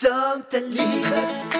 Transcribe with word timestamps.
Sånt 0.00 0.54
är 0.54 0.60
livet, 0.60 1.58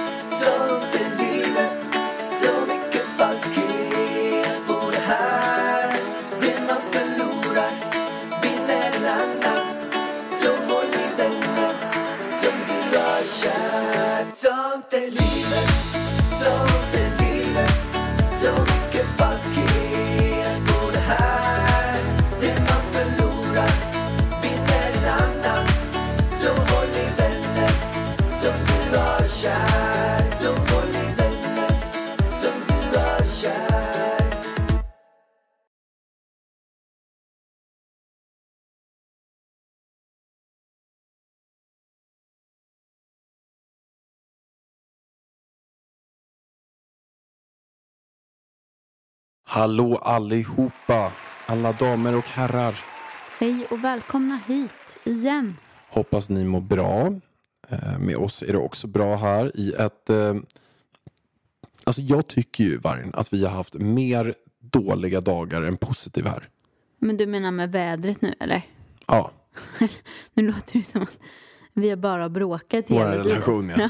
Hallå 49.51 49.97
allihopa, 49.97 51.13
alla 51.47 51.73
damer 51.73 52.17
och 52.17 52.29
herrar. 52.29 52.81
Hej 53.39 53.67
och 53.71 53.85
välkomna 53.85 54.41
hit 54.47 54.99
igen. 55.05 55.57
Hoppas 55.89 56.29
ni 56.31 56.45
mår 56.45 56.61
bra. 56.61 57.07
Eh, 57.69 57.99
Med 57.99 58.17
oss 58.17 58.43
är 58.43 58.53
det 58.53 58.59
också 58.59 58.87
bra 58.87 59.17
här 59.17 59.53
i 59.55 59.73
ett... 59.73 60.11
eh, 60.11 60.35
Alltså 61.85 62.03
jag 62.03 62.27
tycker 62.27 62.65
ju, 62.65 62.79
Vargen, 62.79 63.11
att 63.15 63.33
vi 63.33 63.45
har 63.45 63.53
haft 63.53 63.75
mer 63.75 64.35
dåliga 64.61 65.21
dagar 65.21 65.63
än 65.63 65.77
positiva 65.77 66.31
här. 66.31 66.49
Men 66.99 67.17
du 67.17 67.27
menar 67.27 67.51
med 67.51 67.73
vädret 67.73 68.21
nu 68.23 68.35
eller? 68.41 68.63
Ja, 69.07 69.31
Nu 70.35 70.43
låter 70.47 70.79
det 70.79 70.85
som 70.85 71.03
att 71.03 71.19
vi 71.73 71.91
har 71.91 71.97
bara 71.97 72.29
bråkat 72.29 72.89
hela 72.91 73.11
tiden. 73.11 73.25
relation 73.27 73.69
ja. 73.77 73.89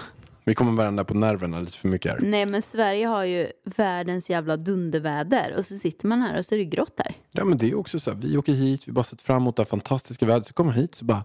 Vi 0.48 0.54
kommer 0.54 0.72
varandra 0.72 1.04
på 1.04 1.14
nerverna 1.14 1.60
lite 1.60 1.78
för 1.78 1.88
mycket 1.88 2.12
här. 2.12 2.20
Nej 2.22 2.46
men 2.46 2.62
Sverige 2.62 3.06
har 3.06 3.24
ju 3.24 3.52
världens 3.64 4.30
jävla 4.30 4.56
dunderväder 4.56 5.54
och 5.58 5.66
så 5.66 5.76
sitter 5.76 6.06
man 6.06 6.22
här 6.22 6.38
och 6.38 6.44
så 6.44 6.54
är 6.54 6.58
det 6.58 6.64
grått 6.64 6.94
här. 6.98 7.14
Ja 7.32 7.44
men 7.44 7.58
det 7.58 7.70
är 7.70 7.74
också 7.74 8.00
så 8.00 8.10
här, 8.10 8.18
vi 8.18 8.36
åker 8.36 8.52
hit, 8.52 8.88
vi 8.88 8.92
bara 8.92 9.04
sett 9.04 9.22
fram 9.22 9.36
emot 9.36 9.56
det 9.56 9.62
här 9.62 9.68
fantastiska 9.68 10.26
vädret. 10.26 10.46
Så 10.46 10.52
kommer 10.52 10.72
hit 10.72 10.94
så 10.94 11.04
bara 11.04 11.24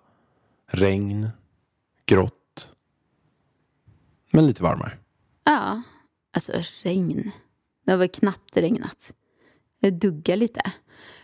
regn, 0.67 1.29
grått. 2.05 2.73
Men 4.31 4.47
lite 4.47 4.63
varmare. 4.63 4.97
Ja, 5.43 5.81
alltså 6.35 6.51
regn. 6.83 7.31
Det 7.85 7.91
har 7.91 7.97
väl 7.97 8.09
knappt 8.09 8.57
regnat. 8.57 9.13
Det 9.81 9.91
duggar 9.91 10.37
lite. 10.37 10.61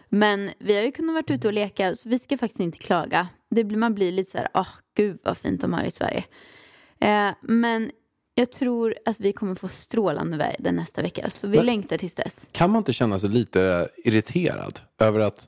Men 0.09 0.49
vi 0.59 0.75
har 0.75 0.83
ju 0.83 0.91
kunnat 0.91 1.13
varit 1.13 1.31
ute 1.31 1.47
och 1.47 1.53
leka 1.53 1.95
så 1.95 2.09
vi 2.09 2.19
ska 2.19 2.37
faktiskt 2.37 2.59
inte 2.59 2.77
klaga. 2.77 3.27
Det 3.49 3.63
blir, 3.63 3.77
man 3.77 3.95
blir 3.95 4.11
lite 4.11 4.31
så 4.31 4.37
här, 4.37 4.47
åh 4.53 4.69
gud 4.95 5.19
vad 5.23 5.37
fint 5.37 5.61
de 5.61 5.73
har 5.73 5.83
i 5.83 5.91
Sverige. 5.91 6.23
Eh, 7.01 7.29
men 7.41 7.91
jag 8.35 8.51
tror 8.51 8.95
att 9.05 9.19
vi 9.19 9.33
kommer 9.33 9.55
få 9.55 9.67
strålande 9.67 10.37
väder 10.37 10.71
nästa 10.71 11.01
vecka 11.01 11.29
så 11.29 11.47
vi 11.47 11.57
Men- 11.57 11.65
längtar 11.65 11.97
tills 11.97 12.15
dess. 12.15 12.47
Kan 12.51 12.69
man 12.71 12.77
inte 12.77 12.93
känna 12.93 13.19
sig 13.19 13.29
lite 13.29 13.87
irriterad 13.97 14.79
över 14.99 15.19
att 15.19 15.47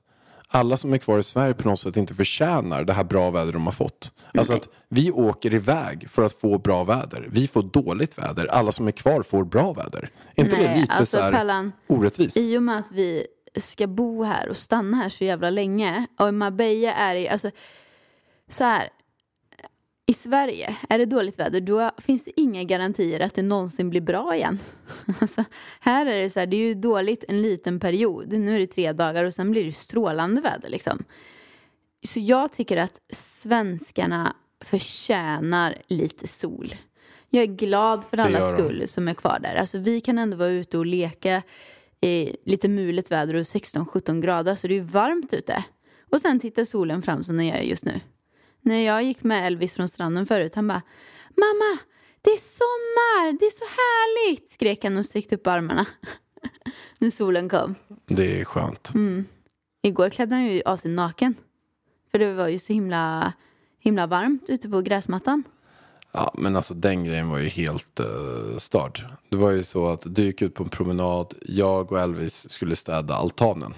alla 0.53 0.77
som 0.77 0.93
är 0.93 0.97
kvar 0.97 1.19
i 1.19 1.23
Sverige 1.23 1.53
på 1.53 1.69
något 1.69 1.79
sätt 1.79 1.97
inte 1.97 2.13
förtjänar 2.15 2.83
det 2.83 2.93
här 2.93 3.03
bra 3.03 3.29
väder 3.29 3.53
de 3.53 3.65
har 3.65 3.71
fått? 3.71 4.11
Alltså 4.37 4.53
att 4.53 4.69
vi 4.89 5.11
åker 5.11 5.53
iväg 5.53 6.09
för 6.09 6.21
att 6.23 6.33
få 6.33 6.57
bra 6.57 6.83
väder. 6.83 7.27
Vi 7.31 7.47
får 7.47 7.63
dåligt 7.63 8.17
väder. 8.17 8.45
Alla 8.47 8.71
som 8.71 8.87
är 8.87 8.91
kvar 8.91 9.21
får 9.23 9.43
bra 9.43 9.73
väder. 9.73 10.09
Är 10.35 10.43
inte 10.43 10.55
det 10.55 10.61
Nej, 10.67 10.79
lite 10.81 10.93
alltså, 10.93 11.17
så 11.17 11.23
här 11.23 11.31
Pallan, 11.31 11.71
orättvist? 11.87 12.37
I 12.37 12.57
och 12.57 12.63
med 12.63 12.77
att 12.77 12.91
vi 12.91 13.27
ska 13.55 13.87
bo 13.87 14.23
här 14.23 14.49
och 14.49 14.57
stanna 14.57 14.97
här 14.97 15.09
så 15.09 15.23
jävla 15.23 15.49
länge 15.49 16.07
och 16.19 16.33
Marbella 16.33 16.93
är 16.93 17.15
det 17.15 17.29
alltså 17.29 17.51
så 18.49 18.63
här 18.63 18.89
i 20.11 20.13
Sverige, 20.13 20.77
är 20.89 20.97
det 20.97 21.05
dåligt 21.05 21.39
väder 21.39 21.61
då 21.61 21.91
finns 21.97 22.23
det 22.23 22.39
inga 22.39 22.63
garantier 22.63 23.19
att 23.19 23.33
det 23.33 23.41
någonsin 23.41 23.89
blir 23.89 24.01
bra 24.01 24.35
igen. 24.35 24.59
Alltså, 25.21 25.43
här 25.79 26.05
är 26.05 26.21
det 26.23 26.29
så 26.29 26.39
här, 26.39 26.47
det 26.47 26.55
är 26.55 26.67
ju 26.67 26.73
dåligt 26.73 27.23
en 27.27 27.41
liten 27.41 27.79
period. 27.79 28.33
Nu 28.33 28.55
är 28.55 28.59
det 28.59 28.67
tre 28.67 28.93
dagar 28.93 29.23
och 29.23 29.33
sen 29.33 29.51
blir 29.51 29.65
det 29.65 29.71
strålande 29.71 30.41
väder 30.41 30.69
liksom. 30.69 31.03
Så 32.07 32.19
jag 32.19 32.51
tycker 32.51 32.77
att 32.77 33.01
svenskarna 33.13 34.35
förtjänar 34.63 35.75
lite 35.87 36.27
sol. 36.27 36.75
Jag 37.29 37.43
är 37.43 37.47
glad 37.47 38.03
för 38.03 38.19
alla 38.19 38.51
skull 38.51 38.87
som 38.87 39.07
är 39.07 39.13
kvar 39.13 39.39
där. 39.39 39.55
Alltså 39.55 39.77
vi 39.77 40.01
kan 40.01 40.17
ändå 40.17 40.37
vara 40.37 40.49
ute 40.49 40.77
och 40.77 40.85
leka 40.85 41.41
i 42.01 42.35
lite 42.45 42.67
mulet 42.67 43.11
väder 43.11 43.33
och 43.33 43.41
16-17 43.41 44.21
grader 44.21 44.55
så 44.55 44.67
det 44.67 44.77
är 44.77 44.81
varmt 44.81 45.33
ute. 45.33 45.63
Och 46.11 46.21
sen 46.21 46.39
tittar 46.39 46.65
solen 46.65 47.01
fram 47.01 47.23
som 47.23 47.37
den 47.37 47.47
gör 47.47 47.57
just 47.57 47.85
nu. 47.85 47.99
När 48.61 48.85
jag 48.85 49.03
gick 49.03 49.23
med 49.23 49.47
Elvis 49.47 49.73
från 49.73 49.89
stranden 49.89 50.25
förut, 50.25 50.55
han 50.55 50.67
bara 50.67 50.81
Mamma, 51.29 51.77
det 52.21 52.29
är 52.29 52.37
sommar, 52.37 53.39
det 53.39 53.45
är 53.45 53.49
så 53.49 53.65
härligt! 53.65 54.49
Skrek 54.49 54.83
han 54.83 54.97
och 54.97 55.05
sträckte 55.05 55.35
upp 55.35 55.47
armarna. 55.47 55.85
När 56.97 57.09
solen 57.09 57.49
kom. 57.49 57.75
Det 58.05 58.41
är 58.41 58.45
skönt. 58.45 58.93
Mm. 58.93 59.25
Igår 59.81 60.09
klädde 60.09 60.35
han 60.35 60.45
ju 60.45 60.61
av 60.65 60.77
sig 60.77 60.91
naken. 60.91 61.35
För 62.11 62.19
det 62.19 62.33
var 62.33 62.47
ju 62.47 62.59
så 62.59 62.73
himla, 62.73 63.33
himla 63.79 64.07
varmt 64.07 64.49
ute 64.49 64.69
på 64.69 64.81
gräsmattan. 64.81 65.43
Ja, 66.11 66.33
men 66.37 66.55
alltså 66.55 66.73
den 66.73 67.03
grejen 67.03 67.29
var 67.29 67.37
ju 67.37 67.47
helt 67.47 67.99
uh, 67.99 68.57
störd. 68.57 69.05
Det 69.29 69.35
var 69.35 69.51
ju 69.51 69.63
så 69.63 69.87
att 69.87 70.15
du 70.15 70.23
gick 70.23 70.41
ut 70.41 70.53
på 70.53 70.63
en 70.63 70.69
promenad, 70.69 71.33
jag 71.41 71.91
och 71.91 71.99
Elvis 71.99 72.49
skulle 72.49 72.75
städa 72.75 73.15
altanen. 73.15 73.73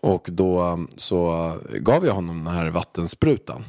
Och 0.00 0.28
då 0.32 0.78
så 0.96 1.52
gav 1.78 2.06
jag 2.06 2.14
honom 2.14 2.44
den 2.44 2.54
här 2.54 2.70
vattensprutan. 2.70 3.64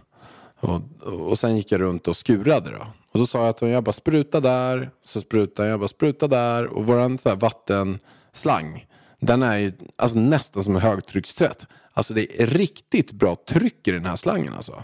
Och, 0.63 0.81
och 1.29 1.39
sen 1.39 1.57
gick 1.57 1.71
jag 1.71 1.81
runt 1.81 2.07
och 2.07 2.17
skurade 2.17 2.71
då. 2.71 2.87
Och 3.11 3.19
då 3.19 3.25
sa 3.25 3.39
jag 3.39 3.49
att 3.49 3.61
jag 3.61 3.83
bara 3.83 3.91
spruta 3.91 4.39
där, 4.39 4.91
så 5.03 5.21
sprutar 5.21 5.65
jag 5.65 5.79
bara 5.79 5.87
spruta 5.87 6.27
där. 6.27 6.65
Och 6.65 6.85
våran 6.85 7.17
så 7.17 7.29
här 7.29 7.35
vattenslang, 7.35 8.85
den 9.19 9.43
är 9.43 9.57
ju 9.57 9.71
alltså 9.95 10.17
nästan 10.17 10.63
som 10.63 10.75
en 10.75 10.81
högtryckstvätt. 10.81 11.67
Alltså 11.93 12.13
det 12.13 12.41
är 12.41 12.47
riktigt 12.47 13.11
bra 13.11 13.35
tryck 13.35 13.87
i 13.87 13.91
den 13.91 14.05
här 14.05 14.15
slangen 14.15 14.53
alltså. 14.53 14.83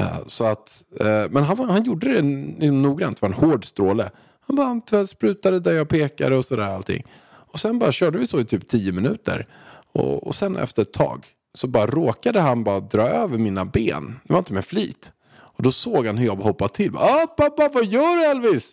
Uh, 0.00 0.26
Så 0.26 0.44
att, 0.44 0.82
uh, 1.00 1.26
men 1.30 1.42
han, 1.42 1.70
han 1.70 1.84
gjorde 1.84 2.12
det 2.12 2.22
noggrant, 2.70 3.20
det 3.20 3.28
var 3.28 3.34
en 3.34 3.50
hård 3.50 3.64
stråle. 3.64 4.10
Han 4.46 4.56
bara 4.56 4.80
han 4.90 5.06
sprutade 5.06 5.60
där 5.60 5.72
jag 5.72 5.88
pekade 5.88 6.36
och 6.36 6.44
sådär 6.44 6.62
allting. 6.62 7.04
Och 7.52 7.60
sen 7.60 7.78
bara 7.78 7.92
körde 7.92 8.18
vi 8.18 8.26
så 8.26 8.40
i 8.40 8.44
typ 8.44 8.68
tio 8.68 8.92
minuter. 8.92 9.46
Och, 9.92 10.26
och 10.26 10.34
sen 10.34 10.56
efter 10.56 10.82
ett 10.82 10.92
tag 10.92 11.26
så 11.56 11.66
bara 11.68 11.86
råkade 11.86 12.40
han 12.40 12.64
bara 12.64 12.80
dra 12.80 13.08
över 13.08 13.38
mina 13.38 13.64
ben. 13.64 14.20
Det 14.24 14.32
var 14.32 14.38
inte 14.38 14.52
med 14.52 14.64
flit. 14.64 15.12
Och 15.38 15.62
då 15.62 15.72
såg 15.72 16.06
han 16.06 16.18
hur 16.18 16.26
jag 16.26 16.36
hoppade 16.36 16.74
till. 16.74 16.96
"Ah, 16.96 17.26
pappa, 17.26 17.68
vad 17.74 17.84
gör 17.84 18.16
du 18.16 18.24
Elvis? 18.24 18.72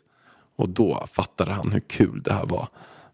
Och 0.56 0.70
då 0.70 1.06
fattade 1.12 1.52
han 1.54 1.72
hur 1.72 1.80
kul 1.80 2.22
det 2.24 2.34
här 2.34 2.46
var. 2.46 2.68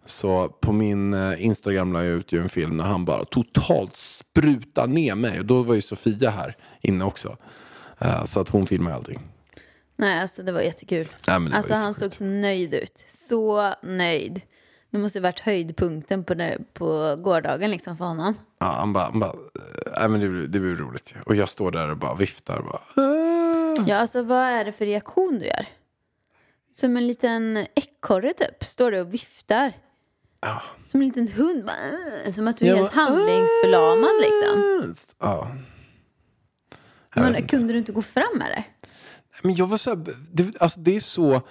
Så 0.06 0.47
på 0.47 0.72
min 0.74 1.13
eh, 1.13 1.46
Instagram 1.46 1.94
la 1.94 2.03
jag 2.03 2.13
ut 2.18 2.34
en 2.34 2.50
film 2.50 2.78
när 2.78 2.84
han 2.84 3.06
bara 3.06 3.24
totalt 3.25 3.96
sprutar 3.97 4.88
ner 4.88 5.16
mig. 5.16 5.40
Och 5.40 5.46
då 5.46 5.62
var 5.63 5.75
ju 5.75 5.81
Sofia 5.81 6.29
här 6.29 6.56
inne 6.81 7.06
också. 7.06 7.38
Eh, 8.00 8.25
Så 8.25 8.40
att 8.40 8.50
hon 8.50 8.68
filmade 8.68 8.96
allting. 8.96 9.19
Nej, 9.96 10.22
alltså 10.22 10.44
det 10.44 10.52
var 10.52 10.62
jättekul. 10.62 11.08
Nej, 11.28 11.40
det 11.40 11.50
var 11.50 11.58
alltså 11.58 11.74
så 11.74 11.79
han 11.79 11.94
sjukt. 11.94 12.00
såg 12.00 12.13
så 12.13 12.24
nöjd 12.24 12.74
ut. 12.74 13.03
Så 13.08 13.74
nöjd. 13.84 14.41
Det 14.91 14.97
måste 14.97 15.19
ha 15.19 15.24
varit 15.24 15.40
höjdpunkten 15.40 16.24
på, 16.24 16.34
det, 16.34 16.58
på 16.74 17.16
gårdagen 17.24 17.72
liksom 17.72 17.97
för 17.97 18.06
honom. 18.06 18.34
Ja, 18.59 18.66
han 18.66 18.94
bara, 18.94 19.03
han 19.03 19.20
bara 19.20 19.34
nej, 20.00 20.09
men 20.09 20.20
det, 20.20 20.28
blir- 20.30 20.47
det 20.47 20.59
blir 20.59 20.75
roligt. 20.75 21.14
Och 21.25 21.36
jag 21.36 21.50
står 21.50 21.72
där 21.72 21.90
och 21.90 21.97
bara 21.97 22.16
viftar. 22.16 22.62
Bara, 22.62 23.06
"Ah." 23.06 23.84
Ja, 23.88 23.96
alltså 23.97 24.22
vad 24.24 24.38
är 24.44 24.66
det 24.66 24.72
för 24.72 24.86
reaktion 24.86 25.40
du 25.40 25.46
gör? 25.46 25.66
Som 26.75 26.97
en 26.97 27.08
liten 27.08 27.66
ekorre 27.76 28.34
typ. 28.34 28.64
Står 28.64 28.91
du 28.91 29.02
och 29.02 29.14
viftar. 29.14 29.73
Ja. 30.41 30.61
Som 30.88 31.02
en 31.02 31.08
liten 31.08 31.28
hund. 31.28 31.66
Bara, 31.66 31.76
"Åh", 32.26 32.32
som 32.32 32.47
att 32.47 32.58
du 32.58 32.66
är 32.66 32.70
Jag 32.70 32.76
helt 32.78 32.94
bara, 32.96 33.06
handlingsförlamad 33.06 34.11
liksom. 34.22 34.94
Ja. 35.20 35.52
Men, 37.16 37.28
inte. 37.35 37.41
kunde 37.41 37.73
du 37.73 37.79
inte 37.79 37.91
gå 37.91 38.02
fram 38.02 38.41
eller? 38.41 38.64
Men 39.44 39.55
jag 39.55 39.67
var 39.67 39.78
så 39.78 39.90
här, 39.90 40.05
det, 40.32 40.62
alltså 40.62 40.79
det 40.79 40.96
är 40.96 41.00
så, 41.00 41.41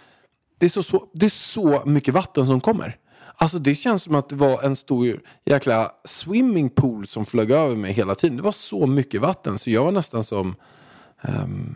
det 0.59 0.67
är 0.67 0.71
så, 0.71 0.83
så, 0.83 1.09
det 1.15 1.27
är 1.27 1.31
så 1.31 1.83
mycket 1.87 2.15
vatten 2.15 2.47
som 2.47 2.61
kommer. 2.61 2.97
Alltså 3.41 3.59
det 3.59 3.75
känns 3.75 4.03
som 4.03 4.15
att 4.15 4.29
det 4.29 4.37
var 4.37 4.63
en 4.63 4.77
stor 4.77 5.21
jäkla 5.45 5.93
swimmingpool 6.05 7.07
som 7.07 7.27
flög 7.27 7.51
över 7.51 7.77
mig 7.77 7.93
hela 7.93 8.15
tiden. 8.15 8.37
Det 8.37 8.43
var 8.43 8.53
så 8.53 8.87
mycket 8.87 9.21
vatten 9.21 9.59
så 9.59 9.71
jag 9.71 9.85
var 9.85 9.93
nästan 9.93 10.25
som, 10.25 10.55
ehm, 11.21 11.75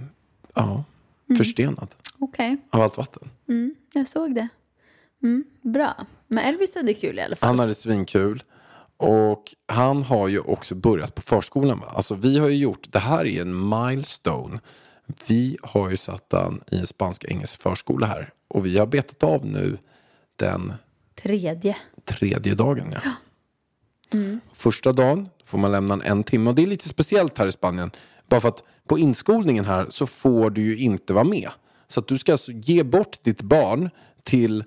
ja, 0.54 0.84
förstenad 1.36 1.94
Okej, 2.18 2.56
av 2.70 2.80
allt 2.80 2.96
vatten. 2.96 3.30
jag 3.92 4.08
såg 4.08 4.34
det. 4.34 4.48
Mm, 5.22 5.44
bra. 5.60 6.06
Men 6.26 6.44
Elvis 6.44 6.74
hade 6.74 6.94
kul 6.94 7.18
i 7.18 7.22
alla 7.22 7.36
fall. 7.36 7.46
Han 7.46 7.58
hade 7.58 7.74
svinkul. 7.74 8.42
Och 8.96 9.54
han 9.66 10.02
har 10.02 10.28
ju 10.28 10.40
också 10.40 10.74
börjat 10.74 11.14
på 11.14 11.22
förskolan. 11.22 11.78
Va? 11.80 11.86
Alltså 11.94 12.14
vi 12.14 12.38
har 12.38 12.48
ju 12.48 12.56
gjort, 12.56 12.92
det 12.92 12.98
här 12.98 13.24
är 13.26 13.42
en 13.42 13.68
milestone 13.68 14.60
Vi 15.26 15.56
har 15.62 15.90
ju 15.90 15.96
satt 15.96 16.32
han 16.32 16.60
i 16.70 16.78
en 16.78 16.86
spansk-engelsk 16.86 17.62
förskola 17.62 18.06
här. 18.06 18.32
Och 18.48 18.66
vi 18.66 18.78
har 18.78 18.86
betat 18.86 19.22
av 19.22 19.46
nu 19.46 19.78
den 20.36 20.72
Tredje. 21.22 21.76
tredje 22.04 22.54
dagen. 22.54 22.94
Ja. 23.04 23.10
Första 24.52 24.92
dagen 24.92 25.28
får 25.44 25.58
man 25.58 25.72
lämna 25.72 25.94
en, 25.94 26.02
en 26.02 26.24
timme. 26.24 26.50
Och 26.50 26.56
det 26.56 26.62
är 26.62 26.66
lite 26.66 26.88
speciellt 26.88 27.38
här 27.38 27.46
i 27.46 27.52
Spanien. 27.52 27.90
Bara 28.28 28.40
för 28.40 28.48
att 28.48 28.64
på 28.88 28.98
inskolningen 28.98 29.64
här 29.64 29.86
så 29.88 30.06
får 30.06 30.50
du 30.50 30.62
ju 30.62 30.78
inte 30.78 31.12
vara 31.12 31.24
med. 31.24 31.50
Så 31.88 32.00
att 32.00 32.08
du 32.08 32.18
ska 32.18 32.32
alltså 32.32 32.52
ge 32.52 32.82
bort 32.82 33.24
ditt 33.24 33.42
barn 33.42 33.90
till 34.22 34.64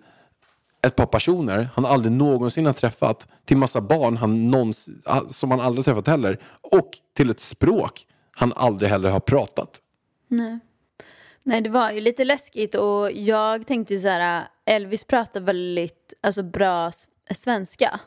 ett 0.82 0.96
par 0.96 1.06
personer 1.06 1.70
han 1.74 1.86
aldrig 1.86 2.12
någonsin 2.12 2.66
har 2.66 2.74
träffat. 2.74 3.28
Till 3.46 3.58
massa 3.58 3.82
barn 3.82 4.18
han 4.18 4.52
någons, 4.52 4.90
som 5.28 5.52
han 5.52 5.60
aldrig 5.60 5.86
träffat 5.86 6.08
heller. 6.08 6.42
Och 6.62 6.90
till 7.14 7.30
ett 7.30 7.40
språk 7.40 8.06
han 8.32 8.54
aldrig 8.56 8.90
heller 8.90 9.10
har 9.10 9.20
pratat. 9.20 9.82
Nej. 10.28 10.60
Nej, 11.44 11.62
det 11.62 11.70
var 11.70 11.92
ju 11.92 12.02
lite 12.02 12.24
läskigt 12.24 12.76
och 12.76 13.12
jag 13.12 13.68
tänkte 13.68 13.94
ju 13.94 14.00
så 14.00 14.08
här, 14.08 14.48
Elvis 14.66 15.04
pratar 15.04 15.42
väldigt 15.42 16.14
alltså, 16.22 16.44
bra 16.44 16.92
svenska. 17.32 18.00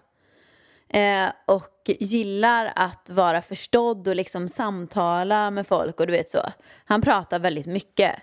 Eh, 0.88 1.28
och 1.46 1.74
gillar 1.86 2.72
att 2.76 3.10
vara 3.10 3.42
förstådd 3.42 4.08
och 4.08 4.16
liksom 4.16 4.48
samtala 4.48 5.50
med 5.50 5.66
folk 5.66 6.00
och 6.00 6.06
du 6.06 6.12
vet 6.12 6.30
så. 6.30 6.42
Han 6.84 7.02
pratar 7.02 7.38
väldigt 7.38 7.66
mycket. 7.66 8.14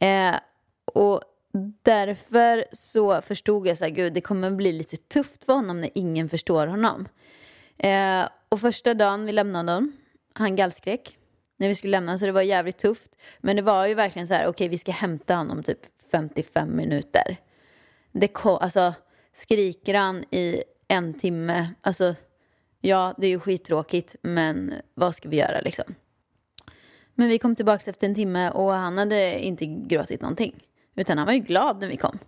Eh, 0.00 0.34
och 0.94 1.22
därför 1.82 2.64
så 2.72 3.22
förstod 3.22 3.66
jag 3.66 3.78
så 3.78 3.84
här, 3.84 3.90
gud 3.90 4.12
det 4.12 4.20
kommer 4.20 4.50
bli 4.50 4.72
lite 4.72 4.96
tufft 4.96 5.44
för 5.44 5.52
honom 5.52 5.80
när 5.80 5.90
ingen 5.94 6.28
förstår 6.28 6.66
honom. 6.66 7.08
Eh, 7.78 8.28
och 8.48 8.60
första 8.60 8.94
dagen 8.94 9.26
vi 9.26 9.32
lämnade 9.32 9.72
honom, 9.72 9.92
han 10.34 10.56
gallskrek 10.56 11.16
när 11.56 11.68
vi 11.68 11.74
skulle 11.74 11.90
lämna 11.90 12.18
så 12.18 12.26
det 12.26 12.32
var 12.32 12.42
jävligt 12.42 12.78
tufft. 12.78 13.10
Men 13.38 13.56
det 13.56 13.62
var 13.62 13.86
ju 13.86 13.94
verkligen 13.94 14.28
så 14.28 14.34
här, 14.34 14.46
okej 14.46 14.68
vi 14.68 14.78
ska 14.78 14.92
hämta 14.92 15.34
honom 15.34 15.58
om 15.58 15.62
typ 15.62 15.80
55 16.10 16.76
minuter. 16.76 17.36
Det 18.12 18.28
kom, 18.28 18.58
alltså 18.60 18.94
skriker 19.32 19.94
han 19.94 20.24
i 20.30 20.62
en 20.88 21.14
timme, 21.14 21.68
alltså 21.80 22.14
ja 22.80 23.14
det 23.18 23.26
är 23.26 23.30
ju 23.30 23.40
skittråkigt 23.40 24.16
men 24.22 24.74
vad 24.94 25.14
ska 25.14 25.28
vi 25.28 25.36
göra 25.36 25.60
liksom. 25.60 25.94
Men 27.14 27.28
vi 27.28 27.38
kom 27.38 27.54
tillbaka 27.54 27.90
efter 27.90 28.06
en 28.06 28.14
timme 28.14 28.50
och 28.50 28.72
han 28.72 28.98
hade 28.98 29.38
inte 29.38 29.66
gråtit 29.66 30.20
någonting. 30.20 30.64
Utan 30.94 31.18
han 31.18 31.26
var 31.26 31.34
ju 31.34 31.40
glad 31.40 31.80
när 31.80 31.88
vi 31.88 31.96
kom. 31.96 32.18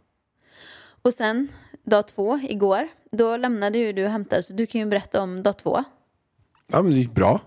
Och 1.02 1.14
sen 1.14 1.48
dag 1.84 2.08
två 2.08 2.38
igår, 2.42 2.88
då 3.10 3.36
lämnade 3.36 3.78
ju 3.78 3.92
du 3.92 4.04
och 4.04 4.10
hämtade 4.10 4.42
så 4.42 4.52
du 4.52 4.66
kan 4.66 4.80
ju 4.80 4.86
berätta 4.86 5.22
om 5.22 5.42
dag 5.42 5.56
två. 5.56 5.84
Ja, 6.66 6.82
men 6.82 6.92
det 6.92 6.98
gick 6.98 7.12
bra. 7.12 7.40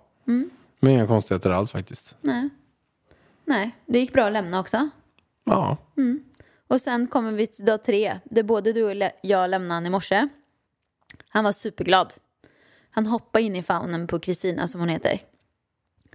Men 0.79 0.91
inga 0.91 1.07
konstigheter 1.07 1.49
alls 1.49 1.71
faktiskt. 1.71 2.17
Nej. 2.21 2.49
Nej, 3.45 3.75
det 3.85 3.99
gick 3.99 4.13
bra 4.13 4.25
att 4.25 4.33
lämna 4.33 4.59
också. 4.59 4.89
Ja, 5.43 5.77
Och 6.67 6.81
sen 6.81 7.07
kommer 7.07 7.31
vi 7.31 7.47
till 7.47 7.65
dag 7.65 7.83
tre, 7.83 8.19
där 8.23 8.43
både 8.43 8.73
du 8.73 8.83
och 8.83 9.11
jag 9.21 9.49
lämnade 9.49 9.73
han 9.73 9.85
i 9.85 9.89
morse. 9.89 10.27
Han 11.29 11.43
var 11.43 11.51
superglad. 11.51 12.13
Han 12.89 13.05
hoppade 13.05 13.43
in 13.43 13.55
i 13.55 13.63
famnen 13.63 14.07
på 14.07 14.19
Kristina 14.19 14.67
som 14.67 14.79
hon 14.79 14.89
heter. 14.89 15.19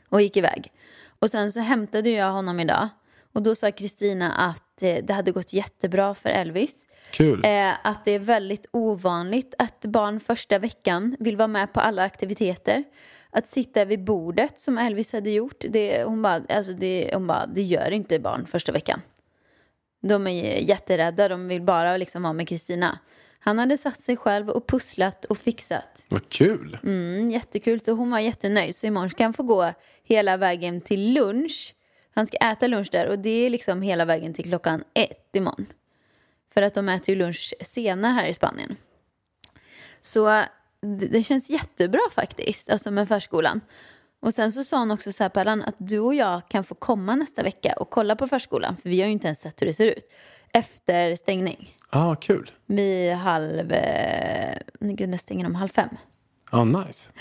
Och 0.08 0.22
gick 0.22 0.36
iväg. 0.36 0.72
Och 1.18 1.30
sen 1.30 1.52
så 1.52 1.60
hämtade 1.60 2.10
jag 2.10 2.32
honom 2.32 2.60
idag. 2.60 2.88
Och 3.32 3.42
då 3.42 3.54
sa 3.54 3.70
Kristina 3.70 4.32
att 4.32 4.82
eh, 4.82 5.04
det 5.04 5.12
hade 5.12 5.32
gått 5.32 5.52
jättebra 5.52 6.14
för 6.14 6.28
Elvis. 6.28 6.86
kul. 7.10 7.44
Eh, 7.44 7.86
att 7.86 8.04
det 8.04 8.10
är 8.10 8.18
väldigt 8.18 8.66
ovanligt 8.70 9.54
att 9.58 9.80
barn 9.80 10.20
första 10.20 10.58
veckan 10.58 11.16
vill 11.18 11.36
vara 11.36 11.48
med 11.48 11.72
på 11.72 11.80
alla 11.80 12.02
aktiviteter. 12.02 12.84
Att 13.30 13.48
sitta 13.48 13.84
vid 13.84 14.04
bordet 14.04 14.58
som 14.58 14.78
Elvis 14.78 15.12
hade 15.12 15.30
gjort, 15.30 15.64
det, 15.68 16.04
hon, 16.04 16.22
bara, 16.22 16.42
alltså 16.48 16.72
det, 16.72 17.10
hon 17.14 17.26
bara, 17.26 17.46
det 17.46 17.62
gör 17.62 17.90
inte 17.90 18.18
barn 18.18 18.46
första 18.46 18.72
veckan. 18.72 19.00
De 20.00 20.26
är 20.26 20.56
jätterädda, 20.56 21.28
de 21.28 21.48
vill 21.48 21.62
bara 21.62 21.96
liksom 21.96 22.22
vara 22.22 22.32
med 22.32 22.48
Kristina. 22.48 22.98
Han 23.38 23.58
hade 23.58 23.78
satt 23.78 24.00
sig 24.00 24.16
själv 24.16 24.48
och 24.50 24.66
pusslat 24.66 25.24
och 25.24 25.38
fixat. 25.38 26.04
Vad 26.08 26.28
kul. 26.28 26.78
Mm, 26.82 27.30
jättekul, 27.30 27.80
så 27.80 27.92
hon 27.92 28.10
var 28.10 28.18
jättenöjd. 28.18 28.76
Så 28.76 28.86
imorgon 28.86 29.10
ska 29.10 29.22
han 29.22 29.32
få 29.32 29.42
gå 29.42 29.72
hela 30.04 30.36
vägen 30.36 30.80
till 30.80 31.12
lunch. 31.12 31.74
Han 32.14 32.26
ska 32.26 32.36
äta 32.36 32.66
lunch 32.66 32.88
där 32.92 33.08
och 33.08 33.18
det 33.18 33.30
är 33.30 33.50
liksom 33.50 33.82
hela 33.82 34.04
vägen 34.04 34.34
till 34.34 34.44
klockan 34.44 34.84
ett 34.94 35.36
imorgon. 35.36 35.66
För 36.54 36.62
att 36.62 36.74
de 36.74 36.88
äter 36.88 37.14
ju 37.14 37.18
lunch 37.18 37.54
senare 37.60 38.12
här 38.12 38.26
i 38.28 38.34
Spanien. 38.34 38.76
Så 40.00 40.42
det, 41.10 41.22
känns 41.26 41.50
jättebra 41.50 42.00
faktiskt, 42.14 42.70
alltså 42.70 42.90
med 42.90 43.08
förskolan. 43.08 43.60
Och 44.20 44.34
sen 44.34 44.52
så 44.52 44.64
sa 44.64 44.78
hon 44.78 44.90
också 44.90 45.12
så 45.12 45.22
här 45.22 45.30
Pallan, 45.30 45.62
att 45.62 45.74
du 45.78 45.98
och 45.98 46.14
jag 46.14 46.48
kan 46.48 46.64
få 46.64 46.74
komma 46.74 47.14
nästa 47.14 47.42
vecka 47.42 47.74
och 47.78 47.90
kolla 47.90 48.16
på 48.16 48.28
förskolan. 48.28 48.76
För 48.82 48.88
vi 48.88 49.00
har 49.00 49.06
ju 49.06 49.12
inte 49.12 49.26
ens 49.26 49.40
sett 49.40 49.62
hur 49.62 49.66
det 49.66 49.74
ser 49.74 49.86
ut. 49.86 50.12
Efter 50.52 51.16
stängning. 51.16 51.76
Ja, 51.92 52.10
ah, 52.10 52.14
kul. 52.14 52.50
Vid 52.66 53.12
halv... 53.12 53.72
Eh, 53.72 54.58
gud, 54.80 55.08
när 55.08 55.18
stänger 55.18 55.44
de? 55.44 55.54
Halv 55.54 55.68
fem. 55.68 55.88
Ja, 56.52 56.64
nice. 56.64 57.10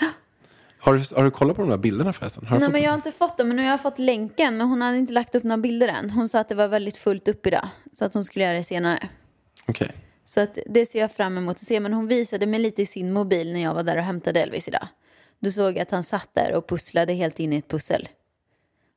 Har 0.82 0.94
du, 0.94 1.16
har 1.16 1.24
du 1.24 1.30
kollat 1.30 1.56
på 1.56 1.62
de 1.62 1.70
där 1.70 1.76
bilderna 1.76 2.12
förresten? 2.12 2.46
Har 2.46 2.58
Nej 2.58 2.68
men 2.68 2.82
jag 2.82 2.90
har 2.90 2.94
inte 2.94 3.12
fått 3.12 3.38
dem, 3.38 3.48
men 3.48 3.56
nu 3.56 3.62
har 3.62 3.70
jag 3.70 3.82
fått 3.82 3.98
länken. 3.98 4.56
Men 4.56 4.66
hon 4.66 4.82
hade 4.82 4.98
inte 4.98 5.12
lagt 5.12 5.34
upp 5.34 5.42
några 5.42 5.58
bilder 5.58 5.88
än. 5.88 6.10
Hon 6.10 6.28
sa 6.28 6.38
att 6.38 6.48
det 6.48 6.54
var 6.54 6.68
väldigt 6.68 6.96
fullt 6.96 7.28
upp 7.28 7.46
idag. 7.46 7.68
Så 7.92 8.04
att 8.04 8.14
hon 8.14 8.24
skulle 8.24 8.44
göra 8.44 8.56
det 8.56 8.64
senare. 8.64 9.08
Okej. 9.66 9.92
Så 10.24 10.40
att 10.40 10.58
det 10.66 10.86
ser 10.86 11.00
jag 11.00 11.12
fram 11.12 11.38
emot 11.38 11.56
att 11.56 11.62
se. 11.62 11.80
Men 11.80 11.92
hon 11.92 12.06
visade 12.06 12.46
mig 12.46 12.60
lite 12.60 12.82
i 12.82 12.86
sin 12.86 13.12
mobil 13.12 13.52
när 13.52 13.62
jag 13.62 13.74
var 13.74 13.82
där 13.82 13.96
och 13.96 14.02
hämtade 14.02 14.40
Elvis 14.40 14.68
idag. 14.68 14.88
Du 15.40 15.52
såg 15.52 15.78
att 15.78 15.90
han 15.90 16.04
satt 16.04 16.28
där 16.32 16.54
och 16.54 16.66
pusslade 16.66 17.12
helt 17.12 17.38
in 17.38 17.52
i 17.52 17.56
ett 17.56 17.68
pussel. 17.68 18.08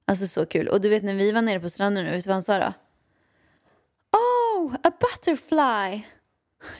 Alltså 0.05 0.27
så 0.27 0.45
kul. 0.45 0.67
Och 0.67 0.81
du 0.81 0.89
vet 0.89 1.03
när 1.03 1.15
vi 1.15 1.31
var 1.31 1.41
nere 1.41 1.59
på 1.59 1.69
stranden 1.69 2.05
nu, 2.05 2.11
vet 2.11 2.23
du 2.23 2.27
vad 2.27 2.35
han 2.35 2.43
sa 2.43 2.59
då? 2.59 2.73
Oh, 4.17 4.75
a 4.83 4.91
butterfly. 4.99 6.03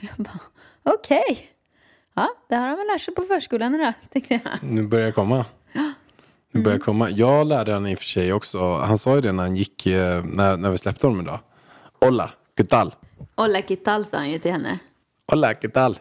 Jag 0.00 0.16
bara, 0.16 0.40
okej. 0.82 1.50
Ja, 2.14 2.28
det 2.48 2.56
har 2.56 2.66
han 2.66 2.78
väl 2.78 2.86
lärt 2.86 3.00
sig 3.00 3.14
på 3.14 3.22
förskolan 3.22 3.74
idag, 3.74 3.92
tänkte 4.12 4.34
jag. 4.34 4.70
Nu 4.70 4.82
börjar 4.82 5.04
jag 5.04 5.14
komma. 5.14 5.46
Nu 6.50 6.62
börjar 6.62 6.78
jag 6.78 6.84
komma. 6.84 7.10
Jag 7.10 7.46
lärde 7.46 7.72
han 7.72 7.86
i 7.86 7.94
och 7.94 7.98
för 7.98 8.04
sig 8.04 8.32
också. 8.32 8.74
Han 8.74 8.98
sa 8.98 9.14
ju 9.14 9.20
det 9.20 9.32
när 9.32 9.42
han 9.42 9.56
gick, 9.56 9.86
eh, 9.86 10.24
när, 10.24 10.56
när 10.56 10.70
vi 10.70 10.78
släppte 10.78 11.06
honom 11.06 11.20
idag. 11.20 11.40
Hola, 12.00 12.30
¿qué 12.56 12.64
tal? 12.64 12.94
Hola, 13.36 13.62
¿qué 13.62 13.76
tal? 13.76 14.06
sa 14.06 14.16
han 14.16 14.30
ju 14.30 14.38
till 14.38 14.52
henne. 14.52 14.78
Hola, 15.26 15.54
¿qué 15.54 15.68
tal? 15.68 15.98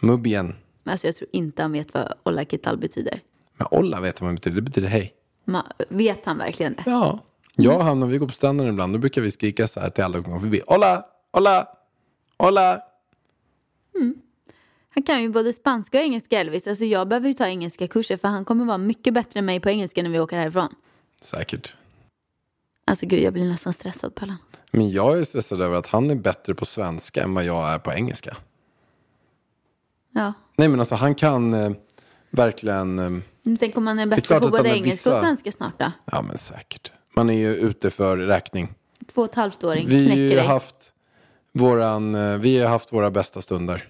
Muy 0.00 0.16
bien. 0.16 0.61
Men 0.82 0.92
alltså 0.92 1.06
jag 1.06 1.16
tror 1.16 1.30
inte 1.32 1.62
han 1.62 1.72
vet 1.72 1.94
vad 1.94 2.12
Hola, 2.24 2.44
¿qué 2.44 2.58
tal 2.58 2.78
betyder. 2.78 3.20
Men 3.56 3.66
hola 3.70 4.00
vet 4.00 4.20
jag 4.20 4.26
vad 4.26 4.34
det 4.34 4.36
betyder. 4.36 4.56
Det 4.56 4.62
betyder 4.62 4.88
hej. 4.88 5.14
Ma, 5.44 5.66
vet 5.88 6.26
han 6.26 6.38
verkligen 6.38 6.74
det? 6.74 6.82
Ja. 6.86 7.18
Jag 7.54 7.76
och 7.76 7.84
han 7.84 8.00
när 8.00 8.06
vi 8.06 8.18
går 8.18 8.26
på 8.26 8.32
stranden 8.32 8.68
ibland, 8.68 8.92
då 8.92 8.98
brukar 8.98 9.22
vi 9.22 9.30
skrika 9.30 9.68
så 9.68 9.80
här 9.80 9.90
till 9.90 10.04
alla 10.04 10.22
som 10.22 10.32
går 10.32 10.40
förbi. 10.40 10.62
Hola, 10.66 11.04
hola, 11.32 11.68
hola. 12.38 12.82
Han 14.94 15.02
kan 15.02 15.22
ju 15.22 15.28
både 15.28 15.52
spanska 15.52 15.98
och 15.98 16.04
engelska 16.04 16.40
Elvis. 16.40 16.66
Alltså 16.66 16.84
jag 16.84 17.08
behöver 17.08 17.28
ju 17.28 17.34
ta 17.34 17.46
engelska 17.46 17.88
kurser 17.88 18.16
för 18.16 18.28
han 18.28 18.44
kommer 18.44 18.64
vara 18.64 18.78
mycket 18.78 19.14
bättre 19.14 19.38
än 19.38 19.44
mig 19.44 19.60
på 19.60 19.70
engelska 19.70 20.02
när 20.02 20.10
vi 20.10 20.20
åker 20.20 20.36
härifrån. 20.36 20.74
Säkert. 21.20 21.76
Alltså 22.84 23.06
gud, 23.06 23.22
jag 23.22 23.32
blir 23.32 23.44
nästan 23.44 23.72
stressad 23.72 24.14
Pallan. 24.14 24.36
Men 24.70 24.90
jag 24.90 25.18
är 25.18 25.24
stressad 25.24 25.60
över 25.60 25.76
att 25.76 25.86
han 25.86 26.10
är 26.10 26.14
bättre 26.14 26.54
på 26.54 26.64
svenska 26.64 27.22
än 27.22 27.34
vad 27.34 27.44
jag 27.44 27.68
är 27.68 27.78
på 27.78 27.92
engelska. 27.92 28.36
Ja. 30.10 30.32
Nej 30.56 30.68
men 30.68 30.80
alltså 30.80 30.94
han 30.94 31.14
kan 31.14 31.54
eh, 31.54 31.70
verkligen, 32.30 32.98
eh, 32.98 33.10
Men 33.42 33.56
Tänk 33.56 33.76
om 33.76 33.84
man 33.84 33.98
är 33.98 34.06
bättre 34.06 34.40
på 34.40 34.48
både 34.48 34.68
engelska 34.68 35.10
och 35.10 35.16
vissa- 35.16 35.20
svenska 35.22 35.52
snart 35.52 35.78
då? 35.78 35.92
ja 36.04 36.22
men 36.22 36.38
säkert. 36.38 36.92
Man 37.16 37.30
är 37.30 37.34
ju 37.38 37.54
ute 37.54 37.90
för 37.90 38.16
räkning. 38.16 38.74
Två 39.14 39.22
och 39.22 39.28
ett 39.28 39.34
halvt 39.34 39.64
åring 39.64 39.88
Vi 39.88 39.98
har 39.98 40.06
knäcker 40.06 40.36
dig. 40.36 40.46
haft, 40.46 40.92
våran, 41.52 42.14
eh, 42.14 42.38
vi 42.38 42.58
har 42.58 42.68
haft 42.68 42.92
våra 42.92 43.10
bästa 43.10 43.42
stunder. 43.42 43.88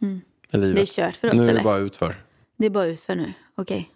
I 0.00 0.04
livet. 0.04 0.24
Mm. 0.52 0.74
Det 0.74 0.80
är 0.82 0.86
kört 0.86 1.16
för 1.16 1.28
oss, 1.28 1.34
Nu 1.34 1.42
är 1.42 1.46
det 1.46 1.50
eller? 1.52 1.64
bara 1.64 1.76
utför. 1.78 2.14
Det 2.56 2.66
är 2.66 2.70
bara 2.70 2.84
ut 2.86 3.00
för 3.00 3.14
nu, 3.14 3.32
okej. 3.54 3.90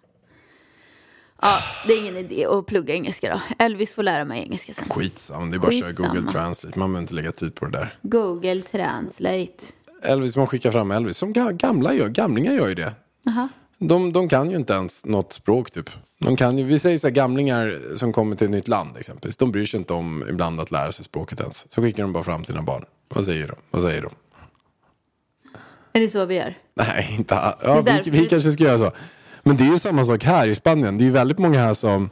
Ja, 1.41 1.57
det 1.87 1.93
är 1.93 1.99
ingen 2.01 2.17
idé 2.17 2.45
att 2.45 2.65
plugga 2.65 2.93
engelska 2.93 3.29
då. 3.33 3.41
Elvis 3.65 3.91
får 3.91 4.03
lära 4.03 4.25
mig 4.25 4.43
engelska 4.43 4.73
sen. 4.73 4.89
Skitsamma, 4.89 5.45
det 5.45 5.55
är 5.57 5.59
bara 5.59 5.67
att 5.67 5.79
köra. 5.79 5.91
Google 5.91 6.31
Translate. 6.31 6.79
Man 6.79 6.89
behöver 6.91 7.01
inte 7.03 7.13
lägga 7.13 7.31
tid 7.31 7.55
på 7.55 7.65
det 7.65 7.71
där. 7.71 7.97
Google 8.01 8.61
Translate. 8.61 9.63
Elvis, 10.05 10.35
man 10.35 10.47
skickar 10.47 10.71
fram 10.71 10.91
Elvis. 10.91 11.17
Som 11.17 11.33
ga- 11.33 11.51
gamla 11.51 11.93
gör, 11.93 12.07
gamlingar 12.07 12.53
gör 12.53 12.67
ju 12.69 12.75
det. 12.75 12.93
Jaha. 13.23 13.49
De, 13.77 14.13
de 14.13 14.29
kan 14.29 14.49
ju 14.51 14.55
inte 14.57 14.73
ens 14.73 15.05
något 15.05 15.33
språk 15.33 15.71
typ. 15.71 15.89
De 16.19 16.35
kan 16.35 16.57
ju, 16.57 16.63
vi 16.63 16.79
säger 16.79 16.97
så 16.97 17.07
här, 17.07 17.13
gamlingar 17.13 17.79
som 17.95 18.13
kommer 18.13 18.35
till 18.35 18.45
ett 18.45 18.51
nytt 18.51 18.67
land 18.67 18.97
exempelvis. 18.97 19.37
De 19.37 19.51
bryr 19.51 19.65
sig 19.65 19.77
inte 19.77 19.93
om 19.93 20.23
ibland 20.29 20.59
att 20.61 20.71
lära 20.71 20.91
sig 20.91 21.05
språket 21.05 21.39
ens. 21.39 21.71
Så 21.71 21.81
skickar 21.81 22.03
de 22.03 22.13
bara 22.13 22.23
fram 22.23 22.45
sina 22.45 22.61
barn. 22.61 22.85
Vad 23.15 23.25
säger 23.25 23.47
de? 23.47 23.55
Vad 23.71 23.81
säger 23.81 24.01
de? 24.01 24.09
Är 25.93 25.99
det 26.01 26.09
så 26.09 26.25
vi 26.25 26.35
gör? 26.35 26.57
Nej, 26.75 27.15
inte 27.17 27.35
all- 27.35 27.53
ja, 27.63 27.81
vi, 27.81 28.01
vi 28.11 28.19
vi- 28.19 28.25
kanske 28.25 28.51
ska 28.51 28.63
göra 28.63 28.77
så. 28.77 28.91
Men 29.43 29.57
det 29.57 29.63
är 29.63 29.71
ju 29.71 29.79
samma 29.79 30.05
sak 30.05 30.23
här 30.23 30.47
i 30.47 30.55
Spanien. 30.55 30.97
Det 30.97 31.03
är 31.03 31.05
ju 31.05 31.11
väldigt 31.11 31.37
många 31.39 31.59
här 31.59 31.73
som... 31.73 32.09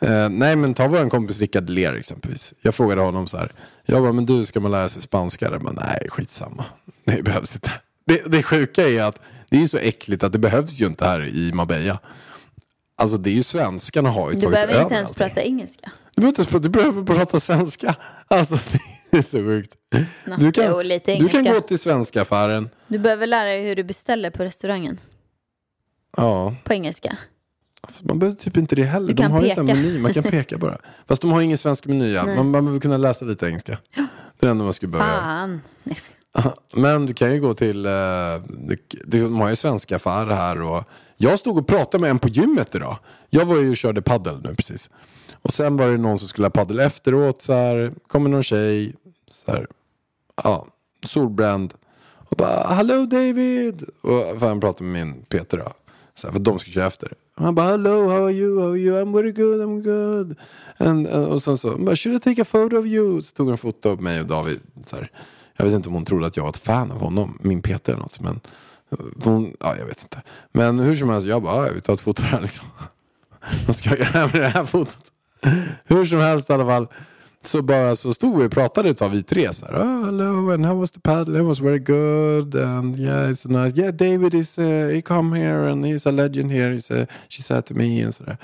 Eh, 0.00 0.28
nej, 0.28 0.56
men 0.56 0.74
ta 0.74 0.88
vår 0.88 1.10
kompis 1.10 1.38
Rickard 1.38 1.70
Ler 1.70 1.94
exempelvis. 1.94 2.54
Jag 2.60 2.74
frågade 2.74 3.00
honom 3.00 3.26
så 3.28 3.36
här. 3.36 3.52
Jag 3.86 4.02
bara, 4.02 4.12
men 4.12 4.26
du, 4.26 4.44
ska 4.44 4.60
man 4.60 4.70
lära 4.70 4.88
sig 4.88 5.02
spanska? 5.02 5.50
Jag 5.50 5.60
bara, 5.62 5.72
nej, 5.72 6.06
skitsamma. 6.10 6.64
Det 7.04 7.22
behövs 7.22 7.54
inte. 7.54 7.70
Det, 8.06 8.32
det 8.32 8.42
sjuka 8.42 8.88
är 8.88 9.02
att 9.02 9.20
det 9.50 9.56
är 9.56 9.60
ju 9.60 9.68
så 9.68 9.78
äckligt 9.78 10.22
att 10.24 10.32
det 10.32 10.38
behövs 10.38 10.80
ju 10.80 10.86
inte 10.86 11.04
här 11.04 11.24
i 11.26 11.52
Marbella. 11.52 11.98
Alltså 12.96 13.16
det 13.16 13.30
är 13.30 13.34
ju 13.34 13.42
svenskarna 13.42 14.10
har 14.10 14.28
ju 14.30 14.34
Du 14.34 14.40
tagit 14.40 14.52
behöver 14.54 14.72
över 14.74 14.82
inte 14.82 14.94
ens 14.94 15.08
allting. 15.08 15.26
prata 15.28 15.42
engelska. 15.42 15.90
Du 16.16 16.20
behöver 16.20 16.42
inte 16.42 16.58
du 16.58 16.68
behöver 16.68 17.02
prata 17.02 17.40
svenska. 17.40 17.94
Alltså 18.28 18.54
det 19.10 19.18
är 19.18 19.22
så 19.22 19.38
sjukt. 19.38 19.76
Du 20.38 20.52
kan, 20.52 20.64
Jo, 20.66 20.82
du 21.20 21.28
kan 21.28 21.44
gå 21.44 21.60
till 21.60 21.78
svenska 21.78 22.22
affären. 22.22 22.70
Du 22.86 22.98
behöver 22.98 23.26
lära 23.26 23.44
dig 23.48 23.64
hur 23.64 23.76
du 23.76 23.82
beställer 23.84 24.30
på 24.30 24.44
restaurangen. 24.44 24.98
Ja, 26.16 26.54
På 26.64 26.72
engelska. 26.72 27.16
man 28.02 28.18
behöver 28.18 28.36
typ 28.38 28.56
inte 28.56 28.76
det 28.76 28.82
heller. 28.84 29.06
Du 29.06 29.12
De 29.14 29.32
har 29.32 29.42
ju 29.42 29.48
peka. 29.48 29.62
meny, 29.62 29.98
man 29.98 30.14
kan 30.14 30.22
peka 30.30 30.58
bara. 30.58 30.78
Fast 31.08 31.22
de 31.22 31.30
har 31.32 31.40
ingen 31.40 31.58
svensk 31.58 31.86
meny. 31.86 32.12
Ja. 32.12 32.24
Nej. 32.26 32.36
Man, 32.36 32.50
man 32.50 32.64
behöver 32.64 32.80
kunna 32.80 32.96
läsa 32.96 33.24
lite 33.24 33.46
engelska. 33.46 33.78
Det 33.94 34.00
är 34.00 34.06
det 34.46 34.48
enda 34.50 34.64
man 34.64 34.72
skulle 34.72 34.90
behöva 34.92 35.10
göra. 35.10 35.20
Fan. 35.20 35.60
Nej, 35.82 35.96
skojar. 35.96 36.19
Men 36.72 37.06
du 37.06 37.14
kan 37.14 37.32
ju 37.32 37.40
gå 37.40 37.54
till, 37.54 37.86
eh, 37.86 37.92
de 39.04 39.40
har 39.40 39.48
ju 39.48 39.56
svenska 39.56 39.96
affärer 39.96 40.34
här 40.34 40.62
och 40.62 40.84
jag 41.16 41.38
stod 41.38 41.58
och 41.58 41.66
pratade 41.66 42.00
med 42.00 42.10
en 42.10 42.18
på 42.18 42.28
gymmet 42.28 42.74
idag. 42.74 42.98
Jag 43.30 43.44
var 43.44 43.56
ju 43.56 43.70
och 43.70 43.76
körde 43.76 44.02
paddel 44.02 44.40
nu 44.42 44.54
precis. 44.54 44.90
Och 45.42 45.52
sen 45.52 45.76
var 45.76 45.88
det 45.88 45.98
någon 45.98 46.18
som 46.18 46.28
skulle 46.28 46.44
ha 46.44 46.50
paddel 46.50 46.80
efteråt 46.80 47.42
så 47.42 47.52
här, 47.52 47.94
kommer 48.08 48.30
någon 48.30 48.42
tjej, 48.42 48.94
så 49.28 49.52
här, 49.52 49.66
ja, 50.44 50.66
solbränd. 51.06 51.74
Och 52.30 52.36
bara, 52.36 52.74
hallå 52.74 53.06
David! 53.06 53.84
Och 54.02 54.40
han 54.40 54.60
pratade 54.60 54.84
med 54.84 55.06
min 55.06 55.22
Peter 55.22 55.58
då. 55.58 55.72
Så 56.14 56.26
här, 56.26 56.32
för 56.32 56.40
de 56.40 56.58
ska 56.58 56.70
köra 56.70 56.86
efter. 56.86 57.12
Och 57.36 57.44
han 57.44 57.54
bara, 57.54 57.66
hello, 57.66 58.08
how 58.08 58.24
are 58.24 58.32
you? 58.32 58.60
How 58.60 58.70
are 58.70 58.78
you? 58.78 59.02
I'm 59.02 59.12
very 59.12 59.32
good, 59.32 59.60
I'm 59.60 59.82
good. 59.82 60.36
And, 60.76 61.06
and, 61.06 61.26
och 61.26 61.42
sen 61.42 61.58
så, 61.58 61.76
bara, 61.76 61.96
should 61.96 62.16
I 62.16 62.20
take 62.20 62.42
a 62.42 62.46
photo 62.50 62.78
of 62.78 62.86
you? 62.86 63.22
Så 63.22 63.34
tog 63.34 63.46
han 63.46 63.52
en 63.52 63.58
foto 63.58 63.90
av 63.90 64.02
mig 64.02 64.20
och 64.20 64.26
David. 64.26 64.60
Så 64.86 64.96
här. 64.96 65.10
Jag 65.60 65.64
vet 65.64 65.74
inte 65.74 65.88
om 65.88 65.94
hon 65.94 66.04
trodde 66.04 66.26
att 66.26 66.36
jag 66.36 66.44
var 66.44 66.50
ett 66.50 66.56
fan 66.56 66.92
av 66.92 66.98
honom, 66.98 67.38
min 67.40 67.62
Peter 67.62 67.92
eller 67.92 68.02
något. 68.02 68.20
Men 68.20 68.40
eh, 68.90 68.98
hon, 69.24 69.52
ja, 69.60 69.76
jag 69.78 69.86
vet 69.86 70.02
inte. 70.02 70.22
Men 70.52 70.78
hur 70.78 70.96
som 70.96 71.08
helst, 71.08 71.28
jag 71.28 71.42
bara, 71.42 71.56
ja, 71.56 71.66
jag 71.66 71.72
vill 71.72 71.82
ta 71.82 71.92
ett 71.92 72.00
foto 72.00 72.22
här 72.22 72.40
liksom. 72.40 72.66
Vad 73.66 73.76
ska 73.76 73.90
jag 73.90 73.98
göra 73.98 74.26
med 74.26 74.40
det 74.40 74.48
här 74.48 74.64
fotot? 74.64 75.12
Hur 75.84 76.04
som 76.04 76.18
helst 76.18 76.50
i 76.50 76.52
alla 76.52 76.66
fall. 76.66 76.88
Så 77.42 77.62
bara 77.62 77.96
så 77.96 78.14
stod 78.14 78.38
vi 78.38 78.46
och 78.46 78.52
pratade 78.52 78.90
ett 78.90 78.98
tag 78.98 79.08
vi 79.08 79.22
tre 79.22 79.52
så 79.52 79.66
här. 79.66 79.74
Oh, 79.74 80.04
hello 80.04 80.52
and 80.52 80.66
how 80.66 80.80
was 80.80 80.90
the 80.90 81.00
paddle? 81.00 81.38
It 81.38 81.44
was 81.44 81.60
very 81.60 81.78
good 81.78 82.54
and 82.54 82.98
yeah 82.98 83.30
it's 83.30 83.48
nice. 83.48 83.80
Yeah 83.80 83.94
David 83.94 84.34
is 84.34 84.58
uh, 84.58 84.64
he 84.64 85.02
come 85.02 85.38
here 85.38 85.70
and 85.70 85.84
he's 85.84 86.08
a 86.08 86.10
legend 86.10 86.52
here. 86.52 86.72
He's 86.72 87.02
a, 87.02 87.06
she 87.28 87.42
said 87.42 87.66
to 87.66 87.74
me 87.74 88.04
and 88.04 88.14
sådär. 88.14 88.36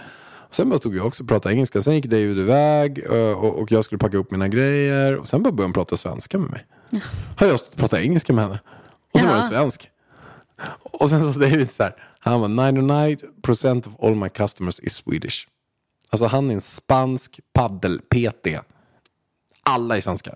Sen 0.57 0.69
bara 0.69 0.79
stod 0.79 0.97
jag 0.97 1.07
också 1.07 1.23
och 1.23 1.29
pratade 1.29 1.55
engelska. 1.55 1.83
Sen 1.83 1.95
gick 1.95 2.07
David 2.07 2.39
iväg 2.39 3.05
uh, 3.11 3.33
och, 3.33 3.59
och 3.59 3.73
jag 3.73 3.85
skulle 3.85 3.99
packa 3.99 4.17
upp 4.17 4.31
mina 4.31 4.49
grejer. 4.49 5.17
Och 5.17 5.29
sen 5.29 5.43
bara 5.43 5.53
började 5.53 5.69
han 5.69 5.73
prata 5.73 5.97
svenska 5.97 6.39
med 6.39 6.51
mig. 6.51 6.67
Har 7.37 7.47
jag 7.47 7.61
stått 7.61 7.73
och 7.73 7.79
pratat 7.79 8.01
engelska 8.01 8.33
med 8.33 8.45
henne. 8.45 8.61
Och 9.13 9.21
så 9.21 9.27
var 9.27 9.33
Ja. 9.33 9.41
det 9.41 9.47
svensk. 9.47 9.91
Och 10.83 11.09
sen 11.11 11.33
sa 11.33 11.41
David 11.41 11.73
så 11.73 11.83
här. 11.83 11.95
Han 12.19 12.41
var 12.41 12.49
99% 12.49 13.89
of 13.89 13.95
all 14.03 14.15
my 14.15 14.29
customers 14.29 14.81
is 14.81 14.95
Swedish. 14.95 15.49
Alltså 16.11 16.27
han 16.27 16.51
är 16.51 16.55
en 16.55 16.61
spansk 16.61 17.41
paddel-PT. 17.53 18.61
Alla 19.63 19.97
är 19.97 20.01
svenskar. 20.01 20.35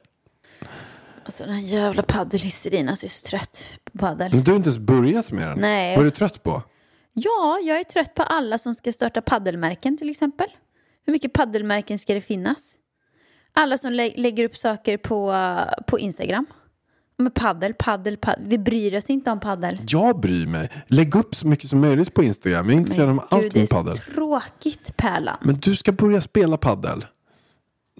Alltså 1.24 1.44
den 1.44 1.54
här 1.54 1.62
jävla 1.62 2.02
paddelhysterin. 2.02 2.88
Alltså 2.88 3.04
jag 3.06 3.10
är 3.10 3.14
så 3.14 3.26
trött 3.26 3.64
på 3.92 3.98
paddel. 3.98 4.34
Men 4.34 4.44
du 4.44 4.50
har 4.50 4.56
inte 4.56 4.68
ens 4.68 4.78
börjat 4.78 5.32
med 5.32 5.48
den. 5.48 5.58
Nej. 5.58 5.96
Vad 5.96 6.06
är 6.06 6.10
du 6.10 6.16
trött 6.16 6.42
på? 6.42 6.62
Ja, 7.12 7.58
jag 7.62 7.80
är 7.80 7.84
trött 7.84 8.14
på 8.14 8.22
alla 8.22 8.58
som 8.58 8.74
ska 8.74 8.92
starta 8.92 9.20
paddelmärken 9.22 9.96
till 9.96 10.10
exempel. 10.10 10.46
Hur 11.06 11.12
mycket 11.12 11.32
paddelmärken 11.32 11.98
ska 11.98 12.14
det 12.14 12.20
finnas? 12.20 12.74
Alla 13.52 13.78
som 13.78 13.92
lä- 13.92 14.12
lägger 14.16 14.44
upp 14.44 14.56
saker 14.56 14.96
på, 14.96 15.34
på 15.86 15.98
Instagram. 15.98 16.46
Med 17.18 17.34
paddel, 17.34 17.74
paddel, 17.74 18.16
paddel. 18.16 18.44
Vi 18.48 18.58
bryr 18.58 18.96
oss 18.98 19.10
inte 19.10 19.30
om 19.30 19.40
paddel. 19.40 19.74
Jag 19.88 20.20
bryr 20.20 20.46
mig. 20.46 20.70
Lägg 20.86 21.14
upp 21.14 21.34
så 21.34 21.46
mycket 21.46 21.68
som 21.70 21.80
möjligt 21.80 22.14
på 22.14 22.22
Instagram. 22.22 22.66
Jag 22.68 22.74
är 22.74 22.80
intresserad 22.80 23.08
av 23.08 23.24
allt 23.30 23.42
Gud, 23.42 23.52
det 23.52 23.58
är 23.58 23.60
med 23.60 23.68
så 23.68 23.74
paddel. 23.74 23.98
tråkigt 23.98 24.96
Pärlan. 24.96 25.36
Men 25.42 25.54
du 25.60 25.76
ska 25.76 25.92
börja 25.92 26.20
spela 26.20 26.56
paddel. 26.56 27.04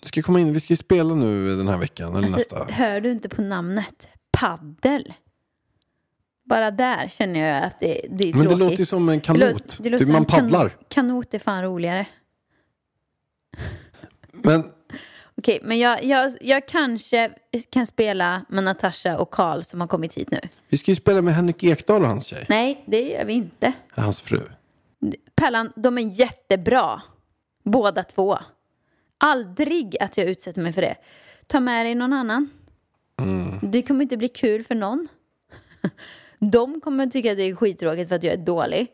Du 0.02 0.08
ska 0.08 0.22
komma 0.22 0.40
in. 0.40 0.52
Vi 0.52 0.60
ska 0.60 0.72
ju 0.72 0.76
spela 0.76 1.14
nu 1.14 1.56
den 1.56 1.68
här 1.68 1.76
veckan 1.78 2.08
eller 2.16 2.22
Alltså, 2.22 2.38
nästa. 2.38 2.64
hör 2.72 3.00
du 3.00 3.10
inte 3.10 3.28
på 3.28 3.42
namnet? 3.42 4.08
Paddel. 4.32 5.12
Bara 6.50 6.70
där 6.70 7.08
känner 7.08 7.40
jag 7.40 7.64
att 7.64 7.80
det, 7.80 7.86
det 8.10 8.24
är 8.28 8.34
Men 8.34 8.42
det 8.42 8.48
tråkigt. 8.48 8.58
låter 8.58 8.76
ju 8.76 8.84
som 8.84 9.08
en 9.08 9.14
Det 9.18 9.20
kanot. 9.24 9.40
låter- 9.52 9.82
det 9.82 9.90
låter 9.90 9.98
Typ 9.98 10.06
som 10.06 10.12
man 10.12 10.24
kan- 10.24 10.40
paddlar. 10.40 10.76
Kanot 10.88 11.34
är 11.34 11.38
fan 11.38 11.62
roligare. 11.62 12.06
Men 14.32 14.64
Okej, 15.38 15.60
men 15.62 15.78
jag, 15.78 16.04
jag, 16.04 16.32
jag 16.40 16.68
kanske 16.68 17.30
kan 17.70 17.86
spela 17.86 18.44
med 18.48 18.64
Natasha 18.64 19.18
och 19.18 19.30
Karl 19.30 19.62
som 19.62 19.80
har 19.80 19.88
kommit 19.88 20.14
hit 20.14 20.30
nu. 20.30 20.40
vi 20.68 20.78
ska 20.78 20.90
ju 20.90 20.94
spela 20.94 21.22
med 21.22 21.34
Henrik 21.34 21.64
Ekdahl 21.64 22.02
och 22.02 22.08
hans 22.08 22.26
tjej. 22.26 22.46
Nej, 22.48 22.84
det 22.86 23.02
gör 23.10 23.24
vi 23.24 23.32
inte. 23.32 23.72
Eller 23.94 24.04
hans 24.04 24.20
fru. 24.20 24.40
Pärlan, 25.34 25.72
de 25.76 25.98
är 25.98 26.20
jättebra. 26.20 27.02
Båda 27.64 28.02
två. 28.02 28.38
Aldrig 29.18 29.96
att 30.02 30.16
jag 30.16 30.26
utsätter 30.26 30.60
mig 30.62 30.72
för 30.72 30.82
det. 30.82 30.96
Ta 31.46 31.60
med 31.60 31.86
dig 31.86 31.94
någon 31.94 32.12
annan. 32.12 32.50
Det 33.62 33.82
kommer 33.82 34.02
inte 34.02 34.16
bli 34.16 34.28
kul 34.28 34.64
för 34.64 34.74
någon. 34.74 35.08
De 36.40 36.80
kommer 36.80 37.06
tycka 37.06 37.30
att 37.30 37.36
det 37.36 37.42
är 37.42 37.54
skittråkigt 37.54 38.08
för 38.08 38.16
att 38.16 38.24
jag 38.24 38.34
är 38.34 38.44
dålig. 38.44 38.88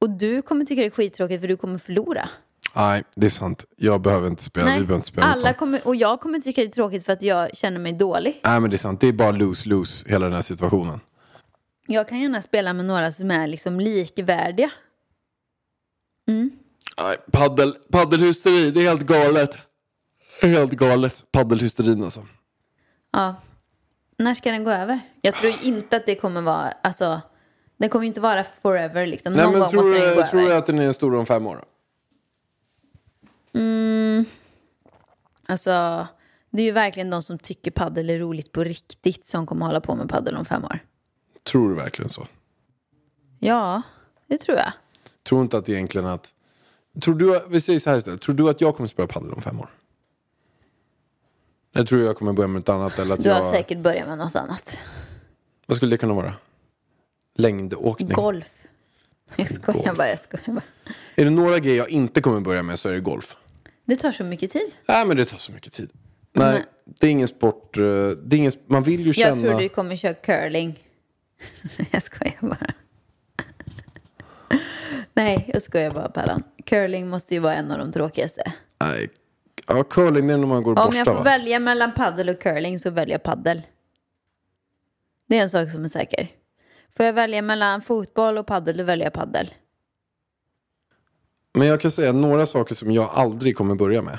Och 0.00 0.10
du 0.10 0.42
kommer 0.42 0.64
tycka 0.64 0.80
det 0.80 0.86
är 0.86 0.90
skittråkigt 0.90 1.40
för 1.40 1.48
du 1.48 1.56
kommer 1.56 1.78
förlora. 1.78 2.28
Nej, 2.76 3.02
det 3.16 3.26
är 3.26 3.30
sant. 3.30 3.64
Jag 3.76 4.00
behöver 4.00 4.28
inte 4.28 4.42
spela. 4.42 4.66
Vi 4.66 4.72
behöver 4.72 4.94
inte 4.94 5.08
spela 5.08 5.26
alla 5.26 5.54
kommer, 5.54 5.86
och 5.86 5.96
jag 5.96 6.20
kommer 6.20 6.38
tycka 6.38 6.60
det 6.60 6.66
är 6.66 6.70
tråkigt 6.70 7.04
för 7.04 7.12
att 7.12 7.22
jag 7.22 7.56
känner 7.56 7.78
mig 7.78 7.92
dålig. 7.92 8.40
Nej, 8.44 8.60
men 8.60 8.70
det 8.70 8.76
är 8.76 8.78
sant. 8.78 9.00
Det 9.00 9.08
är 9.08 9.12
bara 9.12 9.32
lose-lose, 9.32 10.08
hela 10.08 10.24
den 10.24 10.34
här 10.34 10.42
situationen. 10.42 11.00
Jag 11.86 12.08
kan 12.08 12.20
gärna 12.20 12.42
spela 12.42 12.72
med 12.72 12.84
några 12.84 13.12
som 13.12 13.30
är 13.30 13.46
liksom 13.46 13.80
likvärdiga. 13.80 14.70
Nej, 16.26 17.16
paddel, 17.32 17.74
paddelhysteri, 17.92 18.70
det 18.70 18.80
är 18.80 18.88
helt 18.88 19.06
galet. 19.06 19.58
Helt 20.42 20.72
galet. 20.72 21.24
Paddelhysterin 21.32 22.04
alltså. 22.04 22.26
Ja. 23.12 23.34
När 24.22 24.34
ska 24.34 24.50
den 24.50 24.64
gå 24.64 24.70
över? 24.70 25.00
Jag 25.20 25.34
tror 25.34 25.52
inte 25.62 25.96
att 25.96 26.06
det 26.06 26.14
kommer 26.14 26.40
vara, 26.40 26.72
alltså, 26.82 27.20
den 27.76 27.88
kommer 27.88 28.02
ju 28.04 28.08
inte 28.08 28.20
vara 28.20 28.44
forever 28.62 29.06
liksom. 29.06 29.32
Nej, 29.32 29.42
Någon 29.44 29.52
men 29.52 29.60
gång 29.60 29.70
tror, 29.70 29.84
måste 29.84 30.06
den 30.06 30.14
gå 30.16 30.20
du, 30.22 30.26
tror 30.26 30.40
över. 30.40 30.50
du 30.50 30.56
att 30.56 30.66
den 30.66 30.78
är 30.78 30.92
stor 30.92 31.14
om 31.14 31.26
fem 31.26 31.46
år? 31.46 31.64
Alltså, 35.46 36.06
det 36.50 36.62
är 36.62 36.66
ju 36.66 36.72
verkligen 36.72 37.10
de 37.10 37.22
som 37.22 37.38
tycker 37.38 37.70
paddel 37.70 38.10
är 38.10 38.18
roligt 38.18 38.52
på 38.52 38.64
riktigt 38.64 39.26
som 39.26 39.46
kommer 39.46 39.66
hålla 39.66 39.80
på 39.80 39.94
med 39.94 40.08
paddel 40.08 40.36
om 40.36 40.44
fem 40.44 40.64
år. 40.64 40.78
Tror 41.42 41.68
du 41.68 41.74
verkligen 41.74 42.08
så? 42.08 42.26
Ja, 43.38 43.82
det 44.26 44.38
tror 44.38 44.58
jag. 44.58 44.72
Tror 45.28 45.42
inte 45.42 45.58
att 45.58 45.68
egentligen 45.68 46.06
att... 46.06 46.30
Tror 47.02 47.14
du, 47.14 47.40
vi 47.48 47.60
säger 47.60 47.78
så 47.78 47.90
här 47.90 47.96
istället. 47.96 48.20
Tror 48.20 48.34
du 48.34 48.50
att 48.50 48.60
jag 48.60 48.76
kommer 48.76 48.88
spela 48.88 49.08
padel 49.08 49.32
om 49.32 49.42
fem 49.42 49.60
år? 49.60 49.70
Jag 51.72 51.86
tror 51.86 52.02
jag 52.02 52.16
kommer 52.16 52.32
börja 52.32 52.48
med 52.48 52.54
något 52.60 52.68
annat. 52.68 52.98
Eller 52.98 53.14
att 53.14 53.22
Du 53.22 53.28
jag, 53.28 53.42
har 53.42 53.52
säkert 53.52 53.78
börjat 53.78 54.08
med 54.08 54.18
något 54.18 54.36
annat. 54.36 54.78
Vad 55.66 55.76
skulle 55.76 55.90
det 55.90 55.98
kunna 55.98 56.14
vara? 56.14 56.34
Längdåkning. 57.36 58.08
Golf. 58.08 58.48
Jag 59.36 59.50
skojar 59.50 59.84
Golf. 59.84 59.96
bara, 59.98 60.08
jag 60.08 60.18
skojar 60.18 60.54
bara. 60.54 60.62
Är 61.14 61.24
det 61.24 61.30
några 61.30 61.58
grejer 61.58 61.78
jag 61.78 61.90
inte 61.90 62.20
kommer 62.20 62.40
börja 62.40 62.62
med 62.62 62.78
så 62.78 62.88
är 62.88 62.92
det 62.92 63.00
golf. 63.00 63.36
Det 63.84 63.96
tar 63.96 64.12
så 64.12 64.24
mycket 64.24 64.50
tid. 64.52 64.70
Nej, 64.88 65.06
men 65.06 65.16
det 65.16 65.24
tar 65.24 65.38
så 65.38 65.52
mycket 65.52 65.72
tid. 65.72 65.90
Nej, 66.32 66.52
Nej. 66.52 66.62
det 66.84 67.06
är 67.06 67.10
ingen 67.10 67.28
sport. 67.28 67.76
eh, 67.76 67.82
Det 67.82 68.36
är 68.36 68.38
ingen, 68.38 68.52
man 68.66 68.82
vill 68.82 69.00
ju 69.00 69.06
Jag 69.06 69.14
känna... 69.14 69.48
tror 69.48 69.60
du 69.60 69.68
kommer 69.68 69.96
köra 69.96 70.14
curling. 70.14 70.84
jag 71.90 72.02
skojar 72.02 72.36
bara. 72.40 72.72
Nej, 75.14 75.50
jag 75.52 75.62
skojar 75.62 75.90
bara 75.90 76.08
Pallan. 76.08 76.42
Curling 76.64 77.08
måste 77.08 77.34
ju 77.34 77.40
vara 77.40 77.54
en 77.54 77.70
av 77.70 77.78
de 77.78 77.92
tråkigaste. 77.92 78.52
Nej. 78.80 79.08
Ja, 79.68 79.82
curling 79.84 80.26
det 80.26 80.32
är 80.34 80.38
när 80.38 80.46
man 80.46 80.62
går 80.62 80.72
och 80.72 80.78
Om 80.78 80.84
borstar 80.86 80.98
jag 80.98 81.06
får 81.06 81.14
va? 81.14 81.22
välja 81.22 81.58
mellan 81.58 81.92
paddel 81.94 82.28
och 82.28 82.40
curling 82.40 82.78
så 82.78 82.90
väljer 82.90 83.14
jag 83.14 83.22
paddel. 83.22 83.62
Det 85.28 85.38
är 85.38 85.42
en 85.42 85.50
sak 85.50 85.70
som 85.70 85.84
är 85.84 85.88
säker. 85.88 86.28
Får 86.96 87.06
jag 87.06 87.12
välja 87.12 87.42
mellan 87.42 87.82
fotboll 87.82 88.38
och 88.38 88.46
paddel, 88.46 88.76
då 88.76 88.84
väljer 88.84 89.06
jag 89.06 89.12
paddel. 89.12 89.50
Men 91.54 91.68
jag 91.68 91.80
kan 91.80 91.90
säga 91.90 92.12
några 92.12 92.46
saker 92.46 92.74
som 92.74 92.90
jag 92.92 93.10
aldrig 93.12 93.56
kommer 93.56 93.74
börja 93.74 94.02
med. 94.02 94.18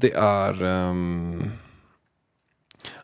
det 0.00 0.12
är... 0.14 0.62
ehm, 0.64 1.42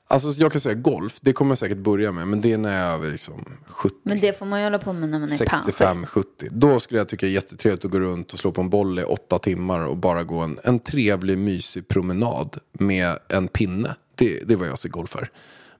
Alltså 0.07 0.31
jag 0.31 0.53
kan 0.53 0.61
säga 0.61 0.75
golf, 0.75 1.19
det 1.21 1.33
kommer 1.33 1.51
jag 1.51 1.59
säkert 1.59 1.79
börja 1.79 2.13
med. 2.13 2.29
Men 2.29 2.41
det 2.41 2.53
är 2.53 2.59
när 2.59 2.73
jag 2.73 2.81
är 2.91 2.95
över 2.95 3.11
liksom 3.11 3.45
70. 3.67 3.97
Men 4.03 4.21
det 4.21 4.39
får 4.39 4.47
man 4.47 4.59
ju 4.61 4.67
hålla 4.67 4.79
på 4.79 4.93
med 4.93 5.09
när 5.09 5.19
man 5.19 5.23
är 5.29 5.37
65, 5.37 5.95
panschis. 5.95 6.09
70. 6.11 6.49
Då 6.51 6.81
skulle 6.81 7.01
jag 7.01 7.09
tycka 7.09 7.27
det 7.27 7.31
är 7.33 7.35
jättetrevligt 7.35 7.85
att 7.85 7.91
gå 7.91 7.99
runt 8.01 8.33
och 8.33 8.39
slå 8.39 8.53
på 8.53 8.61
en 8.61 8.71
boll 8.71 8.99
i 8.99 9.05
åtta 9.05 9.39
timmar 9.39 9.81
och 9.81 9.97
bara 9.97 10.25
gå 10.25 10.39
en, 10.41 10.59
en 10.65 10.79
trevlig, 10.79 11.39
mysig 11.39 11.89
promenad 11.89 12.59
med 12.73 13.19
en 13.29 13.49
pinne. 13.49 13.95
Det, 14.15 14.49
det 14.49 14.53
är 14.55 14.57
vad 14.57 14.69
jag 14.69 14.79
ser 14.79 14.89
golf 14.89 15.11
för. 15.11 15.31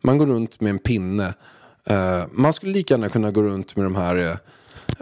Man 0.01 0.19
går 0.19 0.27
runt 0.27 0.61
med 0.61 0.71
en 0.71 0.79
pinne. 0.79 1.35
Eh, 1.87 2.23
man 2.33 2.53
skulle 2.53 2.73
lika 2.73 2.95
gärna 2.95 3.09
kunna 3.09 3.31
gå 3.31 3.43
runt 3.43 3.77
med 3.77 3.87
de 3.87 3.95
här, 3.97 4.17
eh, 4.17 4.37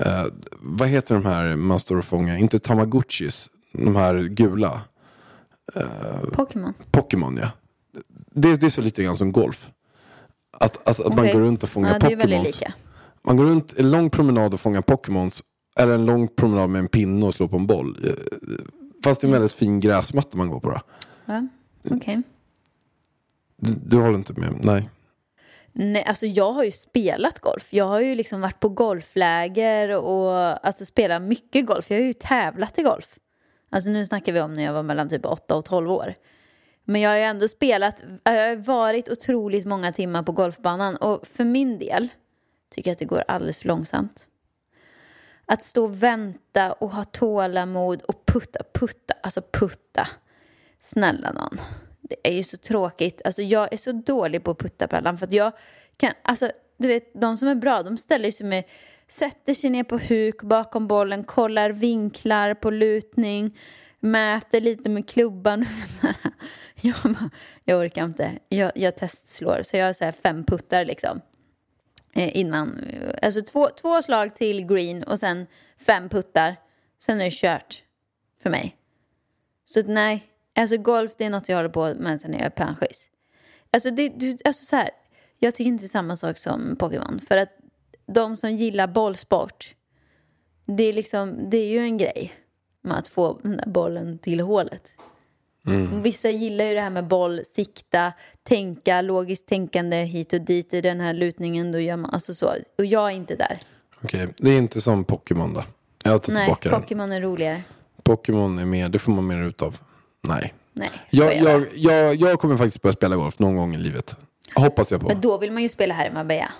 eh, 0.07 0.27
vad 0.61 0.89
heter 0.89 1.15
de 1.15 1.25
här 1.27 1.57
man 1.57 1.81
står 1.81 1.97
och 1.97 2.05
fångar? 2.05 2.37
Inte 2.37 2.59
tamagotchis, 2.59 3.51
de 3.73 3.97
här 3.97 4.23
gula. 4.23 4.81
Pokémon. 6.33 6.75
Pokémon 6.91 7.39
ja. 7.43 7.51
Det, 8.31 8.57
det 8.57 8.67
är 8.67 8.71
så 8.71 8.83
lite 8.83 9.03
grann 9.03 9.17
som 9.17 9.33
golf. 9.33 9.71
Att, 10.59 10.89
att, 10.89 11.01
att 11.01 11.09
man 11.09 11.19
Okej. 11.19 11.33
går 11.33 11.41
runt 11.41 11.63
och 11.63 11.69
fångar 11.69 11.99
Ja, 12.01 12.09
Pokémons. 12.09 12.63
Man 13.23 13.37
går 13.37 13.45
runt 13.45 13.79
en 13.79 13.91
lång 13.91 14.11
promenad 14.11 14.55
och 14.55 14.61
fångar 14.61 14.83
Pokémons. 14.83 15.45
Eller 15.79 15.95
en 15.95 16.07
lång 16.07 16.29
promenad 16.29 16.71
med 16.71 16.79
en 16.79 16.89
pinne 16.89 17.27
och 17.27 17.35
slår 17.35 17.49
på 17.49 17.57
en 17.57 17.67
boll. 17.67 17.97
Eh, 18.05 18.13
Fast 19.05 19.21
det 19.21 19.25
är 19.25 19.29
en 19.29 19.33
väldigt 19.33 19.53
fin 19.53 19.81
gräsmatta 19.81 20.39
man 20.39 20.49
går 20.49 20.61
på 20.61 20.71
då. 20.71 20.81
Ja, 21.25 21.47
okej. 21.91 22.23
Du, 23.57 23.75
du 23.85 23.97
håller 23.97 24.19
inte 24.19 24.33
med? 24.33 24.55
Nej. 24.65 24.89
Nej, 25.73 26.05
alltså 26.05 26.27
jag 26.27 26.53
har 26.53 26.65
ju 26.65 26.71
spelat 26.71 27.39
golf. 27.39 27.73
Jag 27.73 27.85
har 27.85 28.01
ju 28.01 28.15
liksom 28.15 28.41
varit 28.41 28.61
på 28.61 28.69
golfläger 28.69 29.97
och 29.97 30.67
alltså 30.67 30.85
spelat 30.85 31.23
mycket 31.23 31.67
golf. 31.67 31.91
Jag 31.91 31.99
har 31.99 32.05
ju 32.05 32.13
tävlat 32.13 32.79
i 32.79 32.83
golf. 32.83 33.19
Alltså 33.71 33.91
nu 33.91 34.07
snackar 34.07 34.33
vi 34.33 34.41
om 34.41 34.55
när 34.55 34.63
jag 34.63 34.73
var 34.73 34.83
mellan 34.83 35.09
typ 35.09 35.27
8 35.27 35.57
och 35.57 35.65
12 35.65 35.91
år. 35.91 36.15
Men 36.85 37.01
jag 37.01 37.11
har 37.11 37.17
ju 37.17 37.23
ändå 37.23 37.49
spelat, 37.49 38.03
jag 38.23 38.49
har 38.49 38.57
varit 38.57 39.09
otroligt 39.09 39.67
många 39.67 39.93
timmar 39.93 40.23
på 40.23 40.33
golfbanan 40.33 40.97
och 40.97 41.27
för 41.27 41.45
min 41.45 41.79
del 41.79 42.09
tycker 42.71 42.91
jag 42.91 42.93
att 42.93 42.99
det 42.99 43.05
går 43.05 43.25
alldeles 43.29 43.59
för 43.59 43.69
långsamt. 43.69 44.27
Att 45.47 45.65
stå 45.65 45.85
och 45.85 46.03
vänta 46.03 46.73
och 46.73 46.91
ha 46.91 47.05
tålamod 47.05 48.03
och 48.03 48.27
putta, 48.27 48.61
putta, 48.75 49.15
alltså 49.23 49.43
putta. 49.53 50.09
Snälla 50.81 51.33
någon. 51.33 51.61
Det 52.01 52.17
är 52.23 52.33
ju 52.33 52.43
så 52.43 52.57
tråkigt. 52.57 53.23
Alltså 53.25 53.43
jag 53.43 53.73
är 53.73 53.77
så 53.77 53.93
dålig 53.93 54.45
på 54.45 54.51
att 54.51 54.59
putta 54.59 54.89
Pellan 54.89 55.19
för 55.19 55.27
att 55.27 55.33
jag 55.33 55.53
kan, 55.97 56.13
alltså 56.23 56.53
du 56.77 56.89
vet 56.89 57.21
de 57.21 57.37
som 57.37 57.49
är 57.49 57.55
bra 57.55 57.83
de 57.83 57.97
ställer 57.97 58.31
sig 58.31 58.47
med, 58.47 58.65
sätter 59.11 59.55
sig 59.55 59.71
ner 59.71 59.85
på 59.85 59.99
huk 59.99 60.43
bakom 60.43 60.87
bollen, 60.87 61.25
kollar 61.25 61.71
vinklar 61.71 62.55
på 62.55 62.71
lutning, 62.71 63.59
mäter 64.01 64.61
lite 64.61 64.89
med 64.89 65.09
klubban. 65.09 65.67
Jag, 66.83 66.97
bara, 67.03 67.31
jag 67.65 67.81
orkar 67.81 68.05
inte. 68.05 68.39
Jag, 68.49 68.73
jag 68.75 68.97
testslår 68.97 69.63
så 69.63 69.77
jag 69.77 69.87
har 69.87 69.93
så 69.93 70.05
här 70.05 70.13
fem 70.13 70.45
puttar 70.45 70.85
liksom. 70.85 71.21
Eh, 72.13 72.37
innan, 72.37 72.85
alltså 73.23 73.43
två, 73.43 73.69
två 73.81 74.03
slag 74.03 74.37
till 74.37 74.67
green 74.67 75.03
och 75.03 75.19
sen 75.19 75.47
fem 75.79 76.09
puttar. 76.09 76.57
Sen 76.99 77.21
är 77.21 77.25
det 77.25 77.31
kört 77.31 77.83
för 78.43 78.51
mig. 78.51 78.77
Så 79.65 79.81
att 79.81 79.89
nej, 79.89 80.27
alltså 80.55 80.77
golf 80.77 81.13
det 81.19 81.25
är 81.25 81.31
något 81.31 81.49
jag 81.49 81.57
håller 81.57 81.69
på 81.69 81.95
med 81.95 82.21
sen 82.21 82.33
jag 82.33 82.43
är 82.43 82.51
panschis. 82.51 83.09
Alltså, 83.71 83.91
det, 83.91 84.09
du, 84.09 84.37
alltså 84.45 84.65
så 84.65 84.77
här, 84.77 84.91
jag 85.39 85.55
tycker 85.55 85.69
inte 85.69 85.85
det 85.85 85.87
är 85.87 85.89
samma 85.89 86.17
sak 86.17 86.39
som 86.39 86.77
Pokémon. 86.77 87.21
För 87.29 87.37
att 87.37 87.60
de 88.15 88.37
som 88.37 88.51
gillar 88.51 88.87
bollsport, 88.87 89.75
det 90.67 90.83
är, 90.83 90.93
liksom, 90.93 91.51
det 91.51 91.57
är 91.57 91.69
ju 91.69 91.79
en 91.79 91.97
grej 91.97 92.33
med 92.83 92.99
att 92.99 93.09
få 93.09 93.39
den 93.43 93.57
där 93.57 93.67
bollen 93.67 94.19
till 94.19 94.41
hålet. 94.41 94.93
Vissa 96.03 96.31
gillar 96.31 96.65
ju 96.65 96.75
det 96.75 96.81
här 96.81 96.91
med 96.91 97.07
boll, 97.07 97.41
sikta, 97.55 98.13
tänka, 98.43 99.03
logiskt 99.03 99.47
tänkande 99.47 99.97
hit 99.97 100.33
och 100.33 100.41
dit 100.41 100.75
i 100.75 100.81
den 100.81 101.01
här 101.01 101.13
lutningen. 101.13 101.73
Då 101.73 101.81
gör 101.81 101.97
man 101.97 102.11
alltså 102.11 102.35
så. 102.35 102.55
Och 102.79 102.85
jag 102.85 103.07
är 103.11 103.15
inte 103.15 103.37
där. 103.37 103.59
Okej, 104.05 104.29
det 104.37 104.51
är 104.51 104.59
inte 104.59 104.81
som 104.81 105.05
Pokémon 105.05 105.55
då. 105.55 105.65
Jag 106.05 106.23
tar 106.23 106.33
Nej, 106.33 106.45
tillbaka 106.47 106.71
den. 106.71 106.81
Pokémon 106.83 107.13
är 107.13 107.21
roligare. 107.21 107.63
Pokémon 108.03 108.59
är 108.59 108.65
mer, 108.65 108.89
det 108.89 108.99
får 108.99 109.13
man 109.13 109.27
mer 109.27 109.43
ut 109.43 109.63
av. 109.63 109.79
Nej. 110.21 110.55
Nej, 110.73 110.91
Jag, 111.11 111.37
jag, 111.37 111.67
jag, 111.75 112.15
jag 112.15 112.41
kommer 112.41 112.57
faktiskt 112.57 112.83
börja 112.83 112.93
spela 112.93 113.17
golf 113.17 113.39
någon 113.39 113.57
gång 113.57 113.75
i 113.75 113.79
livet. 113.79 114.17
Hoppas 114.55 114.91
jag 114.91 115.01
på. 115.01 115.09
Men 115.09 115.21
då 115.21 115.39
vill 115.39 115.53
man 115.53 115.63
ju 115.63 115.69
spela 115.69 115.95
här 115.95 116.07
i 116.07 116.13
Marbella. 116.13 116.53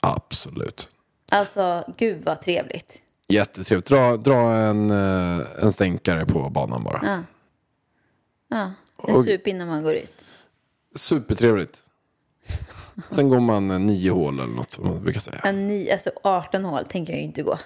Absolut. 0.00 0.88
Alltså, 1.28 1.84
gud 1.96 2.24
vad 2.24 2.40
trevligt. 2.40 3.02
Jättetrevligt. 3.28 3.88
Dra, 3.88 4.16
dra 4.16 4.54
en, 4.54 4.90
eh, 4.90 5.46
en 5.62 5.72
stänkare 5.72 6.26
på 6.26 6.50
banan 6.50 6.84
bara. 6.84 7.00
Ja. 7.02 7.22
Ja, 8.48 8.72
en 9.08 9.24
sup 9.24 9.46
innan 9.46 9.68
man 9.68 9.82
går 9.82 9.94
ut. 9.94 10.24
Supertrevligt. 10.94 11.78
Sen 13.10 13.28
går 13.28 13.40
man 13.40 13.70
eh, 13.70 13.78
nio 13.78 14.10
hål 14.10 14.40
eller 14.40 14.52
något 14.54 14.78
man 14.78 15.02
brukar 15.02 15.20
säga. 15.20 15.40
En 15.44 15.68
ni, 15.68 15.90
alltså 15.90 16.10
18 16.22 16.64
hål 16.64 16.84
tänker 16.84 17.12
jag 17.12 17.20
ju 17.20 17.26
inte 17.26 17.42
gå. 17.42 17.58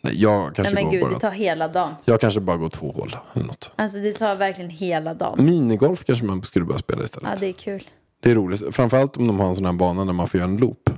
Nej, 0.00 0.22
jag 0.22 0.42
Nej 0.42 0.50
kanske 0.54 0.74
men 0.74 0.84
går 0.84 0.90
gud, 0.92 1.02
bara... 1.02 1.12
det 1.12 1.20
tar 1.20 1.30
hela 1.30 1.68
dagen. 1.68 1.94
Jag 2.04 2.20
kanske 2.20 2.40
bara 2.40 2.56
går 2.56 2.68
två 2.68 2.92
hål 2.92 3.16
eller 3.34 3.46
något. 3.46 3.72
Alltså 3.76 3.98
det 3.98 4.12
tar 4.12 4.36
verkligen 4.36 4.70
hela 4.70 5.14
dagen. 5.14 5.44
Minigolf 5.44 6.04
kanske 6.04 6.24
man 6.24 6.42
skulle 6.42 6.64
börja 6.64 6.78
spela 6.78 7.04
istället. 7.04 7.28
Ja, 7.30 7.36
det 7.40 7.46
är 7.46 7.52
kul. 7.52 7.90
Det 8.20 8.30
är 8.30 8.34
roligt. 8.34 8.74
Framförallt 8.74 9.16
om 9.16 9.26
de 9.26 9.40
har 9.40 9.48
en 9.48 9.56
sån 9.56 9.64
här 9.64 9.72
bana 9.72 10.04
där 10.04 10.12
man 10.12 10.28
får 10.28 10.40
göra 10.40 10.50
en 10.50 10.56
loop. 10.56 10.90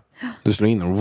Du 0.42 0.52
slår 0.52 0.68
in 0.68 0.82
och... 0.82 0.98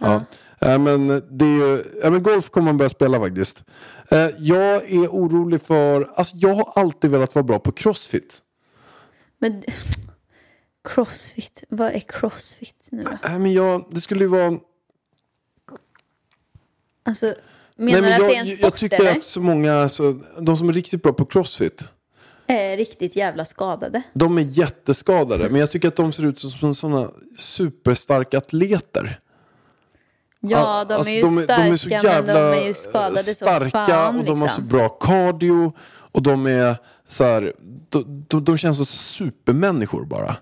Ja. 0.00 0.24
Ja, 0.58 0.78
men 0.78 1.08
det 1.08 1.44
är 1.44 1.48
ju, 1.48 1.84
ja, 2.02 2.10
men 2.10 2.22
golf 2.22 2.50
kommer 2.50 2.64
man 2.64 2.76
börja 2.76 2.88
spela 2.88 3.20
faktiskt. 3.20 3.64
Eh, 4.10 4.28
Jag 4.38 4.90
är 4.90 5.08
orolig 5.08 5.62
för... 5.62 6.10
Alltså 6.14 6.36
jag 6.36 6.54
har 6.54 6.72
alltid 6.82 7.10
velat 7.10 7.34
vara 7.34 7.42
bra 7.42 7.58
på 7.58 7.72
crossfit. 7.72 8.42
Men 9.38 9.62
crossfit, 10.88 11.64
vad 11.68 11.92
är 11.92 11.98
crossfit 12.00 12.86
nu 12.90 13.02
då? 13.02 13.18
Nej, 13.28 13.38
men 13.38 13.52
jag, 13.52 13.84
det 13.90 14.00
skulle 14.00 14.20
ju 14.20 14.28
vara... 14.28 14.58
Alltså, 17.06 17.34
menar 17.76 18.00
Nej, 18.00 18.02
men 18.02 18.02
du 18.02 18.12
att 18.12 18.18
jag, 18.20 18.28
det 18.30 18.36
är 18.36 18.40
en 18.40 18.46
jag 18.46 18.58
sport 18.58 18.76
tycker 18.76 19.00
eller? 19.00 19.18
att 19.18 19.24
så 19.24 19.40
många, 19.40 19.74
alltså, 19.74 20.12
de 20.40 20.56
som 20.56 20.68
är 20.68 20.72
riktigt 20.72 21.02
bra 21.02 21.12
på 21.12 21.24
crossfit, 21.24 21.88
Är 22.46 22.76
riktigt 22.76 23.16
jävla 23.16 23.44
skadade. 23.44 24.02
de 24.12 24.38
är 24.38 24.42
jätteskadade. 24.42 25.48
Men 25.50 25.60
jag 25.60 25.70
tycker 25.70 25.88
att 25.88 25.96
de 25.96 26.12
ser 26.12 26.24
ut 26.26 26.38
som 26.38 26.74
sådana 26.74 27.10
superstarka 27.36 28.38
atleter. 28.38 29.18
Ja, 30.40 30.84
de 30.88 30.94
Alltså, 30.94 31.10
är 31.10 31.14
ju 31.16 31.22
de, 31.22 31.42
starka 31.42 31.62
de 31.62 31.72
är 31.72 31.76
så 31.76 31.88
jävla 31.88 32.34
men 32.34 32.52
de 32.52 32.58
är 32.58 32.66
ju 32.66 32.74
skadade 32.74 33.18
starka 33.22 33.70
så 33.86 33.92
fan 33.92 34.18
och 34.18 34.24
de 34.24 34.40
har 34.40 34.48
så 34.48 34.60
liksom. 34.60 34.68
bra 34.78 34.88
cardio. 34.88 35.72
Och 35.86 36.22
de 36.22 36.46
är 36.46 36.76
så 37.08 37.24
här, 37.24 37.52
de, 37.88 38.24
de, 38.28 38.44
de 38.44 38.58
känns 38.58 38.76
som 38.76 38.86
supermänniskor 38.86 40.04
bara. 40.04 40.36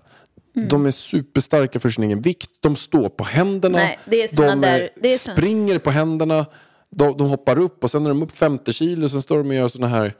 Mm. 0.55 0.67
De 0.67 0.85
är 0.85 0.91
superstarka 0.91 1.79
för 1.79 1.89
sin 1.89 2.03
egen 2.03 2.21
vikt. 2.21 2.49
De 2.59 2.75
står 2.75 3.09
på 3.09 3.23
händerna. 3.23 3.77
Nej, 3.77 3.99
är 4.05 4.35
de 4.35 4.61
där- 4.61 4.89
är 5.01 5.17
såna- 5.17 5.35
springer 5.35 5.79
på 5.79 5.91
händerna. 5.91 6.45
De, 6.89 7.17
de 7.17 7.29
hoppar 7.29 7.59
upp 7.59 7.83
och 7.83 7.91
sen 7.91 8.05
är 8.05 8.09
de 8.09 8.23
upp 8.23 8.31
50 8.37 8.73
kilo. 8.73 9.09
Sen 9.09 9.21
står 9.21 9.37
de 9.37 9.49
och 9.49 9.55
gör 9.55 9.67
såna 9.67 9.87
här 9.87 10.13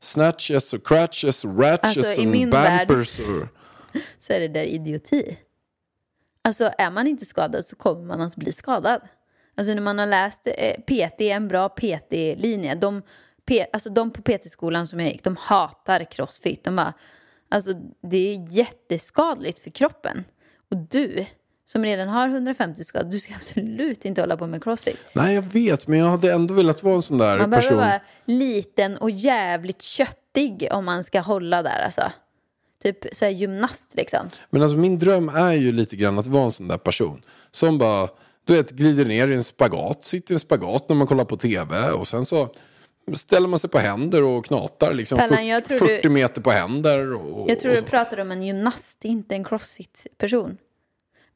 snatches 0.00 0.74
och 0.74 0.86
cratches 0.86 1.44
och 1.44 1.58
ratches 1.60 1.96
Alltså, 1.96 2.22
och 2.22 2.34
värld- 2.34 2.88
bampers. 2.88 3.20
Och, 3.20 3.46
Så 4.18 4.32
är 4.32 4.40
det 4.40 4.48
där 4.48 4.64
idioti. 4.64 5.38
Alltså 6.42 6.70
är 6.78 6.90
man 6.90 7.06
inte 7.06 7.24
skadad 7.24 7.66
så 7.66 7.76
kommer 7.76 8.04
man 8.04 8.20
att 8.20 8.36
bli 8.36 8.52
skadad. 8.52 9.00
Alltså 9.56 9.74
när 9.74 9.82
man 9.82 9.98
har 9.98 10.06
läst 10.06 10.40
eh, 10.44 10.80
PT, 10.80 11.20
en 11.20 11.48
bra 11.48 11.68
PT-linje. 11.68 12.74
De, 12.74 13.02
alltså 13.72 13.90
de 13.90 14.10
på 14.10 14.22
PT-skolan 14.22 14.86
som 14.86 15.00
jag 15.00 15.12
gick, 15.12 15.24
de 15.24 15.36
hatar 15.36 16.04
crossfit. 16.04 16.64
De 16.64 16.76
bara, 16.76 16.92
alltså 17.48 17.72
det 18.02 18.16
är 18.34 18.46
jätteskadligt 18.50 19.58
för 19.58 19.70
kroppen. 19.70 20.24
Och 20.70 20.76
du, 20.76 21.26
som 21.68 21.84
redan 21.84 22.08
har 22.08 22.28
150 22.28 22.84
skador, 22.84 23.10
du 23.10 23.20
ska 23.20 23.34
absolut 23.34 24.04
inte 24.04 24.20
hålla 24.20 24.36
på 24.36 24.46
med 24.46 24.62
crossfit. 24.62 25.04
nej, 25.12 25.34
jag 25.34 25.42
vet, 25.42 25.86
men 25.86 25.98
jag 25.98 26.06
hade 26.06 26.32
ändå 26.32 26.54
velat 26.54 26.82
vara 26.82 26.94
en 26.94 27.02
sån 27.02 27.18
där 27.18 27.38
Man 27.38 27.50
behöver 27.50 27.68
person. 27.68 27.76
vara 27.78 28.00
liten 28.24 28.96
och 28.96 29.10
jävligt 29.10 29.82
köttig 29.82 30.68
om 30.70 30.84
man 30.84 31.04
ska 31.04 31.20
hålla 31.20 31.62
där 31.62 31.82
alltså. 31.84 32.02
Typ 32.82 32.98
så 33.12 33.24
här 33.24 33.32
gymnast 33.32 33.90
liksom. 33.94 34.28
Men 34.50 34.62
alltså 34.62 34.76
min 34.78 34.98
dröm 34.98 35.28
är 35.28 35.52
ju 35.52 35.72
lite 35.72 35.96
grann 35.96 36.18
att 36.18 36.26
vara 36.26 36.44
en 36.44 36.52
sån 36.52 36.68
där 36.68 36.78
person. 36.78 37.22
Som 37.50 37.78
bara, 37.78 38.08
du 38.46 38.56
vet, 38.56 38.70
glider 38.70 39.04
ner 39.04 39.28
i 39.28 39.34
en 39.34 39.44
spagat, 39.44 40.04
sitter 40.04 40.32
i 40.32 40.34
en 40.34 40.40
spagat 40.40 40.88
när 40.88 40.96
man 40.96 41.06
kollar 41.06 41.24
på 41.24 41.36
tv 41.36 41.90
och 41.90 42.08
sen 42.08 42.26
så 42.26 42.54
ställer 43.14 43.48
man 43.48 43.58
sig 43.58 43.70
på 43.70 43.78
händer 43.78 44.22
och 44.22 44.44
knatar 44.44 44.92
liksom 44.94 45.18
Pallan, 45.18 45.38
fyrt- 45.38 45.46
jag 45.48 45.64
tror 45.64 45.78
40 45.78 46.02
du- 46.02 46.08
meter 46.08 46.40
på 46.40 46.50
händer. 46.50 47.14
Och, 47.14 47.50
Jag 47.50 47.60
tror 47.60 47.70
och 47.72 47.76
du 47.78 47.82
pratar 47.82 48.20
om 48.20 48.30
en 48.30 48.42
gymnast, 48.42 49.04
inte 49.04 49.34
en 49.34 49.44
crossfit-person. 49.44 50.56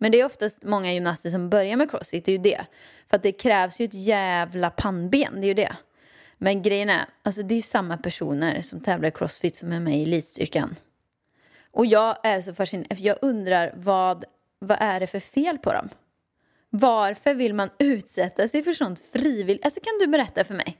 Men 0.02 0.12
det 0.12 0.20
är 0.20 0.24
oftast 0.24 0.62
många 0.62 0.92
gymnaster 0.92 1.30
som 1.30 1.50
börjar 1.50 1.76
med 1.76 1.90
crossfit, 1.90 2.24
det 2.24 2.32
är 2.32 2.36
ju 2.36 2.42
det. 2.42 2.66
För 3.08 3.16
att 3.16 3.22
det 3.22 3.32
krävs 3.32 3.80
ju 3.80 3.84
ett 3.84 3.94
jävla 3.94 4.70
pannben, 4.70 5.40
det 5.40 5.46
är 5.46 5.48
ju 5.48 5.54
det. 5.54 5.76
Men 6.38 6.62
grejen 6.62 6.90
är, 6.90 7.04
alltså 7.22 7.42
det 7.42 7.54
är 7.54 7.56
ju 7.56 7.62
samma 7.62 7.96
personer 7.96 8.60
som 8.60 8.80
tävlar 8.80 9.08
i 9.08 9.12
crossfit 9.12 9.56
som 9.56 9.72
är 9.72 9.80
med 9.80 9.98
i 9.98 10.02
elitstyrkan. 10.02 10.74
Och 11.70 11.86
jag 11.86 12.16
är 12.22 12.40
så 12.40 12.54
fascinerad, 12.54 12.98
för 12.98 13.04
jag 13.04 13.18
undrar 13.22 13.74
vad, 13.76 14.24
vad 14.58 14.76
är 14.80 15.00
det 15.00 15.06
för 15.06 15.20
fel 15.20 15.58
på 15.58 15.72
dem? 15.72 15.88
Varför 16.70 17.34
vill 17.34 17.54
man 17.54 17.70
utsätta 17.78 18.48
sig 18.48 18.62
för 18.62 18.72
sånt 18.72 19.02
frivilligt? 19.12 19.64
Alltså 19.64 19.80
kan 19.80 19.98
du 20.00 20.06
berätta 20.06 20.44
för 20.44 20.54
mig? 20.54 20.78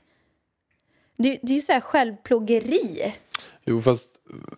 Det, 1.17 1.39
det 1.41 1.53
är 1.53 1.55
ju 1.55 1.61
så 1.61 1.71
här 1.71 1.81
självplågeri. 1.81 3.15
Jo, 3.65 3.81
fast 3.81 4.09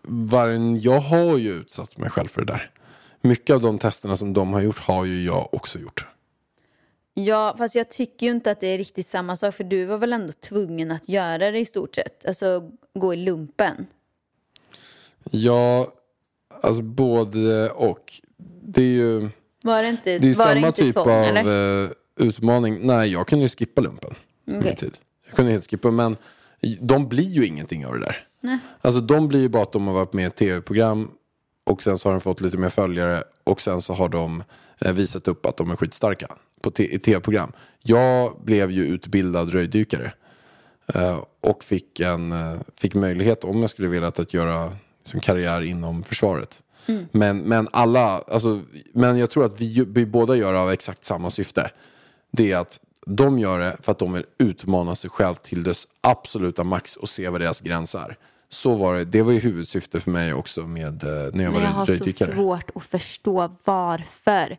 vargen, 0.04 0.80
jag 0.80 1.00
har 1.00 1.38
ju 1.38 1.52
utsatt 1.52 1.98
mig 1.98 2.10
själv 2.10 2.28
för 2.28 2.42
det 2.42 2.54
där. 2.54 2.72
Mycket 3.26 3.54
av 3.54 3.62
de 3.62 3.80
testerna 3.80 4.18
som 4.18 4.34
de 4.34 4.54
har 4.54 4.62
gjort 4.62 4.80
har 4.80 5.06
ju 5.06 5.24
jag 5.26 5.54
också 5.54 5.80
gjort. 5.80 6.08
Ja, 7.14 7.56
fast 7.58 7.76
jag 7.76 7.90
tycker 7.90 8.26
ju 8.26 8.32
inte 8.32 8.52
att 8.52 8.60
det 8.60 8.68
är 8.68 8.78
riktigt 8.78 9.08
samma 9.08 9.38
sak. 9.38 9.56
För 9.56 9.64
du 9.64 9.86
var 9.86 9.98
väl 9.98 10.14
ändå 10.14 10.34
tvungen 10.34 10.92
att 10.92 11.10
göra 11.10 11.52
det 11.52 11.60
i 11.60 11.66
stort 11.66 11.96
sett. 11.96 12.26
Alltså 12.26 12.72
gå 12.94 13.14
i 13.14 13.18
lumpen. 13.18 13.86
Ja, 15.32 15.94
alltså 16.62 16.82
både 16.82 17.70
och. 17.70 18.14
Det 18.62 18.82
är 18.82 18.86
ju 18.86 19.30
Var 19.64 19.82
det 19.84 19.90
inte, 19.90 20.20
det 20.20 20.30
är 20.30 20.34
samma 20.34 20.54
det 20.54 20.60
inte 20.68 20.82
typ 20.82 20.94
tvång, 20.94 21.10
av 21.10 21.24
eller? 21.24 21.84
eh, 21.84 21.90
utmaning. 22.16 22.80
Nej, 22.82 23.12
jag 23.12 23.28
kunde 23.28 23.46
ju 23.46 23.50
skippa 23.50 23.82
lumpen. 23.82 24.16
Okej. 24.60 24.76
tid. 24.76 24.98
Jag 25.28 25.36
kunde 25.36 25.52
helt 25.52 25.70
skippa, 25.70 25.92
men 25.92 26.18
de 26.80 27.08
blir 27.08 27.30
ju 27.30 27.46
ingenting 27.46 27.86
av 27.86 27.94
det 27.94 28.00
där. 28.00 28.24
Nej. 28.42 28.60
Alltså 28.82 29.02
de 29.02 29.28
blir 29.28 29.40
ju 29.42 29.50
bara 29.50 29.64
att 29.64 29.72
de 29.72 29.88
har 29.88 29.94
varit 29.94 30.14
med 30.14 30.24
i 30.24 30.28
ett 30.28 30.36
tv-program 30.36 31.12
och 31.66 31.84
sen 31.84 31.98
så 31.98 32.10
har 32.10 32.14
de 32.14 32.22
fått 32.22 32.42
lite 32.42 32.58
mer 32.58 32.70
följare 32.70 33.24
och 33.44 33.62
sen 33.62 33.82
så 33.82 33.94
har 33.94 34.10
de 34.10 34.44
eh, 34.80 34.94
visat 34.94 35.28
upp 35.28 35.46
att 35.46 35.58
de 35.58 35.72
är 35.72 35.76
skitstarka 35.76 36.28
på 36.62 36.72
tv-program. 36.72 37.52
Jag 37.82 38.38
blev 38.44 38.72
ju 38.72 38.86
utbildad 38.86 39.50
röjdykare 39.50 40.14
eh, 40.94 41.20
och 41.42 41.64
fick, 41.64 42.00
en, 42.00 42.32
eh, 42.32 42.60
fick 42.76 42.94
möjlighet 42.96 43.44
om 43.44 43.62
jag 43.62 43.70
skulle 43.70 43.88
vilja 43.88 44.08
att 44.08 44.34
göra 44.34 44.76
liksom, 45.04 45.20
karriär 45.20 45.62
inom 45.62 46.04
försvaret. 46.04 46.62
Men, 47.12 47.38
men 47.38 47.68
alla, 47.72 48.20
alltså, 48.28 48.62
men 48.94 49.18
jag 49.18 49.30
tror 49.30 49.46
att 49.46 49.62
vi, 49.62 49.86
vi 49.88 50.06
båda 50.06 50.36
gör 50.36 50.54
av 50.54 50.72
exakt 50.72 51.04
samma 51.04 51.30
syfte. 51.30 51.72
Det 52.32 52.52
är 52.52 52.58
att 52.58 52.80
de 53.06 53.40
gör 53.40 53.60
det 53.60 53.78
för 53.82 53.92
att 53.92 54.00
de 54.00 54.14
vill 54.14 54.26
utmana 54.38 54.96
sig 54.96 55.10
själv 55.10 55.36
till 55.36 55.64
dess 55.64 55.88
absoluta 56.02 56.64
max 56.64 56.96
och 56.96 57.10
se 57.10 57.30
vad 57.30 57.42
deras 57.42 57.62
gräns 57.62 57.96
är. 57.96 58.18
Så 58.50 58.76
var 58.76 58.96
det, 58.96 59.06
det 59.06 59.22
var 59.22 59.32
ju 59.32 59.40
huvudsyfte 59.40 60.00
för 60.00 60.12
mig 60.12 60.34
också 60.34 60.62
med 60.62 61.04
eh, 61.04 61.10
när 61.34 61.44
jag 61.44 61.52
var 61.52 61.60
Men 61.60 61.70
jag 61.70 61.76
har 61.76 61.86
så 61.86 62.26
svårt 62.26 62.70
att 62.76 62.84
förstå 62.84 63.56
varför. 63.64 64.58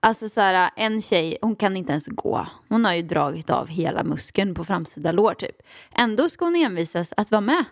Alltså 0.00 0.28
så 0.28 0.40
här, 0.40 0.70
en 0.76 1.02
tjej, 1.02 1.38
hon 1.42 1.56
kan 1.56 1.76
inte 1.76 1.92
ens 1.92 2.06
gå. 2.06 2.46
Hon 2.68 2.84
har 2.84 2.94
ju 2.94 3.02
dragit 3.02 3.50
av 3.50 3.68
hela 3.68 4.04
muskeln 4.04 4.54
på 4.54 4.64
framsida 4.64 5.12
lår 5.12 5.34
typ. 5.34 5.56
Ändå 5.98 6.28
ska 6.28 6.44
hon 6.44 6.56
envisas 6.56 7.12
att 7.16 7.30
vara 7.30 7.40
med. 7.40 7.64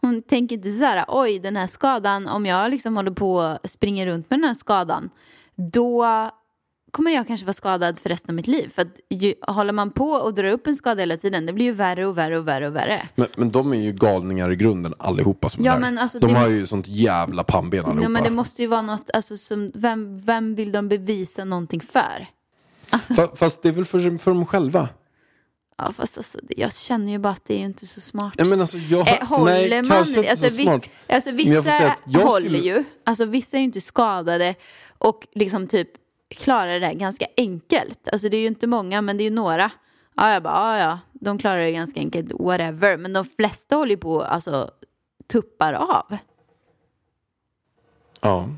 Hon 0.00 0.22
tänker 0.22 0.56
inte 0.56 0.72
så 0.72 0.84
här, 0.84 1.04
oj 1.08 1.38
den 1.38 1.56
här 1.56 1.66
skadan, 1.66 2.28
om 2.28 2.46
jag 2.46 2.70
liksom 2.70 2.96
håller 2.96 3.10
på 3.10 3.34
och 3.62 3.70
springer 3.70 4.06
runt 4.06 4.30
med 4.30 4.38
den 4.38 4.44
här 4.44 4.54
skadan, 4.54 5.10
då 5.54 6.06
kommer 6.92 7.10
jag 7.10 7.26
kanske 7.26 7.46
vara 7.46 7.54
skadad 7.54 7.98
för 7.98 8.08
resten 8.08 8.30
av 8.30 8.34
mitt 8.34 8.46
liv. 8.46 8.72
För 8.74 8.82
att 8.82 9.00
ju, 9.08 9.34
håller 9.40 9.72
man 9.72 9.90
på 9.90 10.10
och 10.10 10.34
drar 10.34 10.44
upp 10.50 10.66
en 10.66 10.76
skada 10.76 11.00
hela 11.00 11.16
tiden, 11.16 11.46
det 11.46 11.52
blir 11.52 11.64
ju 11.64 11.72
värre 11.72 12.06
och 12.06 12.18
värre 12.18 12.38
och 12.38 12.48
värre 12.48 12.66
och 12.68 12.76
värre. 12.76 13.08
Men, 13.14 13.26
men 13.36 13.50
de 13.50 13.72
är 13.72 13.76
ju 13.76 13.92
galningar 13.92 14.52
i 14.52 14.56
grunden 14.56 14.94
allihopa 14.98 15.48
som 15.48 15.64
Ja, 15.64 15.72
är 15.72 15.78
men 15.80 15.98
alltså 15.98 16.18
de 16.18 16.32
det- 16.32 16.38
har 16.38 16.48
ju 16.48 16.66
sånt 16.66 16.88
jävla 16.88 17.44
pannben 17.44 17.80
allihopa. 17.84 18.02
Ja, 18.02 18.08
men 18.08 18.22
det 18.24 18.30
måste 18.30 18.62
ju 18.62 18.68
vara 18.68 18.82
något, 18.82 19.10
alltså, 19.14 19.36
som, 19.36 19.72
vem, 19.74 20.20
vem 20.20 20.54
vill 20.54 20.72
de 20.72 20.88
bevisa 20.88 21.44
någonting 21.44 21.80
för? 21.80 22.26
Fa- 22.90 23.36
Fast 23.36 23.62
det 23.62 23.68
är 23.68 23.72
väl 23.72 23.84
för, 23.84 24.18
för 24.18 24.30
dem 24.30 24.46
själva. 24.46 24.88
Ja, 25.78 25.92
fast 25.96 26.16
alltså, 26.18 26.38
jag 26.48 26.74
känner 26.74 27.12
ju 27.12 27.18
bara 27.18 27.32
att 27.32 27.44
det 27.44 27.54
är 27.54 27.58
ju 27.58 27.64
inte 27.64 27.86
så 27.86 28.00
smart. 28.00 28.34
Ja, 28.36 28.44
men 28.44 28.60
alltså, 28.60 28.78
jag, 28.78 29.08
Eh, 29.08 29.26
håller 29.28 29.44
nej, 29.68 29.82
man, 29.82 29.90
kanske 29.90 30.18
inte 30.18 30.30
alltså, 30.30 30.48
så 30.48 30.56
vi- 30.56 30.62
smart. 30.62 30.82
Alltså, 31.08 31.30
jag 31.30 31.36
vissa 31.36 31.86
att 31.86 32.02
jag 32.06 32.20
håller 32.20 32.40
skulle- 32.40 32.58
ju, 32.58 32.84
alltså 33.04 33.24
vissa 33.24 33.56
är 33.56 33.58
ju 33.60 33.64
inte 33.64 33.80
skadade 33.80 34.54
och 34.98 35.26
liksom 35.34 35.66
typ 35.66 35.88
klarar 36.32 36.80
det 36.80 36.94
ganska 36.94 37.26
enkelt. 37.36 38.08
Alltså 38.12 38.28
det 38.28 38.36
är 38.36 38.40
ju 38.40 38.46
inte 38.46 38.66
många, 38.66 39.02
men 39.02 39.16
det 39.16 39.22
är 39.22 39.28
ju 39.28 39.34
några. 39.34 39.70
Ja, 40.16 40.32
jag 40.32 40.42
bara, 40.42 40.78
ja, 40.78 40.78
ja, 40.78 40.98
de 41.12 41.38
klarar 41.38 41.58
det 41.58 41.72
ganska 41.72 42.00
enkelt, 42.00 42.32
whatever. 42.38 42.96
Men 42.96 43.12
de 43.12 43.24
flesta 43.24 43.76
håller 43.76 43.90
ju 43.90 43.96
på, 43.96 44.22
alltså, 44.22 44.70
tuppar 45.26 45.72
av. 45.72 46.16
Ja. 48.20 48.48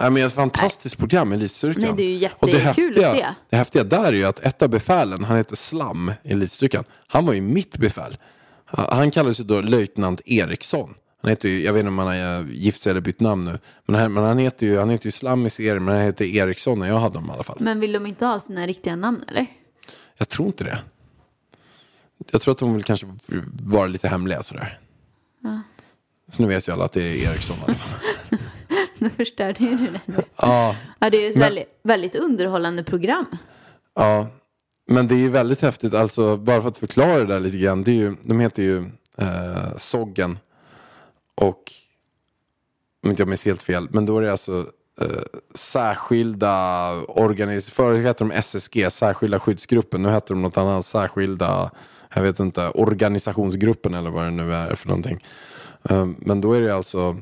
Nej, 0.00 0.10
men 0.10 0.26
ett 0.26 0.32
fantastiskt 0.32 0.98
program, 0.98 1.32
Elitstyrkan. 1.32 1.82
Nej, 1.82 1.92
det 1.96 2.02
är 2.02 2.16
ju 2.16 2.28
Och 2.38 2.46
det 2.46 2.52
jättekul 2.52 2.86
häftiga, 2.86 3.08
att 3.08 3.16
se. 3.16 3.26
Det 3.50 3.56
häftiga 3.56 3.84
där 3.84 4.04
är 4.04 4.12
ju 4.12 4.24
att 4.24 4.40
ett 4.40 4.62
av 4.62 4.68
befälen, 4.68 5.24
han 5.24 5.36
heter 5.36 5.56
Slam 5.56 6.12
i 6.22 6.32
Elitstyrkan. 6.32 6.84
Han 7.06 7.26
var 7.26 7.32
ju 7.32 7.40
mitt 7.40 7.76
befäl. 7.76 8.16
Han 8.64 9.10
kallades 9.10 9.40
ju 9.40 9.44
då 9.44 9.60
löjtnant 9.60 10.20
Eriksson. 10.24 10.94
Han 11.22 11.28
heter 11.28 11.48
ju, 11.48 11.62
jag 11.64 11.72
vet 11.72 11.80
inte 11.80 11.88
om 11.88 11.98
han 11.98 12.06
har 12.06 12.40
eh, 12.40 12.46
gift 12.50 12.82
sig 12.82 12.90
eller 12.90 13.00
bytt 13.00 13.20
namn 13.20 13.44
nu. 13.44 13.58
Men 13.86 14.00
han, 14.00 14.12
men 14.12 14.24
han 14.24 14.38
heter 14.38 14.66
ju, 14.66 14.78
han 14.78 14.90
heter 14.90 15.06
ju 15.06 15.10
Slam 15.10 15.46
i 15.46 15.50
serien, 15.50 15.84
men 15.84 15.94
han 15.96 16.04
heter 16.04 16.24
Eriksson 16.24 16.78
när 16.78 16.86
jag 16.88 16.98
hade 16.98 17.14
honom 17.18 17.30
i 17.30 17.34
alla 17.34 17.42
fall. 17.42 17.56
Men 17.60 17.80
vill 17.80 17.92
de 17.92 18.06
inte 18.06 18.26
ha 18.26 18.40
sina 18.40 18.66
riktiga 18.66 18.96
namn 18.96 19.24
eller? 19.28 19.46
Jag 20.18 20.28
tror 20.28 20.46
inte 20.46 20.64
det. 20.64 20.78
Jag 22.32 22.40
tror 22.40 22.52
att 22.52 22.58
de 22.58 22.74
vill 22.74 22.84
kanske 22.84 23.06
vara 23.62 23.86
lite 23.86 24.08
hemliga 24.08 24.42
sådär. 24.42 24.78
Så 26.32 26.42
nu 26.42 26.48
vet 26.48 26.68
ju 26.68 26.72
alla 26.72 26.84
att 26.84 26.92
det 26.92 27.02
är 27.02 27.30
Eriksson 27.32 27.56
i 27.56 27.60
alla 27.66 27.74
fall. 27.74 28.38
Nu 28.98 29.10
förstörde 29.10 29.64
ju 29.64 29.70
du 29.76 29.86
det. 29.86 30.00
nu. 30.06 30.14
Ja, 30.36 30.76
Ja, 30.98 31.10
det 31.10 31.16
är 31.16 31.20
ju 31.22 31.28
ett 31.28 31.34
Men- 31.34 31.40
väldigt, 31.40 31.80
väldigt 31.82 32.14
underhållande 32.14 32.84
program. 32.84 33.26
Ja, 33.94 34.26
men 34.86 35.08
det 35.08 35.14
är 35.24 35.28
väldigt 35.28 35.60
häftigt. 35.62 35.94
Alltså, 35.94 36.36
bara 36.36 36.62
för 36.62 36.68
att 36.68 36.78
förklara 36.78 37.18
det 37.18 37.24
där 37.26 37.40
lite 37.40 37.56
grann. 37.58 37.84
Det 37.84 37.90
är 37.90 37.94
ju, 37.94 38.16
de 38.22 38.40
heter 38.40 38.62
ju 38.62 38.78
eh, 39.18 39.76
Soggen. 39.76 40.38
Och, 41.40 41.72
om 43.02 43.10
inte 43.10 43.22
jag 43.22 43.28
minns 43.28 43.46
helt 43.46 43.62
fel, 43.62 43.88
men 43.90 44.06
då 44.06 44.18
är 44.18 44.22
det 44.22 44.32
alltså 44.32 44.66
eh, 45.00 45.22
särskilda 45.54 46.90
organisationer. 47.08 47.74
förut 47.74 48.06
hette 48.06 48.24
de 48.24 48.30
SSG, 48.30 48.90
särskilda 48.90 49.40
skyddsgruppen. 49.40 50.02
Nu 50.02 50.10
heter 50.10 50.34
de 50.34 50.42
något 50.42 50.56
annat, 50.56 50.86
särskilda, 50.86 51.70
jag 52.14 52.22
vet 52.22 52.40
inte, 52.40 52.68
organisationsgruppen 52.68 53.94
eller 53.94 54.10
vad 54.10 54.24
det 54.24 54.30
nu 54.30 54.54
är 54.54 54.74
för 54.74 54.88
någonting. 54.88 55.24
Eh, 55.90 56.06
men 56.18 56.40
då 56.40 56.52
är 56.52 56.60
det 56.60 56.74
alltså 56.74 57.16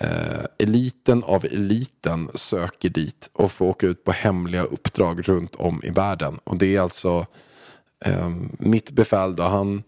eh, 0.00 0.44
eliten 0.58 1.22
av 1.22 1.44
eliten 1.44 2.30
söker 2.34 2.88
dit 2.88 3.30
och 3.32 3.52
får 3.52 3.66
åka 3.66 3.86
ut 3.86 4.04
på 4.04 4.12
hemliga 4.12 4.62
uppdrag 4.62 5.28
runt 5.28 5.54
om 5.54 5.80
i 5.84 5.90
världen. 5.90 6.38
Och 6.44 6.56
det 6.56 6.76
är 6.76 6.80
alltså 6.80 7.26
eh, 8.04 8.30
mitt 8.58 8.90
befäl 8.90 9.36
då, 9.36 9.42
han 9.42 9.82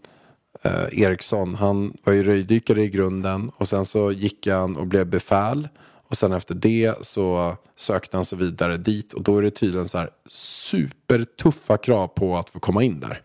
eh, 0.65 1.01
Eriksson, 1.01 1.55
han 1.55 1.97
var 2.03 2.13
ju 2.13 2.23
röjdykare 2.23 2.83
i 2.83 2.89
grunden 2.89 3.51
och 3.57 3.67
sen 3.67 3.85
så 3.85 4.11
gick 4.11 4.47
han 4.47 4.77
och 4.77 4.87
blev 4.87 5.07
befäl 5.07 5.67
och 6.07 6.17
sen 6.17 6.33
efter 6.33 6.55
det 6.55 7.07
så 7.07 7.57
sökte 7.75 8.17
han 8.17 8.25
sig 8.25 8.37
vidare 8.37 8.77
dit 8.77 9.13
och 9.13 9.23
då 9.23 9.37
är 9.37 9.41
det 9.41 9.51
tydligen 9.51 9.87
så 9.87 9.97
här 9.97 10.09
supertuffa 10.29 11.77
krav 11.77 12.07
på 12.07 12.37
att 12.37 12.49
få 12.49 12.59
komma 12.59 12.83
in 12.83 12.99
där. 12.99 13.21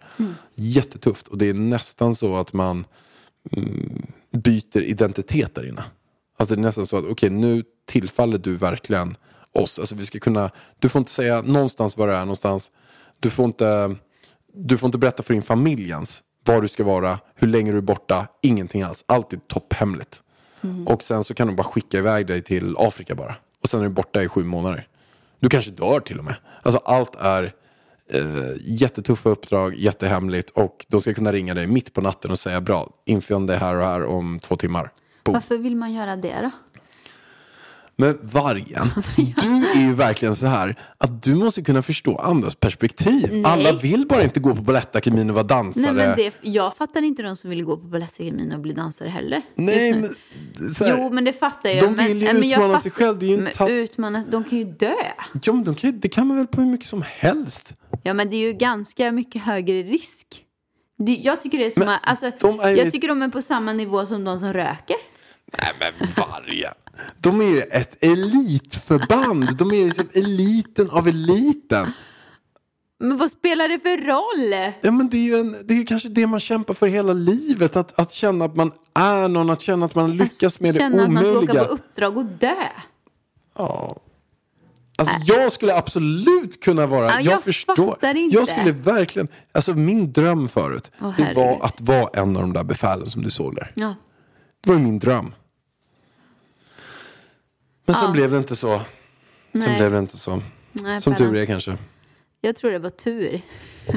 Jättetufft 0.55 1.29
och 1.29 1.38
det 1.38 1.48
är 1.48 1.55
nästan 1.55 2.14
så 2.14 2.37
att 2.37 2.53
man 2.53 2.85
mm, 3.53 4.07
byter 4.31 4.83
identitet 4.83 5.55
där 5.55 5.68
inne. 5.68 5.85
Alltså 6.37 6.55
det 6.55 6.61
är 6.61 6.62
nästan 6.62 6.87
så 6.87 6.96
att 6.96 7.05
okej 7.05 7.31
nu 7.31 7.64
tillfaller 7.87 8.38
du 8.38 8.57
verkligen 8.57 9.16
oss. 9.53 9.79
Alltså 9.79 9.94
vi 9.94 10.07
ska 10.07 10.18
kunna, 10.18 10.50
du 10.79 10.88
får 10.88 10.98
inte 10.98 11.11
säga 11.11 11.42
någonstans 11.42 11.96
var 11.96 12.09
du 12.09 12.14
är 12.14 12.20
någonstans. 12.20 12.70
Du 13.20 13.31
får 13.31 13.44
inte, 13.44 13.96
du 14.55 14.79
får 14.79 14.87
inte 14.87 14.98
berätta 14.98 15.22
för 15.22 15.35
din 15.35 15.42
familj 15.42 15.90
ens 15.90 16.22
var 16.52 16.62
du 16.62 16.68
ska 16.68 16.84
vara, 16.84 17.18
hur 17.34 17.48
länge 17.48 17.72
du 17.72 17.78
är 17.78 17.82
borta, 17.82 18.26
ingenting 18.42 18.82
alls. 18.82 19.04
Allt 19.06 19.32
är 19.32 19.36
topphemligt. 19.36 20.22
Och 20.86 21.02
sen 21.02 21.24
så 21.24 21.34
kan 21.34 21.46
de 21.46 21.56
bara 21.56 21.64
skicka 21.64 21.98
iväg 21.98 22.26
dig 22.26 22.42
till 22.42 22.74
Afrika 22.78 23.14
bara. 23.14 23.36
Och 23.62 23.70
sen 23.70 23.80
är 23.80 23.84
du 23.84 23.90
borta 23.90 24.22
i 24.22 24.28
sju 24.28 24.44
månader. 24.44 24.88
Du 25.40 25.48
kanske 25.48 25.70
dör 25.70 26.00
till 26.00 26.18
och 26.18 26.24
med. 26.24 26.34
Alltså 26.62 26.80
allt 26.84 27.16
är 27.16 27.52
eh, 28.12 28.20
jättetuffa 28.60 29.28
uppdrag, 29.28 29.74
jättehemligt 29.74 30.50
och 30.50 30.86
de 30.88 31.00
ska 31.00 31.14
kunna 31.14 31.32
ringa 31.32 31.54
dig 31.54 31.66
mitt 31.66 31.94
på 31.94 32.00
natten 32.00 32.30
och 32.30 32.38
säga 32.38 32.60
bra, 32.60 32.90
infinn 33.04 33.46
dig 33.46 33.56
här 33.56 33.74
och 33.74 33.86
här 33.86 34.04
om 34.04 34.38
två 34.42 34.56
timmar. 34.56 34.92
Boom. 35.24 35.34
Varför 35.34 35.58
vill 35.58 35.76
man 35.76 35.92
göra 35.92 36.16
det 36.16 36.40
då? 36.42 36.50
Men 38.00 38.18
vargen, 38.22 38.90
du 39.16 39.80
är 39.80 39.86
ju 39.86 39.94
verkligen 39.94 40.36
så 40.36 40.46
här 40.46 40.76
att 40.98 41.22
du 41.22 41.34
måste 41.34 41.62
kunna 41.62 41.82
förstå 41.82 42.16
andras 42.16 42.54
perspektiv. 42.54 43.28
Nej. 43.32 43.44
Alla 43.44 43.72
vill 43.72 44.06
bara 44.08 44.22
inte 44.22 44.40
gå 44.40 44.54
på 44.56 44.62
Balettakademin 44.62 45.28
och 45.30 45.34
vara 45.34 45.44
dansare. 45.46 45.92
Nej, 45.92 46.06
men 46.06 46.16
det, 46.16 46.34
jag 46.40 46.76
fattar 46.76 47.02
inte 47.02 47.22
de 47.22 47.36
som 47.36 47.50
vill 47.50 47.64
gå 47.64 47.76
på 47.76 47.86
Balettakademin 47.86 48.52
och 48.52 48.60
bli 48.60 48.72
dansare 48.72 49.08
heller. 49.08 49.42
Nej, 49.54 49.94
men, 49.94 50.14
så 50.74 50.84
här, 50.84 50.96
Jo, 50.98 51.10
men 51.12 51.24
det 51.24 51.32
fattar 51.32 51.70
jag. 51.70 51.82
de 51.84 51.92
men, 51.94 52.06
vill 52.06 52.22
ju 52.22 52.26
men 52.26 52.36
utmana 52.44 52.68
fattar- 52.68 52.82
sig 52.82 52.90
själv, 52.92 53.18
det 53.18 53.26
är 53.26 53.28
ju 53.28 53.34
en 53.36 53.42
men 53.44 53.52
ta- 53.52 53.68
utmana, 53.68 54.24
de 54.30 54.44
kan 54.44 54.58
ju 54.58 54.64
dö. 54.64 54.94
Ja, 55.42 55.52
men 55.52 55.64
de 55.64 55.74
kan, 55.74 55.90
ju- 55.90 55.98
det 55.98 56.08
kan 56.08 56.26
man 56.26 56.36
väl 56.36 56.46
på 56.46 56.60
hur 56.60 56.68
mycket 56.68 56.86
som 56.86 57.04
helst. 57.06 57.74
Ja, 58.02 58.14
men 58.14 58.30
det 58.30 58.36
är 58.36 58.40
ju 58.46 58.52
ganska 58.52 59.12
mycket 59.12 59.42
högre 59.42 59.82
risk. 59.82 60.26
Det, 60.98 61.14
jag 61.14 61.40
tycker 61.40 61.58
det 61.58 61.66
är 61.66 61.70
som 61.70 61.80
Men 61.80 61.88
att, 61.88 62.00
alltså, 62.02 62.30
de 62.40 62.60
är 62.60 62.68
jag 62.70 62.90
tycker 62.92 63.08
de 63.08 63.22
är 63.22 63.28
på 63.28 63.42
samma 63.42 63.72
nivå 63.72 64.06
som 64.06 64.24
de 64.24 64.38
som 64.40 64.52
röker. 64.52 64.96
Nej 65.62 65.72
men 65.98 66.08
vargen. 66.16 66.72
De 67.18 67.40
är 67.40 67.44
ju 67.44 67.60
ett 67.60 68.04
elitförband. 68.04 69.56
De 69.56 69.70
är 69.70 69.84
ju 69.84 69.90
som 69.90 70.08
eliten 70.14 70.90
av 70.90 71.08
eliten. 71.08 71.92
Men 73.02 73.18
vad 73.18 73.30
spelar 73.30 73.68
det 73.68 73.78
för 73.80 73.96
roll? 73.96 74.72
Ja, 74.80 74.90
men 74.90 75.08
det 75.08 75.16
är 75.16 75.22
ju 75.22 75.38
en, 75.38 75.54
det 75.64 75.74
är 75.74 75.86
kanske 75.86 76.08
det 76.08 76.26
man 76.26 76.40
kämpar 76.40 76.74
för 76.74 76.86
hela 76.86 77.12
livet. 77.12 77.76
Att, 77.76 77.98
att 77.98 78.10
känna 78.10 78.44
att 78.44 78.56
man 78.56 78.72
är 78.94 79.28
någon, 79.28 79.50
att 79.50 79.60
känna 79.60 79.86
att 79.86 79.94
man 79.94 80.16
lyckas 80.16 80.60
med 80.60 80.74
det 80.74 80.78
Känna 80.78 81.02
att 81.04 81.10
man 81.10 81.22
ska 81.22 81.30
åka 81.32 81.38
omöjliga. 81.40 81.64
på 81.64 81.70
uppdrag 81.72 82.16
och 82.16 82.24
dö. 82.24 82.54
Ja. 83.58 83.96
Alltså, 84.98 85.14
jag 85.24 85.52
skulle 85.52 85.74
absolut 85.76 86.62
kunna 86.62 86.86
vara, 86.86 87.06
Ja, 87.06 87.14
jag, 87.20 87.24
jag 87.24 87.42
förstår. 87.44 87.98
inte. 88.16 88.36
Jag 88.36 88.48
skulle 88.48 88.72
verkligen, 88.72 89.28
alltså 89.52 89.74
min 89.74 90.12
dröm 90.12 90.48
förut, 90.48 90.90
Åh, 91.02 91.12
det 91.16 91.32
var 91.34 91.58
att 91.62 91.80
vara 91.80 92.08
en 92.12 92.36
av 92.36 92.42
de 92.42 92.52
där 92.52 92.64
befälen 92.64 93.06
som 93.06 93.22
du 93.22 93.30
såg 93.30 93.54
där. 93.54 93.72
Ja. 93.74 93.94
Det 94.64 94.70
var 94.72 94.78
min 94.78 94.98
dröm. 94.98 95.32
Men 97.90 97.94
sen 97.94 98.07
Ja. 98.09 98.12
blev 98.12 98.31
det 98.31 98.38
inte 98.38 98.57
så. 98.57 98.79
Sen 99.53 99.61
Nej. 99.61 99.76
blev 99.79 99.92
det 99.92 99.98
inte 99.98 100.18
så. 100.18 100.42
Nej, 100.72 101.00
Som 101.00 101.14
tur 101.16 101.37
är 101.37 101.46
kanske. 101.46 101.79
Jag 102.40 102.57
tror 102.57 102.70
det 102.70 102.79
var 102.79 102.90
tur. 102.90 103.40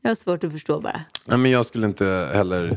jag 0.00 0.10
har 0.10 0.14
svårt 0.14 0.44
att 0.44 0.52
förstå 0.52 0.80
bara. 0.80 1.00
Nej, 1.24 1.38
men 1.38 1.50
jag 1.50 1.66
skulle 1.66 1.86
inte 1.86 2.30
heller... 2.34 2.68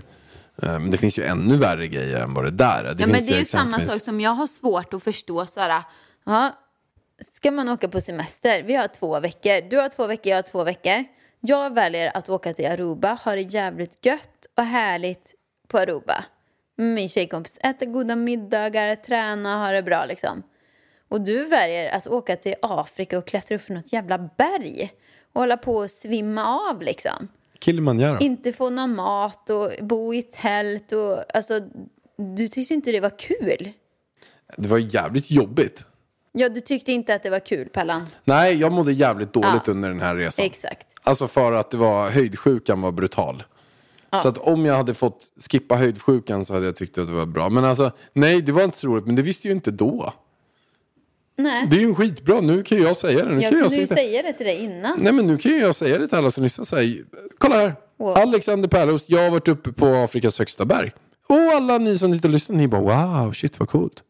eh, 0.64 0.80
Men 0.80 0.92
det 0.92 0.98
finns 0.98 1.20
ju 1.20 1.24
ännu 1.24 1.56
värre 1.58 1.88
grejer 1.88 2.24
än 2.24 2.34
vad 2.34 2.46
det 2.46 2.52
där 2.52 2.84
är. 2.84 2.94
Det 2.94 3.02
ja, 3.02 3.08
men 3.08 3.26
det 3.26 3.34
är 3.34 3.40
ju 3.40 3.46
samma 3.46 3.80
sak 3.80 4.02
som 4.02 4.22
jag 4.22 4.32
har 4.32 4.48
svårt 4.48 4.94
att 4.94 5.04
förstå. 5.04 5.46
Här, 5.58 5.84
ja, 6.26 6.58
ska 7.34 7.52
man 7.52 7.70
åka 7.70 7.88
på 7.90 8.02
semester? 8.02 8.64
Vi 8.64 8.76
har 8.76 8.88
två 8.88 9.20
veckor. 9.20 9.70
Du 9.70 9.78
har 9.78 9.90
två 9.90 10.08
veckor, 10.08 10.30
jag 10.30 10.38
har 10.38 10.42
två 10.42 10.64
veckor. 10.64 11.04
Jag 11.40 11.74
väljer 11.74 12.18
att 12.18 12.30
åka 12.30 12.54
till 12.54 12.66
Aruba, 12.68 13.14
ha 13.14 13.36
det 13.36 13.42
jävligt 13.42 14.06
gött 14.06 14.46
och 14.58 14.64
härligt 14.64 15.36
på 15.68 15.78
Aruba. 15.78 16.24
Med 16.80 16.88
min 16.96 17.10
tjejkompis, 17.10 17.58
äta 17.64 17.86
goda 17.86 18.16
middagar, 18.16 18.96
träna, 18.96 19.66
ha 19.66 19.72
det 19.72 19.84
bra 19.84 20.06
liksom. 20.06 20.44
Och 21.10 21.22
du 21.22 21.46
väljer 21.46 21.92
att 21.92 22.08
åka 22.08 22.36
till 22.36 22.56
Afrika 22.62 23.18
och 23.18 23.28
klättra 23.28 23.56
upp 23.56 23.62
för 23.62 23.74
något 23.74 23.94
jävla 23.94 24.18
berg. 24.18 24.92
Och 25.34 25.42
hålla 25.42 25.58
på 25.58 25.82
att 25.82 25.92
svimma 25.92 26.46
av 26.70 26.82
liksom. 26.82 27.28
Kilimanjaro. 27.60 28.18
Inte 28.22 28.54
få 28.54 28.70
någon 28.70 28.96
mat 28.96 29.50
och 29.50 29.72
bo 29.82 30.14
i 30.14 30.22
tält 30.22 30.92
och 30.92 31.36
alltså. 31.36 31.60
Du 32.18 32.48
tyckte 32.48 32.74
inte 32.74 32.92
det 32.92 33.00
var 33.00 33.20
kul. 33.20 33.72
Det 34.58 34.70
var 34.70 34.78
jävligt 34.78 35.32
jobbigt. 35.32 35.86
Ja, 36.32 36.50
du 36.50 36.60
tyckte 36.62 36.92
inte 36.92 37.16
att 37.16 37.24
det 37.24 37.30
var 37.30 37.40
kul, 37.40 37.70
Pallan. 37.70 38.08
Nej, 38.24 38.56
jag 38.56 38.72
mådde 38.72 38.94
jävligt 38.94 39.34
dåligt 39.34 39.68
Ja. 39.68 39.72
under 39.72 39.90
den 39.90 40.00
här 40.00 40.16
resan. 40.16 40.46
Exakt. 40.46 40.88
Alltså 41.04 41.28
för 41.28 41.52
att 41.52 41.72
det 41.72 41.78
var, 41.78 42.10
höjdsjukan 42.10 42.82
var 42.82 42.92
brutal. 42.92 43.44
Så 44.12 44.28
att 44.30 44.38
om 44.38 44.66
jag 44.66 44.76
hade 44.76 44.94
fått 44.94 45.24
skippa 45.52 45.76
höjdsjukan 45.76 46.46
så 46.46 46.54
hade 46.54 46.66
jag 46.66 46.76
tyckt 46.76 46.98
att 46.98 47.08
det 47.08 47.14
var 47.14 47.26
bra. 47.26 47.50
Men 47.50 47.66
alltså, 47.66 47.92
nej 48.14 48.42
det 48.42 48.52
var 48.52 48.64
inte 48.64 48.78
så 48.78 48.88
roligt, 48.88 49.06
men 49.06 49.16
det 49.16 49.22
visste 49.22 49.48
jag 49.48 49.58
inte 49.58 49.72
då. 49.72 50.14
Nej, 51.38 51.68
Det 51.72 51.76
är 51.78 51.82
ju 51.82 51.96
skitbra, 51.96 52.42
nu 52.42 52.64
kan 52.64 52.78
ju 52.78 52.84
jag 52.84 52.96
säga 52.96 53.26
det. 53.26 53.32
Nu 53.32 53.34
jag 53.34 53.42
kan 53.42 53.50
kunde 53.52 53.66
jag 53.66 53.72
ju 53.72 53.88
sitta... 53.88 53.96
säga 53.96 54.22
det 54.24 54.34
till 54.34 54.46
dig 54.46 54.58
innan. 54.58 54.98
Nej 55.02 55.14
men 55.14 55.28
nu 55.28 55.38
kan 55.38 55.52
ju 55.52 55.58
jag 55.60 55.76
säga 55.76 55.98
det 55.98 56.08
till 56.08 56.18
alla 56.18 56.32
som 56.32 56.44
lyssnar. 56.44 56.66
Säg, 56.66 57.04
kolla 57.38 57.56
här, 57.56 57.76
Wow. 57.98 58.18
Alexander 58.18 58.70
Pärlos, 58.70 59.06
jag 59.08 59.24
har 59.24 59.32
varit 59.32 59.48
uppe 59.48 59.72
på 59.72 59.86
Afrikas 59.88 60.40
högsta 60.40 60.66
berg. 60.66 60.92
Och 61.28 61.36
alla 61.38 61.78
ni 61.78 61.98
som 61.98 62.14
sitter 62.14 62.28
och 62.30 62.34
lyssnar, 62.34 62.56
ni 62.56 62.68
bara 62.68 62.82
wow, 63.24 63.32
shit 63.34 63.60
vad 63.60 63.70
coolt. 63.70 64.04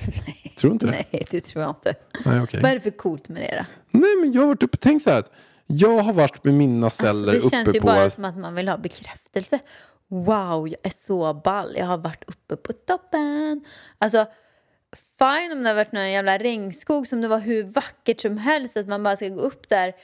Tror 0.56 0.70
du 0.70 0.72
inte 0.72 0.86
det? 0.86 0.92
Nej, 1.12 1.26
det 1.30 1.40
tror 1.40 1.62
jag 1.62 1.70
inte. 1.70 1.94
Nej, 2.24 2.40
okej. 2.40 2.60
Vad 2.62 2.70
är 2.70 2.74
det 2.74 2.80
för 2.80 2.90
coolt 2.90 3.28
med 3.28 3.42
det 3.42 3.56
då? 3.58 3.98
Nej 3.98 4.16
men 4.20 4.32
jag 4.32 4.40
har 4.42 4.48
varit 4.48 4.62
uppe, 4.62 4.76
tänk 4.76 5.02
så 5.02 5.10
här 5.10 5.18
att 5.18 5.32
jag 5.66 5.98
har 5.98 6.12
varit 6.12 6.44
med 6.44 6.54
mina 6.54 6.90
celler 6.90 7.32
Alltså, 7.32 7.48
det 7.48 7.50
känns 7.50 7.74
ju 7.74 7.80
på... 7.80 7.86
bara 7.86 8.10
som 8.10 8.24
att 8.24 8.36
man 8.36 8.54
vill 8.54 8.68
ha 8.68 8.76
bekräftelse. 8.76 9.58
Wow, 10.08 10.68
jag 10.68 10.78
är 10.82 11.06
så 11.06 11.34
ball. 11.34 11.74
Jag 11.76 11.86
har 11.86 11.98
varit 11.98 12.24
uppe 12.26 12.56
på 12.56 12.72
toppen. 12.72 13.64
Alltså, 13.98 14.26
fine 15.18 15.52
om 15.52 15.62
det 15.62 15.68
har 15.68 15.74
varit 15.74 15.92
någon 15.92 16.10
jävla 16.10 16.38
regnskog 16.38 17.06
som 17.06 17.20
det 17.20 17.28
var 17.28 17.38
hur 17.38 17.64
vackert 17.64 18.20
som 18.20 18.38
helst. 18.38 18.76
Att 18.76 18.88
man 18.88 19.02
bara 19.02 19.16
ska 19.16 19.28
gå 19.28 19.40
upp 19.40 19.68
där 19.68 19.94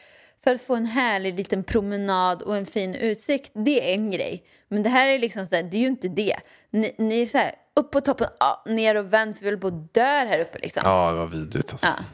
för 0.44 0.54
att 0.54 0.62
få 0.62 0.74
en 0.74 0.86
härlig 0.86 1.36
liten 1.36 1.64
promenad 1.64 2.42
och 2.42 2.56
en 2.56 2.66
fin 2.66 2.94
utsikt. 2.94 3.52
Det 3.54 3.90
är 3.90 3.94
en 3.94 4.10
grej. 4.10 4.44
Men 4.68 4.82
det 4.82 4.88
här 4.88 5.06
är 5.06 5.18
liksom 5.18 5.46
så 5.46 5.54
här, 5.54 5.62
det 5.62 5.76
är 5.76 5.80
ju 5.80 5.86
inte 5.86 6.08
det. 6.08 6.36
Ni, 6.70 6.94
ni 6.98 7.22
är 7.22 7.26
så 7.26 7.38
här, 7.38 7.52
upp 7.76 7.90
på 7.90 8.00
toppen, 8.00 8.28
ja, 8.40 8.62
ner 8.66 8.94
och 8.94 9.12
vänd 9.12 9.36
för 9.36 9.42
vi 9.42 9.46
håller 9.46 9.60
på 9.60 9.66
att 9.66 9.94
dö 9.94 10.02
här 10.02 10.38
uppe 10.38 10.58
liksom. 10.58 10.82
Ja, 10.84 11.10
det 11.10 11.18
var 11.18 11.26
vidrigt 11.26 11.72
alltså. 11.72 11.86
Ja. 11.86 12.04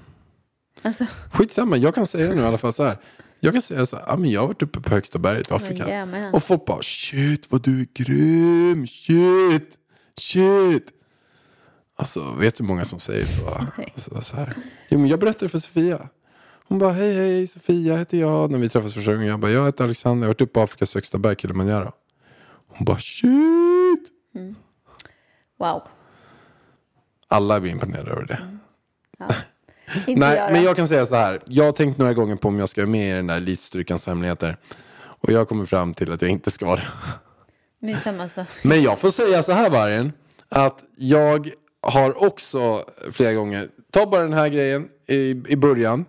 Alltså, 0.83 1.05
Skitsamma, 1.33 1.77
jag 1.77 1.95
kan 1.95 2.07
säga 2.07 2.35
nu 2.35 2.43
i 2.43 2.45
alla 2.45 2.59
fall 2.59 2.73
så 2.73 2.85
här. 2.85 2.99
Jag 3.41 3.53
kan 3.53 3.63
säga 3.63 3.87
så 3.87 3.97
här, 3.97 4.05
ja, 4.09 4.17
men 4.17 4.31
jag 4.31 4.41
har 4.41 4.47
varit 4.47 4.63
uppe 4.63 4.81
på 4.81 4.91
högsta 4.91 5.19
berget 5.19 5.51
i 5.51 5.55
Afrika. 5.55 5.89
jajamän. 5.89 6.35
och 6.35 6.43
folk 6.45 6.65
bara, 6.65 6.83
shit 6.83 7.51
vad 7.51 7.63
du 7.63 7.81
är 7.81 7.87
grym, 7.95 8.87
shit, 8.87 9.79
shit. 10.19 10.87
Alltså, 11.97 12.21
vet 12.33 12.55
du 12.57 12.65
hur 12.65 12.69
många 12.69 12.85
som 12.85 12.99
säger 12.99 13.27
så? 13.27 13.41
Alltså, 13.95 14.21
så 14.21 14.37
här. 14.37 14.57
Jo, 14.89 14.99
men 14.99 15.09
jag 15.09 15.21
berättade 15.21 15.49
för 15.49 15.59
Sofia. 15.59 16.09
Hon 16.69 16.79
bara, 16.79 16.93
hej 16.93 17.15
hej, 17.15 17.47
Sofia 17.47 17.97
heter 17.97 18.19
jag. 18.19 18.51
När 18.51 18.59
vi 18.59 18.69
träffades 18.69 18.95
första 18.95 19.13
gången. 19.13 19.29
Jag 19.29 19.41
bara, 19.41 19.51
jag 19.51 19.67
heter 19.67 19.85
Alexander, 19.85 20.23
jag 20.23 20.29
har 20.29 20.35
varit 20.35 20.41
uppe 20.41 20.53
på 20.53 20.61
Afrikas 20.61 20.95
högsta 20.95 21.19
berg, 21.19 21.37
Kilimanjaro. 21.37 21.93
Hon 22.69 22.85
bara, 22.85 22.99
shit. 22.99 24.11
wow. 25.59 25.83
Alla 27.29 27.61
blir 27.61 27.73
imponerade 27.73 28.11
över 28.11 28.25
det. 28.27 28.39
Inte 29.21 29.35
Nej, 30.07 30.43
då. 30.47 30.53
men 30.53 30.63
jag 30.63 30.77
kan 30.77 30.89
säga 30.89 31.07
så 31.07 31.15
här. 31.15 31.41
Jag 31.47 31.65
har 31.65 31.73
tänkt 31.73 31.99
några 31.99 32.15
gånger 32.15 32.37
på 32.37 32.49
om 32.49 32.59
jag 32.59 32.69
ska 32.69 32.81
vara 32.81 32.91
med 32.91 33.11
i 33.11 33.13
den 33.13 33.27
där 33.27 33.37
elitstyrkans 33.37 34.07
hemligheter. 34.07 34.57
Och 34.99 35.33
jag 35.33 35.49
kommer 35.49 35.67
fram 35.67 35.95
till 35.95 36.13
att 36.13 36.23
jag 36.23 36.31
inte 36.31 36.51
ska 36.51 36.67
vara 36.67 36.77
det. 36.77 36.89
Men 37.81 37.97
samma 37.97 38.29
så. 38.29 38.45
Men 38.63 38.83
jag 38.83 38.99
får 38.99 39.11
säga 39.11 39.43
så 39.43 39.53
här 39.53 39.71
Vargen. 39.71 40.13
Att 40.49 40.85
jag 40.97 41.51
har 41.81 42.25
också 42.25 42.85
flera 43.13 43.33
gånger, 43.33 43.69
ta 43.91 44.07
bara 44.07 44.23
den 44.23 44.33
här 44.33 44.49
grejen 44.49 44.89
i, 45.07 45.31
i 45.49 45.57
början. 45.57 46.05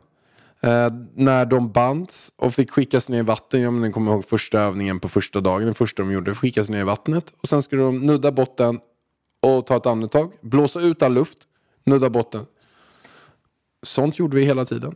Eh, 0.61 0.89
när 1.15 1.45
de 1.45 1.71
bands 1.71 2.33
och 2.35 2.53
fick 2.53 2.71
skickas 2.71 3.09
ner 3.09 3.19
i 3.19 3.21
vatten. 3.21 3.61
Jag 3.61 3.73
men, 3.73 3.91
kommer 3.91 4.11
ihåg 4.11 4.25
första 4.25 4.59
övningen 4.59 4.99
på 4.99 5.09
första 5.09 5.41
dagen. 5.41 5.65
Den 5.65 5.73
första 5.73 6.03
de 6.03 6.11
gjorde, 6.11 6.35
skickas 6.35 6.69
ner 6.69 6.79
i 6.79 6.83
vattnet. 6.83 7.33
Och 7.41 7.49
sen 7.49 7.61
skulle 7.61 7.81
de 7.81 8.05
nudda 8.05 8.31
botten 8.31 8.79
och 9.41 9.65
ta 9.65 9.77
ett 9.77 9.85
andetag. 9.85 10.31
Blåsa 10.41 10.79
ut 10.79 11.03
all 11.03 11.13
luft, 11.13 11.37
nudda 11.85 12.09
botten. 12.09 12.45
Sånt 13.83 14.19
gjorde 14.19 14.35
vi 14.37 14.43
hela 14.45 14.65
tiden. 14.65 14.95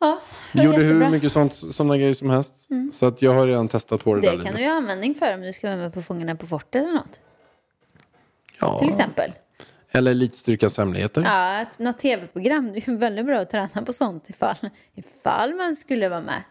Ja, 0.00 0.20
det 0.52 0.58
var 0.58 0.64
gjorde 0.64 0.76
hur 0.78 0.84
jättebra. 0.84 1.10
mycket 1.10 1.32
sånt, 1.32 1.54
sådana 1.54 1.96
grejer 1.96 2.14
som 2.14 2.30
helst. 2.30 2.68
Så 2.92 3.06
att 3.06 3.22
jag 3.22 3.34
har 3.34 3.46
redan 3.46 3.68
testat 3.68 4.04
på 4.04 4.14
det, 4.14 4.20
Det 4.20 4.26
där 4.26 4.36
kan 4.36 4.44
livet. 4.44 4.56
du 4.58 4.64
ha 4.64 4.76
användning 4.76 5.14
för 5.14 5.34
om 5.34 5.40
du 5.40 5.52
ska 5.52 5.66
vara 5.66 5.76
med 5.78 5.94
på 5.94 6.02
Fångarna 6.02 6.36
på 6.36 6.46
fortet 6.46 6.82
eller 6.82 6.94
något. 6.94 7.20
ja. 8.60 8.78
Till 8.80 8.88
exempel. 8.88 9.32
Eller 9.90 10.10
elitstyrkans 10.10 10.78
hemligheter. 10.78 11.22
Ja, 11.22 11.60
ett, 11.62 11.78
något 11.78 11.98
tv-program. 11.98 12.72
Det 12.72 12.78
är 12.78 12.90
ju 12.90 12.96
väldigt 12.96 13.26
bra 13.26 13.38
att 13.40 13.50
träna 13.50 13.82
på 13.86 13.92
sånt 13.92 14.30
ifall, 14.30 14.70
ifall 14.94 15.54
man 15.54 15.76
skulle 15.76 16.08
vara 16.08 16.20
med. 16.20 16.42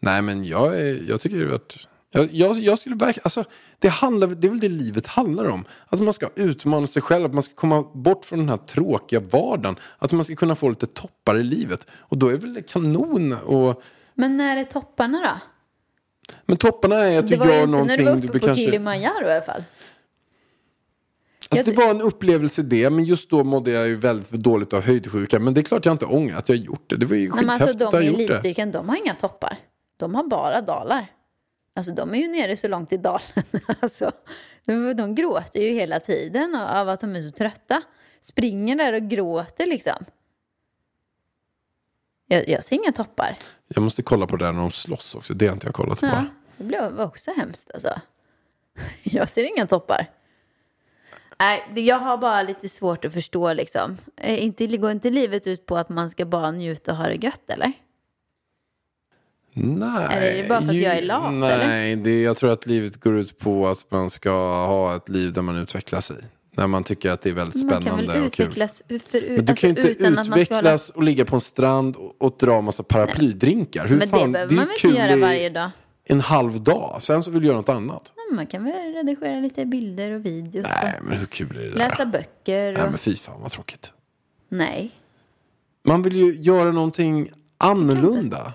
Nej, 0.00 0.22
men 0.22 0.44
jag, 0.44 0.80
är, 0.80 1.08
jag 1.10 1.20
tycker 1.20 1.36
det 1.36 1.44
har 1.44 1.50
varit... 1.50 1.88
Jag, 2.14 2.28
jag, 2.32 2.58
jag 2.58 2.78
skulle 2.78 2.96
verkligen... 2.96 3.22
Alltså, 3.24 3.44
det, 3.78 3.88
handlar, 3.88 4.26
det 4.28 4.46
är 4.46 4.50
väl 4.50 4.60
det 4.60 4.68
livet 4.68 5.06
handlar 5.06 5.44
om. 5.44 5.64
Att 5.86 6.00
man 6.00 6.12
ska 6.12 6.28
utmana 6.36 6.86
sig 6.86 7.02
själv, 7.02 7.24
att 7.24 7.34
man 7.34 7.42
ska 7.42 7.54
komma 7.54 7.82
bort 7.94 8.24
från 8.24 8.38
den 8.38 8.48
här 8.48 8.56
tråkiga 8.56 9.20
vardagen. 9.20 9.76
Att 9.98 10.12
man 10.12 10.24
ska 10.24 10.36
kunna 10.36 10.54
få 10.56 10.68
lite 10.68 10.86
toppar 10.86 11.38
i 11.38 11.42
livet. 11.42 11.86
Och 12.00 12.18
då 12.18 12.28
är 12.28 12.36
väl 12.36 12.54
det 12.54 12.62
kanon. 12.62 13.32
Och, 13.32 13.82
Men 14.14 14.36
när 14.36 14.56
är 14.56 14.64
topparna 14.64 15.18
då? 15.22 15.40
men 16.46 16.56
topparna 16.56 16.96
är 16.96 17.18
att 17.18 17.28
Det 17.28 17.34
du 17.34 17.38
var 17.38 17.46
ju 17.46 17.52
gör 17.52 17.58
inte 17.62 17.70
när 17.70 17.78
någonting... 17.78 17.96
du 17.98 18.04
var 18.12 18.16
du 18.20 18.28
uppe 18.28 18.38
på 18.38 18.46
kanske, 18.46 18.64
Kilimanjaro 18.64 19.26
i 19.26 19.32
alla 19.32 19.42
fall. 19.42 19.64
alltså, 21.50 21.56
Jag- 21.56 21.66
det 21.66 21.72
var 21.84 21.90
en 21.90 22.00
upplevelse 22.00 22.62
det, 22.62 22.90
men 22.90 23.04
just 23.04 23.30
då 23.30 23.44
mådde 23.44 23.70
jag 23.70 23.88
ju 23.88 23.96
väldigt 23.96 24.30
dåligt 24.30 24.72
av 24.72 24.82
höjdsjuka. 24.82 25.38
Men 25.38 25.54
det 25.54 25.60
är 25.60 25.62
klart 25.62 25.84
jag 25.84 25.94
inte 25.94 26.06
ångrar 26.06 26.36
att 26.38 26.48
jag 26.48 26.58
gjort 26.58 26.90
det. 26.90 26.96
Det 26.96 27.06
var 27.06 27.16
ju 27.16 27.28
Nej, 27.30 27.44
men 27.44 27.50
alltså, 27.50 27.66
skithäftigt 27.66 27.90
de 27.90 27.96
att 27.98 28.02
i 28.04 28.06
gjort 28.06 28.16
det. 28.16 28.24
elitstyrkan, 28.24 28.70
de 28.72 28.88
har 28.88 28.96
inga 28.96 29.14
toppar. 29.14 29.56
De 29.96 30.14
har 30.14 30.24
bara 30.24 30.60
dalar. 30.60 31.10
Alltså 31.76 31.92
de 31.92 32.14
är 32.14 32.18
ju 32.18 32.28
nere 32.28 32.56
så 32.56 32.68
långt 32.68 32.92
i 32.92 32.96
dalen. 32.96 33.22
Alltså, 33.80 34.12
de, 34.64 34.94
de 34.94 35.14
gråter 35.14 35.60
ju 35.60 35.72
hela 35.72 36.00
tiden 36.00 36.54
av- 36.54 36.88
att 36.88 37.00
de 37.00 37.16
är 37.16 37.22
så 37.22 37.30
trötta. 37.30 37.82
Springer 38.20 38.76
där 38.76 38.92
och 38.92 39.02
gråter 39.02 39.66
liksom. 39.66 40.04
Jag, 42.26 42.48
jag 42.48 42.64
ser 42.64 42.76
inga 42.76 42.92
toppar. 42.92 43.36
Jag 43.68 43.82
måste 43.82 44.02
kolla 44.02 44.26
på 44.26 44.36
det 44.36 44.44
här 44.44 44.52
när 44.52 44.60
de 44.60 44.70
slåss 44.70 45.14
också. 45.14 45.34
Det 45.34 45.46
har 45.46 45.52
inte 45.52 45.66
jag 45.66 45.74
kollat 45.74 46.00
på. 46.00 46.06
Ja, 46.06 46.24
det 46.56 46.64
blev 46.64 47.00
också 47.00 47.30
hemskt 47.36 47.70
alltså. 47.74 48.00
Jag 49.02 49.28
ser 49.28 49.44
inga 49.56 49.66
toppar. 49.66 50.06
Nej, 51.38 51.62
jag 51.74 51.98
har 51.98 52.16
bara 52.16 52.42
lite 52.42 52.68
svårt 52.68 53.04
att 53.04 53.12
förstå 53.12 53.52
liksom. 53.52 53.98
Eh, 54.16 54.44
Inte, 54.44 54.66
går 54.76 54.90
inte 54.90 55.10
livet 55.10 55.46
ut 55.46 55.66
på 55.66 55.76
att 55.76 55.88
man 55.88 56.10
ska 56.10 56.24
bara 56.24 56.50
njuta 56.50 56.90
och 56.92 56.98
ha 56.98 57.06
det 57.06 57.14
gött 57.24 57.50
eller? 57.50 57.72
Nej. 59.54 60.06
Är 60.38 60.42
det 60.42 60.48
bara 60.48 60.60
för 60.60 60.68
att 60.68 60.74
jag 60.74 60.96
är 60.98 61.02
lat, 61.02 61.32
Nej, 61.32 61.96
det, 61.96 62.22
jag 62.22 62.36
tror 62.36 62.52
att 62.52 62.66
livet 62.66 63.00
går 63.00 63.18
ut 63.18 63.38
på 63.38 63.68
att 63.68 63.90
man 63.90 64.10
ska 64.10 64.30
ha 64.66 64.96
ett 64.96 65.08
liv 65.08 65.32
där 65.32 65.42
man 65.42 65.56
utvecklar 65.58 66.00
sig. 66.00 66.16
När 66.56 66.66
man 66.66 66.84
tycker 66.84 67.10
att 67.10 67.22
det 67.22 67.30
är 67.30 67.34
väldigt 67.34 67.62
Man 67.64 67.70
kan 67.72 67.82
spännande 67.82 68.12
väl 68.12 68.24
och 68.24 68.32
kul. 68.32 68.46
utvecklas 68.46 68.82
för, 68.88 69.20
Men 69.20 69.44
du 69.44 69.52
alltså, 69.52 69.66
kan 69.66 69.74
ju 69.74 69.90
inte 69.90 70.10
man 70.10 70.24
ska 70.24 70.32
hålla... 70.32 70.42
utvecklas 70.42 70.90
och 70.90 71.02
ligga 71.02 71.24
på 71.24 71.34
en 71.36 71.40
strand 71.40 71.96
och, 71.96 72.14
och 72.26 72.36
dra 72.40 72.60
massa 72.60 72.82
paraplydrinkar. 72.82 73.86
Hur 73.86 73.96
Men 73.98 74.08
fan, 74.08 74.32
det 74.32 74.46
behöver 74.48 74.56
man 74.56 74.64
ju 74.64 74.66
väl 74.66 74.74
inte 74.84 75.00
göra 75.00 75.12
i 75.16 75.20
varje 75.20 75.50
dag? 75.50 75.70
en 76.06 76.20
halv 76.20 76.60
dag. 76.62 76.96
Sen 77.02 77.22
så 77.22 77.30
vill 77.30 77.40
du 77.42 77.46
göra 77.48 77.56
något 77.56 77.68
annat. 77.68 78.12
Nej, 78.16 78.36
Man 78.36 78.46
kan 78.46 78.64
väl 78.64 78.94
redigera 78.94 79.40
lite 79.40 79.64
bilder 79.66 80.10
och 80.10 80.26
videos 80.26 80.66
Nej, 80.82 80.98
men 81.02 81.18
hur 81.18 81.26
kul 81.26 81.56
är 81.56 81.60
det 81.60 81.68
där? 81.68 81.76
läsa 81.76 82.06
böcker 82.06 82.72
och... 82.72 82.78
Nej, 82.78 82.88
men 82.88 82.98
fy 82.98 83.16
fan 83.16 83.40
vad 83.40 83.50
tråkigt. 83.50 83.92
Nej. 84.48 84.90
Man 85.86 86.02
vill 86.02 86.16
ju 86.16 86.34
göra 86.34 86.72
någonting 86.72 87.28
annorlunda. 87.58 88.52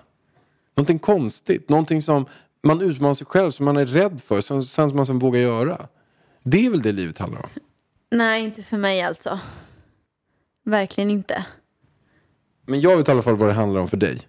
Någonting 0.80 1.00
konstigt. 1.00 1.70
Någonting 1.70 2.02
som 2.02 2.26
man 2.64 2.82
utmanar 2.82 3.14
sig 3.14 3.28
själv, 3.28 3.52
som 3.52 3.66
man 3.66 3.78
är 3.78 3.86
rädd 3.86 4.22
för, 4.22 4.42
sen, 4.42 4.64
sen 4.64 4.90
som 4.90 4.96
man 4.96 5.06
sen 5.06 5.20
vågar 5.20 5.40
göra. 5.40 5.88
Det 6.44 6.66
är 6.66 6.70
väl 6.70 6.82
det 6.82 6.92
livet 6.92 7.18
handlar 7.18 7.42
om. 7.42 7.50
Nej, 8.12 8.44
inte 8.44 8.64
för 8.64 8.78
mig 8.78 9.02
alltså. 9.02 9.40
Verkligen 10.66 11.12
inte. 11.12 11.46
Men 12.66 12.82
jag 12.82 12.98
vet 12.98 13.08
i 13.08 13.12
alla 13.12 13.22
fall 13.22 13.36
vad 13.36 13.50
det 13.50 13.54
handlar 13.54 13.82
om 13.82 13.88
för 13.88 13.98
dig. 13.98 14.20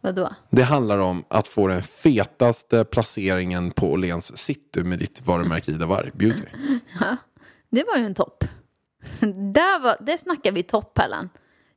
Vadå? 0.00 0.34
Det 0.50 0.62
handlar 0.62 0.98
om 0.98 1.24
att 1.28 1.48
få 1.48 1.66
den 1.66 1.82
fetaste 1.82 2.84
placeringen 2.84 3.70
på 3.70 3.92
Åhléns 3.92 4.36
city 4.36 4.82
med 4.82 4.98
ditt 4.98 5.26
varumärke 5.26 5.70
Ida 5.70 5.86
Warg 5.86 6.10
Beauty. 6.14 6.44
Det 7.70 7.84
var 7.84 7.96
ju 7.96 8.04
en 8.04 8.14
topp. 8.14 8.44
Där, 9.54 9.80
var, 9.80 9.96
där 10.00 10.16
snackar 10.16 10.52
vi 10.52 10.62
topp, 10.62 10.94
Pallan. 10.94 11.28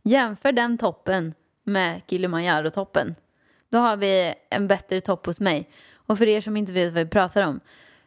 Jämför 0.04 0.52
den 0.52 0.78
toppen 0.78 1.34
med 1.64 2.02
Kilimanjaro-toppen. 2.08 3.16
Då 3.76 3.80
har 3.80 3.98
vi 3.98 4.34
en 4.50 4.68
bättre 4.68 5.02
topp 5.02 5.26
hos 5.26 5.40
mig. 5.40 5.70
Och 5.96 6.18
för 6.18 6.28
er 6.28 6.42
som 6.42 6.58
inte 6.58 6.74
vet 6.74 6.94
vad 6.94 7.04
vi 7.04 7.10
pratar 7.10 7.48
om 7.48 7.60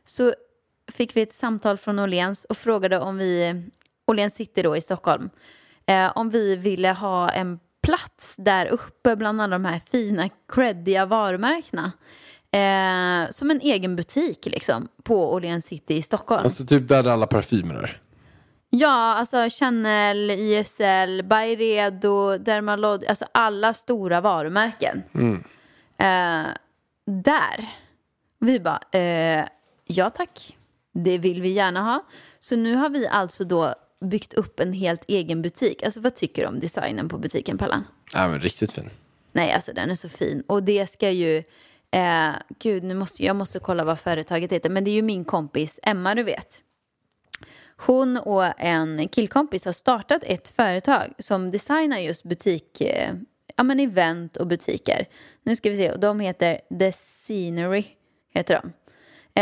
så 0.05 0.35
fick 0.93 1.17
vi 1.17 1.23
ett 1.23 1.35
samtal 1.35 1.77
från 1.77 1.99
Åhléns 1.99 2.45
och 2.45 2.57
frågade 2.57 2.99
om 2.99 3.17
vi, 3.17 3.63
Åhléns 4.07 4.35
sitter 4.35 4.63
då 4.63 4.77
i 4.77 4.81
Stockholm, 4.81 5.31
eh, 5.87 6.13
om 6.15 6.31
vi 6.31 6.57
ville 6.57 6.93
ha 6.93 7.31
en 7.31 7.59
plats 7.83 8.35
där 8.39 8.67
uppe 8.67 9.17
bland 9.17 9.41
alla 9.41 9.59
de 9.59 9.65
här 9.65 9.81
fina 9.91 10.29
creddiga 10.53 11.07
varumärkena. 11.07 11.93
Eh, 12.51 13.31
som 13.31 13.51
en 13.51 13.61
egen 13.61 13.97
butik 13.97 14.47
liksom 14.47 14.89
på 15.03 15.33
Åhléns 15.33 15.67
City 15.67 15.95
i 15.95 16.03
Stockholm. 16.03 16.43
Alltså 16.45 16.67
typ 16.67 16.89
där 16.89 17.09
alla 17.09 17.27
parfymer 17.27 17.75
är. 17.75 18.01
Ja, 18.71 19.15
alltså 19.15 19.49
Chanel, 19.51 20.31
YSL, 20.31 21.23
Byredo, 21.23 22.39
Dermalod, 22.39 23.05
alltså 23.09 23.25
alla 23.33 23.75
stora 23.75 24.21
varumärken. 24.21 25.03
Eh, 25.99 26.47
där. 27.07 27.69
Vi 28.39 28.61
bara, 28.61 28.81
eh, 28.93 29.45
ja 29.85 30.11
tack, 30.11 30.57
det 30.93 31.19
vill 31.19 31.43
vi 31.43 31.49
gärna 31.49 31.83
ha. 31.83 32.05
Så 32.41 32.57
nu 32.57 32.75
har 32.75 32.89
vi 32.89 33.07
alltså 33.07 33.45
då 33.45 33.75
byggt 34.01 34.35
upp 34.35 34.61
en 34.61 34.73
helt 34.73 35.05
egen 35.09 35.43
butik. 35.43 35.83
Alltså 35.83 36.01
vad 36.01 36.15
tycker 36.15 36.43
du 36.43 36.49
om 36.49 36.61
designen 36.61 37.09
på 37.09 37.19
butiken, 37.19 37.59
Pallan? 37.59 37.85
Ja, 38.15 38.29
men 38.29 38.41
riktigt 38.41 38.73
fin. 38.73 38.91
Nej, 39.33 39.53
alltså 39.53 39.73
den 39.73 39.91
är 39.91 39.95
så 39.95 40.09
fin. 40.09 40.43
Och 40.47 40.63
det 40.63 40.91
ska 40.91 41.11
ju... 41.11 41.43
Eh, 41.91 42.31
gud, 42.59 42.83
nu 42.83 42.95
måste, 42.95 43.25
jag 43.25 43.37
måste 43.37 43.59
kolla 43.59 43.85
vad 43.85 44.01
företaget 44.01 44.53
heter. 44.53 44.71
Men 44.71 44.85
det 44.85 44.91
är 44.91 44.93
ju 44.93 45.03
min 45.03 45.25
kompis 45.25 45.81
Emma, 45.83 46.15
du 46.15 46.23
vet. 46.23 46.63
Hon 47.77 48.17
och 48.17 48.61
en 48.61 49.09
killkompis 49.09 49.65
har 49.65 49.73
startat 49.73 50.23
ett 50.23 50.49
företag 50.49 51.13
som 51.19 51.51
designar 51.51 51.99
just 51.99 52.23
butik, 52.23 52.81
eh, 52.81 53.15
ja 53.59 53.65
men 53.65 53.81
event 53.81 54.37
och 54.37 54.47
butiker. 54.47 55.07
Nu 55.43 55.57
ska 55.57 55.71
vi 55.71 55.77
se, 55.77 55.91
och 55.93 56.01
de 56.01 56.21
heter 56.21 56.61
The 56.79 56.93
Scenery, 56.93 57.85
heter 58.35 58.61
de. 58.63 58.73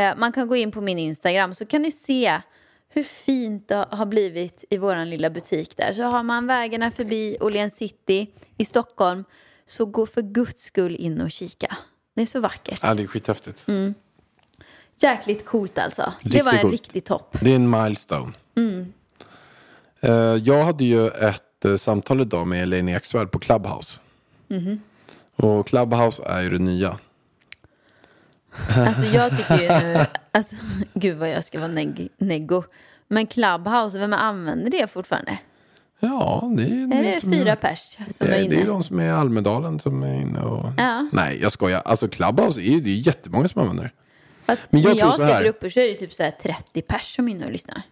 Eh, 0.01 0.17
man 0.17 0.33
kan 0.33 0.49
gå 0.49 0.57
in 0.57 0.71
på 0.73 0.81
min 0.81 0.99
Instagram 0.99 1.55
så 1.55 1.67
kan 1.67 1.83
ni 1.83 1.91
se 1.91 2.41
hur 2.89 3.03
fint 3.03 3.69
det 3.69 3.87
har 3.91 4.07
blivit 4.07 4.65
i 4.71 4.77
våran 4.79 5.11
lilla 5.11 5.31
butik 5.31 5.77
där. 5.77 5.93
Så 5.93 6.03
har 6.03 6.23
man 6.23 6.47
vägarna 6.47 6.91
förbi 6.91 7.37
Åhléns 7.41 7.77
City 7.77 8.31
i 8.59 8.65
Stockholm 8.65 9.25
så 9.67 9.85
gå 9.87 10.07
för 10.07 10.23
guds 10.23 10.63
skull 10.63 10.97
in 10.97 11.21
och 11.21 11.31
kika. 11.31 11.77
Det 12.15 12.23
är 12.23 12.27
så 12.27 12.41
vackert. 12.41 12.79
Ja, 12.83 12.95
det 12.95 13.03
är 13.03 13.07
skithäftigt. 13.07 13.67
Jäkligt 15.01 15.45
coolt 15.45 15.79
alltså. 15.79 16.13
det 16.23 16.29
Riktigt 16.29 16.45
var 16.45 16.53
en 16.53 16.59
coolt. 16.59 16.73
riktig 16.73 17.05
topp. 17.05 17.37
Det 17.41 17.51
är 17.53 17.57
en 17.57 17.71
milestone. 17.71 18.33
Eh, 20.01 20.11
jag 20.45 20.65
hade 20.65 20.85
ju 20.85 21.07
ett 21.09 21.65
eh, 21.65 21.77
samtal 21.77 22.21
idag 22.21 22.47
med 22.47 22.63
Elaine 22.63 22.89
Eksvärd 22.89 23.31
på 23.31 23.39
Clubhouse. 23.39 24.01
Och 25.37 25.67
Clubhouse 25.67 26.23
är 26.27 26.43
ju 26.43 26.51
det 26.51 26.59
nya. 26.59 26.99
Alltså 28.77 29.03
jag 29.03 29.37
tycker 29.37 29.59
ju 29.63 29.69
nu, 29.93 30.05
alltså, 30.33 30.57
gud 30.95 31.17
vad 31.19 31.31
jag 31.31 31.45
ska 31.45 31.59
vara 31.61 31.71
neg- 31.73 32.09
neggo. 32.19 32.63
Men 33.09 33.27
Clubhouse, 33.27 33.99
vem 33.99 34.13
använder 34.13 34.71
det 34.71 34.87
fortfarande? 34.91 35.39
Ja, 36.01 36.53
det 36.57 36.63
är, 36.63 36.95
Är 36.95 37.03
det 37.15 37.21
fyra 37.21 37.53
är- 37.53 37.57
pers 37.57 37.97
som 38.11 38.27
är 38.27 38.31
det, 38.31 38.37
är- 38.37 38.43
inne? 38.45 38.55
det 38.57 38.63
är 38.63 38.67
de 38.67 38.83
som 38.83 38.99
är 39.01 39.07
i 39.07 39.11
Almedalen 39.11 39.81
som 39.81 40.03
är 40.03 40.15
inne 40.21 40.41
och... 40.41 40.67
Ja. 40.77 41.09
Nej, 41.13 41.39
jag 41.43 41.53
skojar. 41.53 41.83
Alltså 41.85 42.09
Clubhouse 42.09 42.61
är 42.61 42.81
det 42.81 42.91
är 42.91 42.95
ju 42.95 43.01
jättemånga 43.01 43.49
som 43.49 43.61
använder 43.63 43.85
det. 43.85 43.91
Fast 44.47 44.63
Men 44.71 44.81
jag 44.83 44.97
när 44.97 44.99
jag 44.99 45.13
här- 45.35 45.43
grupper 45.43 45.69
så 45.69 45.81
är 45.81 45.89
det 45.89 45.95
typ 45.95 46.13
så 46.13 46.23
här 46.23 46.31
30 46.31 46.83
pers 46.83 47.17
som 47.17 47.29
är 47.29 47.33
inne 47.33 47.45
och 47.47 47.53
lyssnar. 47.53 47.83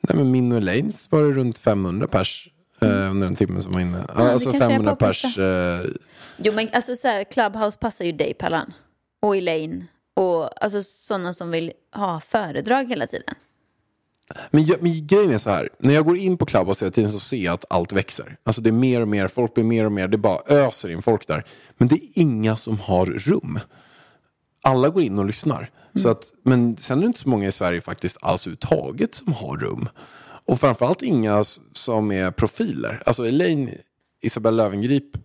Nej, 0.00 0.16
men 0.16 0.30
min 0.30 0.52
och 0.52 0.58
Elaines 0.58 1.10
var 1.12 1.22
det 1.22 1.30
runt 1.32 1.58
500 1.58 2.06
pers 2.06 2.48
eh, 2.80 3.10
under 3.10 3.26
en 3.26 3.36
timme 3.36 3.60
som 3.60 3.72
var 3.72 3.80
inne. 3.80 3.96
Mm. 3.96 4.06
det 4.16 4.32
alltså 4.32 4.50
kanske 4.50 4.64
är 4.64 4.68
500 4.68 4.96
på 4.96 5.06
pers. 5.06 5.38
Eh, 5.38 5.80
Jo 6.36 6.52
men 6.52 6.68
alltså 6.72 6.96
så 6.96 7.08
här, 7.08 7.24
Clubhouse 7.24 7.78
passar 7.78 8.04
ju 8.04 8.12
dig 8.12 8.34
Pallan. 8.34 8.72
Och 9.22 9.36
Elaine. 9.36 9.84
Och 10.14 10.64
alltså 10.64 10.82
sådana 10.82 11.34
som 11.34 11.50
vill 11.50 11.72
ha 11.94 12.20
föredrag 12.20 12.88
hela 12.88 13.06
tiden. 13.06 13.34
Men, 14.50 14.64
jag, 14.64 14.82
men 14.82 15.06
grejen 15.06 15.30
är 15.32 15.38
så 15.38 15.50
här, 15.50 15.68
när 15.78 15.94
jag 15.94 16.04
går 16.04 16.16
in 16.16 16.38
på 16.38 16.46
Clubhouse 16.46 16.84
hela 16.84 16.92
tiden 16.92 17.10
så 17.10 17.18
ser 17.18 17.36
jag 17.36 17.54
att 17.54 17.64
allt 17.70 17.92
växer. 17.92 18.36
Alltså 18.44 18.62
det 18.62 18.70
är 18.70 18.72
mer 18.72 19.00
och 19.00 19.08
mer, 19.08 19.28
folk 19.28 19.54
blir 19.54 19.64
mer 19.64 19.84
och 19.84 19.92
mer, 19.92 20.08
det 20.08 20.18
bara 20.18 20.38
öser 20.46 20.88
in 20.88 21.02
folk 21.02 21.26
där. 21.26 21.44
Men 21.76 21.88
det 21.88 21.94
är 21.94 22.08
inga 22.14 22.56
som 22.56 22.78
har 22.78 23.06
rum. 23.06 23.58
Alla 24.62 24.88
går 24.88 25.02
in 25.02 25.18
och 25.18 25.24
lyssnar. 25.26 25.70
Så 25.94 26.08
att, 26.08 26.32
men 26.42 26.76
sen 26.76 26.98
är 26.98 27.02
det 27.02 27.06
inte 27.06 27.18
så 27.18 27.28
många 27.28 27.48
i 27.48 27.52
Sverige 27.52 27.80
faktiskt 27.80 28.18
alls 28.20 28.46
överhuvudtaget 28.46 29.14
som 29.14 29.32
har 29.32 29.56
rum. 29.56 29.88
Och 30.46 30.60
framförallt 30.60 31.02
inga 31.02 31.44
som 31.72 32.12
är 32.12 32.30
profiler. 32.30 33.02
Alltså 33.06 33.26
Elaine, 33.26 33.70
Isabella 34.22 34.64
Löwengrip, 34.64 35.16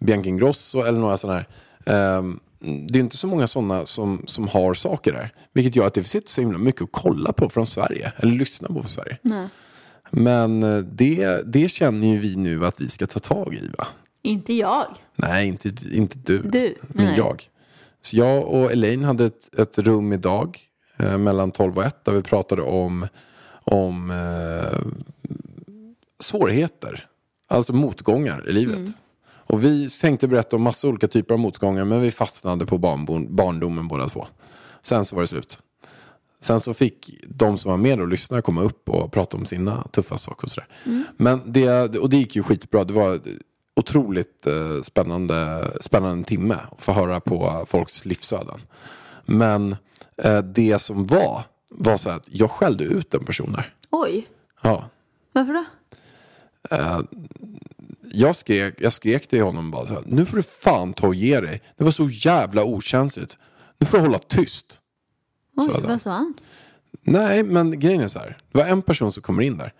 Bianca 0.00 0.28
Ingrosso 0.28 0.82
eller 0.82 0.98
några 0.98 1.16
sådana 1.16 1.38
här. 1.38 1.48
Ehm, 1.86 2.40
det 2.88 2.98
är 2.98 3.00
inte 3.00 3.16
så 3.16 3.26
många 3.26 3.46
sådana 3.46 3.86
som, 3.86 4.22
som 4.26 4.48
har 4.48 4.74
saker 4.74 5.12
där. 5.12 5.34
Vilket 5.52 5.76
gör 5.76 5.86
att 5.86 5.94
det 5.94 6.02
finns 6.02 6.28
så 6.28 6.40
himla 6.40 6.58
mycket 6.58 6.82
att 6.82 6.88
kolla 6.92 7.32
på 7.32 7.50
från 7.50 7.66
Sverige. 7.66 8.12
Eller 8.16 8.32
lyssna 8.32 8.68
på 8.68 8.74
från 8.74 8.88
Sverige. 8.88 9.18
Men 10.10 10.62
eh, 10.62 10.78
det, 10.78 11.42
det 11.52 11.68
känner 11.68 12.06
ju 12.06 12.18
vi 12.18 12.36
nu 12.36 12.66
att 12.66 12.80
vi 12.80 12.88
ska 12.88 13.06
ta 13.06 13.18
tag 13.18 13.54
i 13.54 13.70
va? 13.78 13.86
Inte 14.22 14.54
jag. 14.54 14.86
Nej, 15.16 15.48
inte, 15.48 15.68
inte 15.92 16.18
du. 16.18 16.38
Du, 16.38 16.74
Men 16.80 17.06
nej. 17.06 17.16
jag. 17.16 17.48
Så 18.00 18.16
jag 18.16 18.48
och 18.48 18.72
Elaine 18.72 19.04
hade 19.04 19.24
ett, 19.24 19.58
ett 19.58 19.78
rum 19.78 20.12
idag 20.12 20.58
eh, 20.96 21.18
mellan 21.18 21.50
12 21.50 21.78
och 21.78 21.84
1 21.84 22.04
där 22.04 22.12
vi 22.12 22.22
pratade 22.22 22.62
om, 22.62 23.06
om 23.64 24.10
eh, 24.10 24.78
svårigheter. 26.20 27.06
Alltså 27.48 27.72
motgångar 27.72 28.48
i 28.48 28.52
livet. 28.52 28.76
Mm. 28.76 28.92
Och 29.46 29.64
vi 29.64 29.90
tänkte 29.90 30.28
berätta 30.28 30.56
om 30.56 30.62
massa 30.62 30.88
olika 30.88 31.08
typer 31.08 31.34
av 31.34 31.40
motgångar 31.40 31.84
men 31.84 32.00
vi 32.00 32.10
fastnade 32.10 32.66
på 32.66 32.78
barndomen 33.28 33.88
båda 33.88 34.08
två. 34.08 34.26
Sen 34.82 35.04
så 35.04 35.16
var 35.16 35.22
det 35.22 35.26
slut. 35.26 35.58
Sen 36.40 36.60
så 36.60 36.74
fick 36.74 37.24
de 37.28 37.58
som 37.58 37.70
var 37.70 37.78
med 37.78 38.00
och 38.00 38.08
lyssnade 38.08 38.42
komma 38.42 38.62
upp 38.62 38.88
och 38.88 39.12
prata 39.12 39.36
om 39.36 39.46
sina 39.46 39.82
tuffa 39.82 40.18
saker 40.18 40.44
och 40.44 40.50
sådär. 40.50 40.68
Men 41.16 41.52
det, 41.52 41.98
och 41.98 42.10
det 42.10 42.16
gick 42.16 42.36
ju 42.36 42.42
skitbra. 42.42 42.84
Det 42.84 42.92
var 42.92 43.20
otroligt 43.76 44.46
eh, 44.46 44.80
spännande, 44.82 45.70
spännande 45.80 46.24
timme 46.24 46.56
att 46.72 46.82
få 46.82 46.92
höra 46.92 47.20
på 47.20 47.64
folks 47.68 48.04
livsöden. 48.04 48.60
Men 49.24 49.76
eh, 50.22 50.38
det 50.38 50.78
som 50.78 51.06
var, 51.06 51.42
var 51.74 51.96
så 51.96 52.10
att 52.10 52.28
jag 52.32 52.50
skällde 52.50 52.84
ut 52.84 53.14
en 53.14 53.24
person 53.24 53.52
där. 53.52 53.74
Oj, 53.90 54.28
Ja. 54.62 54.88
varför 55.32 55.52
då? 55.52 55.64
Jag 58.12 58.36
skrek, 58.36 58.74
jag 58.78 58.92
skrek 58.92 59.26
till 59.26 59.42
honom 59.42 59.70
bara 59.70 59.86
så 59.86 59.94
här, 59.94 60.02
nu 60.06 60.26
får 60.26 60.36
du 60.36 60.42
fan 60.42 60.92
ta 60.92 61.06
och 61.06 61.14
ge 61.14 61.40
dig. 61.40 61.62
Det 61.76 61.84
var 61.84 61.90
så 61.90 62.08
jävla 62.08 62.64
okänsligt. 62.64 63.38
Nu 63.78 63.86
får 63.86 63.98
du 63.98 64.04
hålla 64.04 64.18
tyst. 64.18 64.80
Oj, 65.56 65.70
han. 65.72 65.82
vad 65.82 66.00
sa 66.00 66.10
han? 66.10 66.34
Nej, 67.02 67.42
men 67.42 67.78
grejen 67.80 68.00
är 68.00 68.08
så 68.08 68.18
här. 68.18 68.38
Det 68.52 68.58
var 68.58 68.66
en 68.66 68.82
person 68.82 69.12
som 69.12 69.22
kommer 69.22 69.42
in 69.42 69.58
där. 69.58 69.72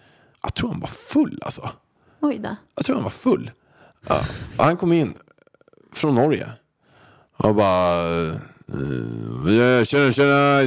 Jag 0.42 0.54
tror 0.54 0.70
han 0.70 0.80
var 0.80 0.88
full 0.88 1.38
alltså. 1.42 1.70
Oj 2.20 2.38
då. 2.38 2.56
Jag 2.74 2.84
tror 2.84 2.96
han 2.96 3.02
var 3.02 3.10
full. 3.10 3.50
Ja, 4.08 4.20
han 4.58 4.76
kom 4.76 4.92
in 4.92 5.14
från 5.92 6.14
Norge. 6.14 6.52
Och 7.36 7.54
bara... 7.54 8.00
Eh, 8.68 9.84
tjena, 9.84 10.12
tjena! 10.12 10.62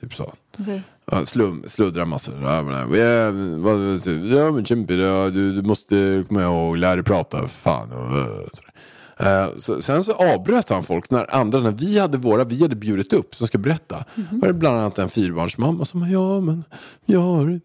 Typ 0.00 0.14
så. 0.14 0.32
Sluddra 1.66 2.04
massor. 2.04 2.32
Du, 5.30 5.62
måste 5.62 6.24
komma 6.28 6.42
ihåg, 6.42 6.76
lära 6.76 6.94
dig 6.94 7.04
prata. 7.04 7.48
Fan. 7.48 7.90
Eh, 7.92 9.28
eh, 9.28 9.48
sen 9.80 10.04
så 10.04 10.12
avbröt 10.12 10.68
han 10.68 10.84
folk 10.84 11.10
när 11.10 11.34
andra, 11.34 11.60
när 11.60 11.72
vi 11.72 11.98
hade 11.98 12.18
våra, 12.18 12.44
vi 12.44 12.62
hade 12.62 12.76
bjudit 12.76 13.12
upp 13.12 13.34
som 13.34 13.46
ska 13.46 13.58
berätta. 13.58 14.04
Mm 14.14 14.40
var 14.40 14.48
det 14.48 14.54
bland 14.54 14.78
annat 14.78 14.98
en 14.98 15.10
fyrbarnsmamma 15.10 15.84
som 15.84 16.10
ja 16.10 16.40
men 16.40 16.64
jag 17.06 17.20
har, 17.20 17.60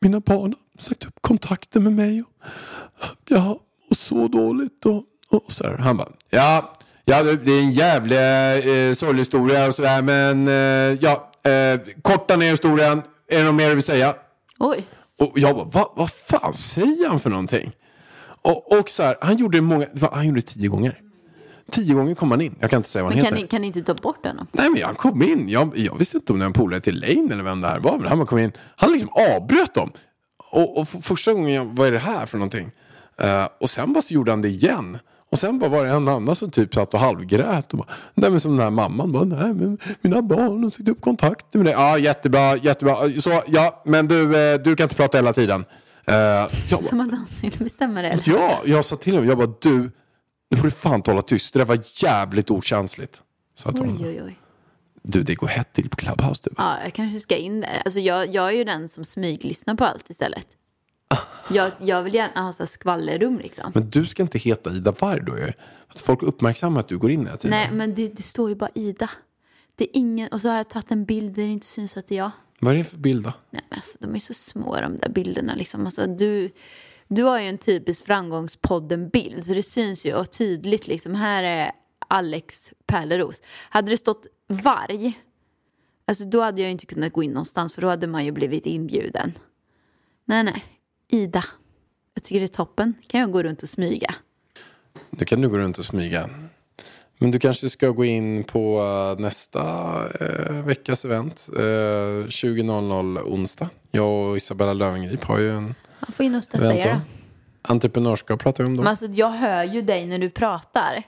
mina 0.00 0.20
barn 0.20 0.54
har 0.76 0.82
sagt 0.82 1.06
upp 1.06 1.14
kontakten 1.20 1.84
med 1.84 1.92
mig. 1.92 2.22
Och, 2.22 2.28
ja, 3.28 3.58
och 3.90 3.96
så 3.96 4.28
dåligt. 4.28 4.86
Och, 4.86 5.04
och 5.30 5.52
så 5.52 5.64
här. 5.64 5.78
Han 5.78 5.96
bara, 5.96 6.08
ja, 6.30 6.78
ja 7.04 7.22
det 7.22 7.52
är 7.52 7.60
en 7.60 7.70
jävla 7.72 8.56
eh, 8.56 8.94
sorglig 8.94 9.68
och 9.68 9.74
sådär 9.74 10.02
men 10.02 10.48
eh, 10.48 10.98
ja, 11.00 11.30
eh, 11.50 11.80
korta 12.02 12.36
ner 12.36 12.50
historien. 12.50 13.02
Är 13.30 13.38
det 13.38 13.44
något 13.44 13.54
mer 13.54 13.68
du 13.68 13.74
vill 13.74 13.84
säga? 13.84 14.14
Oj. 14.58 14.86
Och 15.18 15.32
jag 15.38 15.56
bara, 15.70 15.86
vad, 15.94 16.10
fan 16.10 16.52
säger 16.52 17.08
han 17.08 17.20
för 17.20 17.30
någonting? 17.30 17.72
Och, 18.42 18.78
och 18.78 18.90
så 18.90 19.02
här, 19.02 19.16
han 19.20 19.36
gjorde 19.36 19.60
många, 19.60 19.86
han 20.12 20.26
gjorde 20.28 20.42
tio 20.42 20.68
gånger. 20.68 21.00
Tio 21.70 21.94
gånger 21.94 22.14
kom 22.14 22.30
han 22.30 22.40
in. 22.40 22.54
Jag 22.60 22.70
kan 22.70 22.76
inte 22.76 22.88
säga 22.88 23.02
vad 23.02 23.12
han 23.12 23.16
Men 23.16 23.24
heter. 23.24 23.36
kan 23.36 23.42
ni, 23.42 23.48
kan 23.48 23.60
ni 23.60 23.66
inte 23.66 23.82
ta 23.82 23.94
bort 23.94 24.22
den 24.22 24.36
då? 24.36 24.46
Nej 24.52 24.70
men 24.70 24.82
han 24.82 24.94
kom 24.94 25.22
in. 25.22 25.48
Jag, 25.48 25.78
jag 25.78 25.98
visste 25.98 26.16
inte 26.16 26.32
om 26.32 26.38
det 26.38 26.44
var 26.44 26.46
en 26.46 26.52
polare 26.52 26.80
till 26.80 27.00
Lane 27.00 27.32
eller 27.34 27.42
vem 27.42 27.60
det 27.60 27.68
här 27.68 27.78
var. 27.78 27.98
Men 27.98 28.08
han 28.08 28.26
kom 28.26 28.38
in. 28.38 28.52
Han 28.76 28.92
liksom 28.92 29.08
avbröt 29.36 29.74
dem. 29.74 29.90
Och, 30.50 30.78
och 30.78 30.88
första 30.88 31.32
gången 31.32 31.52
jag, 31.52 31.64
vad 31.64 31.86
är 31.86 31.92
det 31.92 31.98
här 31.98 32.26
för 32.26 32.38
någonting? 32.38 32.70
Eh, 33.20 33.48
och 33.60 33.70
sen 33.70 33.92
bara 33.92 34.02
så 34.02 34.14
gjorde 34.14 34.32
han 34.32 34.42
det 34.42 34.48
igen. 34.48 34.98
Och 35.30 35.38
sen 35.38 35.58
bara 35.58 35.70
var 35.70 35.84
det 35.84 35.90
en 35.90 36.08
annan 36.08 36.36
som 36.36 36.50
typ 36.50 36.74
satt 36.74 36.94
och 36.94 37.00
halvgrät. 37.00 37.72
Och 37.72 37.78
bara, 37.78 37.88
nej 38.14 38.30
men 38.30 38.40
som 38.40 38.50
den 38.56 38.60
här 38.60 38.70
mamman 38.70 39.12
bara, 39.12 39.24
nej 39.24 39.54
men 39.54 39.78
mina 40.00 40.22
barn 40.22 40.62
har 40.64 40.70
sitter 40.70 40.92
upp 40.92 41.00
kontakt 41.00 41.54
med 41.54 41.64
dig. 41.66 41.74
Ja 41.74 41.98
jättebra, 41.98 42.56
jättebra. 42.56 42.96
Så 43.08 43.42
ja, 43.46 43.82
men 43.84 44.08
du, 44.08 44.36
eh, 44.52 44.58
du 44.58 44.76
kan 44.76 44.84
inte 44.84 44.94
prata 44.94 45.18
hela 45.18 45.32
tiden. 45.32 45.64
Eh, 46.04 46.14
jag 46.70 46.84
Som 46.84 47.00
att 47.00 47.10
han 47.10 47.26
skulle 47.26 47.56
bestämma 47.56 48.02
det. 48.02 48.08
eller? 48.08 48.22
Ja, 48.26 48.60
jag 48.64 48.84
sa 48.84 48.96
till 48.96 49.12
honom, 49.14 49.28
jag 49.28 49.38
bara 49.38 49.52
du, 49.60 49.90
nu 50.50 50.56
får 50.56 50.64
du 50.64 50.70
fan 50.70 51.02
hålla 51.06 51.22
tyst. 51.22 51.52
Det 51.52 51.58
där 51.58 51.66
var 51.66 51.78
jävligt 52.04 52.50
okänsligt. 52.50 53.22
Jag 53.64 53.74
till 53.74 53.82
Oj, 53.84 53.88
honom. 53.90 54.04
oj, 54.06 54.22
oj. 54.26 54.38
Du, 55.02 55.22
det 55.22 55.34
går 55.34 55.46
hett 55.46 55.72
till 55.72 55.88
på 55.90 55.96
Clubhouse 55.96 56.40
du. 56.44 56.50
Ja, 56.56 56.76
jag 56.84 56.92
kanske 56.94 57.20
ska 57.20 57.36
in 57.36 57.60
där. 57.60 57.82
Alltså 57.84 58.00
jag, 58.00 58.34
jag 58.34 58.48
är 58.48 58.52
ju 58.52 58.64
den 58.64 58.88
som 58.88 59.04
smyglyssnar 59.04 59.74
på 59.74 59.84
allt 59.84 60.10
istället. 60.10 60.46
Jag, 61.50 61.72
jag 61.80 62.02
vill 62.02 62.14
gärna 62.14 62.42
ha 62.42 62.52
så 62.52 62.62
här 62.62 62.70
skvallerrum 62.70 63.38
liksom. 63.38 63.72
Men 63.74 63.90
du 63.90 64.06
ska 64.06 64.22
inte 64.22 64.38
heta 64.38 64.70
Ida 64.70 64.92
Warg 64.92 65.20
då 65.24 65.38
ju. 65.38 65.52
Att 65.88 66.00
folk 66.00 66.22
uppmärksammar 66.22 66.80
att 66.80 66.88
du 66.88 66.98
går 66.98 67.10
in 67.10 67.24
tiden. 67.24 67.38
Nej, 67.50 67.68
men 67.72 67.94
det, 67.94 68.08
det 68.08 68.22
står 68.22 68.48
ju 68.48 68.54
bara 68.54 68.70
Ida. 68.74 69.10
Det 69.74 69.84
är 69.84 69.90
ingen, 69.92 70.28
och 70.28 70.40
så 70.40 70.48
har 70.48 70.56
jag 70.56 70.68
tagit 70.68 70.90
en 70.90 71.04
bild 71.04 71.34
där 71.34 71.42
det 71.42 71.48
inte 71.48 71.66
syns 71.66 71.96
att 71.96 72.08
det 72.08 72.14
är 72.14 72.18
jag. 72.18 72.30
Vad 72.60 72.74
är 72.74 72.78
det 72.78 72.84
för 72.84 72.96
bild 72.96 73.24
då? 73.24 73.32
Nej, 73.50 73.62
men 73.68 73.76
alltså, 73.76 73.98
de 74.00 74.14
är 74.14 74.18
så 74.18 74.34
små 74.34 74.80
de 74.80 74.98
där 74.98 75.08
bilderna. 75.08 75.54
Liksom. 75.54 75.86
Alltså, 75.86 76.06
du, 76.06 76.50
du 77.08 77.22
har 77.22 77.40
ju 77.40 77.48
en 77.48 77.58
typisk 77.58 78.06
framgångspodden-bild, 78.06 79.44
så 79.44 79.54
det 79.54 79.62
syns 79.62 80.06
ju 80.06 80.14
och 80.14 80.30
tydligt. 80.30 80.86
Liksom. 80.86 81.14
Här 81.14 81.42
är 81.42 81.72
Alex 82.08 82.72
Pärleros. 82.86 83.42
Hade 83.70 83.90
det 83.90 83.96
stått 83.96 84.26
varg, 84.48 85.20
alltså, 86.06 86.24
då 86.24 86.40
hade 86.40 86.62
jag 86.62 86.70
inte 86.70 86.86
kunnat 86.86 87.12
gå 87.12 87.22
in 87.22 87.30
någonstans, 87.30 87.74
för 87.74 87.82
då 87.82 87.88
hade 87.88 88.06
man 88.06 88.24
ju 88.24 88.32
blivit 88.32 88.66
inbjuden. 88.66 89.32
Nej, 90.24 90.42
nej. 90.42 90.64
Ida. 91.08 91.44
Jag 92.14 92.22
tycker 92.24 92.40
det 92.40 92.46
är 92.46 92.48
toppen. 92.48 92.94
kan 93.06 93.20
jag 93.20 93.32
gå 93.32 93.42
runt 93.42 93.62
och 93.62 93.68
smyga. 93.68 94.14
Nu 95.10 95.24
kan 95.24 95.40
du 95.40 95.48
gå 95.48 95.58
runt 95.58 95.78
och 95.78 95.84
smyga. 95.84 96.30
Men 97.18 97.30
du 97.30 97.38
kanske 97.38 97.70
ska 97.70 97.88
gå 97.88 98.04
in 98.04 98.44
på 98.44 98.80
eh, 99.16 99.20
nästa 99.22 99.60
eh, 100.20 100.52
veckas 100.64 101.04
event. 101.04 101.48
Eh, 101.56 101.60
20.00 101.60 103.18
onsdag. 103.22 103.68
Jag 103.90 104.28
och 104.28 104.36
Isabella 104.36 104.72
Löwengrip 104.72 105.24
har 105.24 105.38
ju 105.38 105.50
en 105.50 105.64
Man 106.00 106.12
får 106.12 106.26
in 106.26 106.34
och 106.34 106.44
stötta 106.44 106.64
event 106.64 106.86
er. 106.86 107.00
Entreprenörskap 107.62 108.40
pratar 108.40 108.64
vi 108.64 108.68
om 108.68 108.76
då. 108.76 108.82
Men 108.82 108.90
alltså, 108.90 109.06
jag 109.06 109.30
hör 109.30 109.64
ju 109.64 109.82
dig 109.82 110.06
när 110.06 110.18
du 110.18 110.30
pratar. 110.30 111.02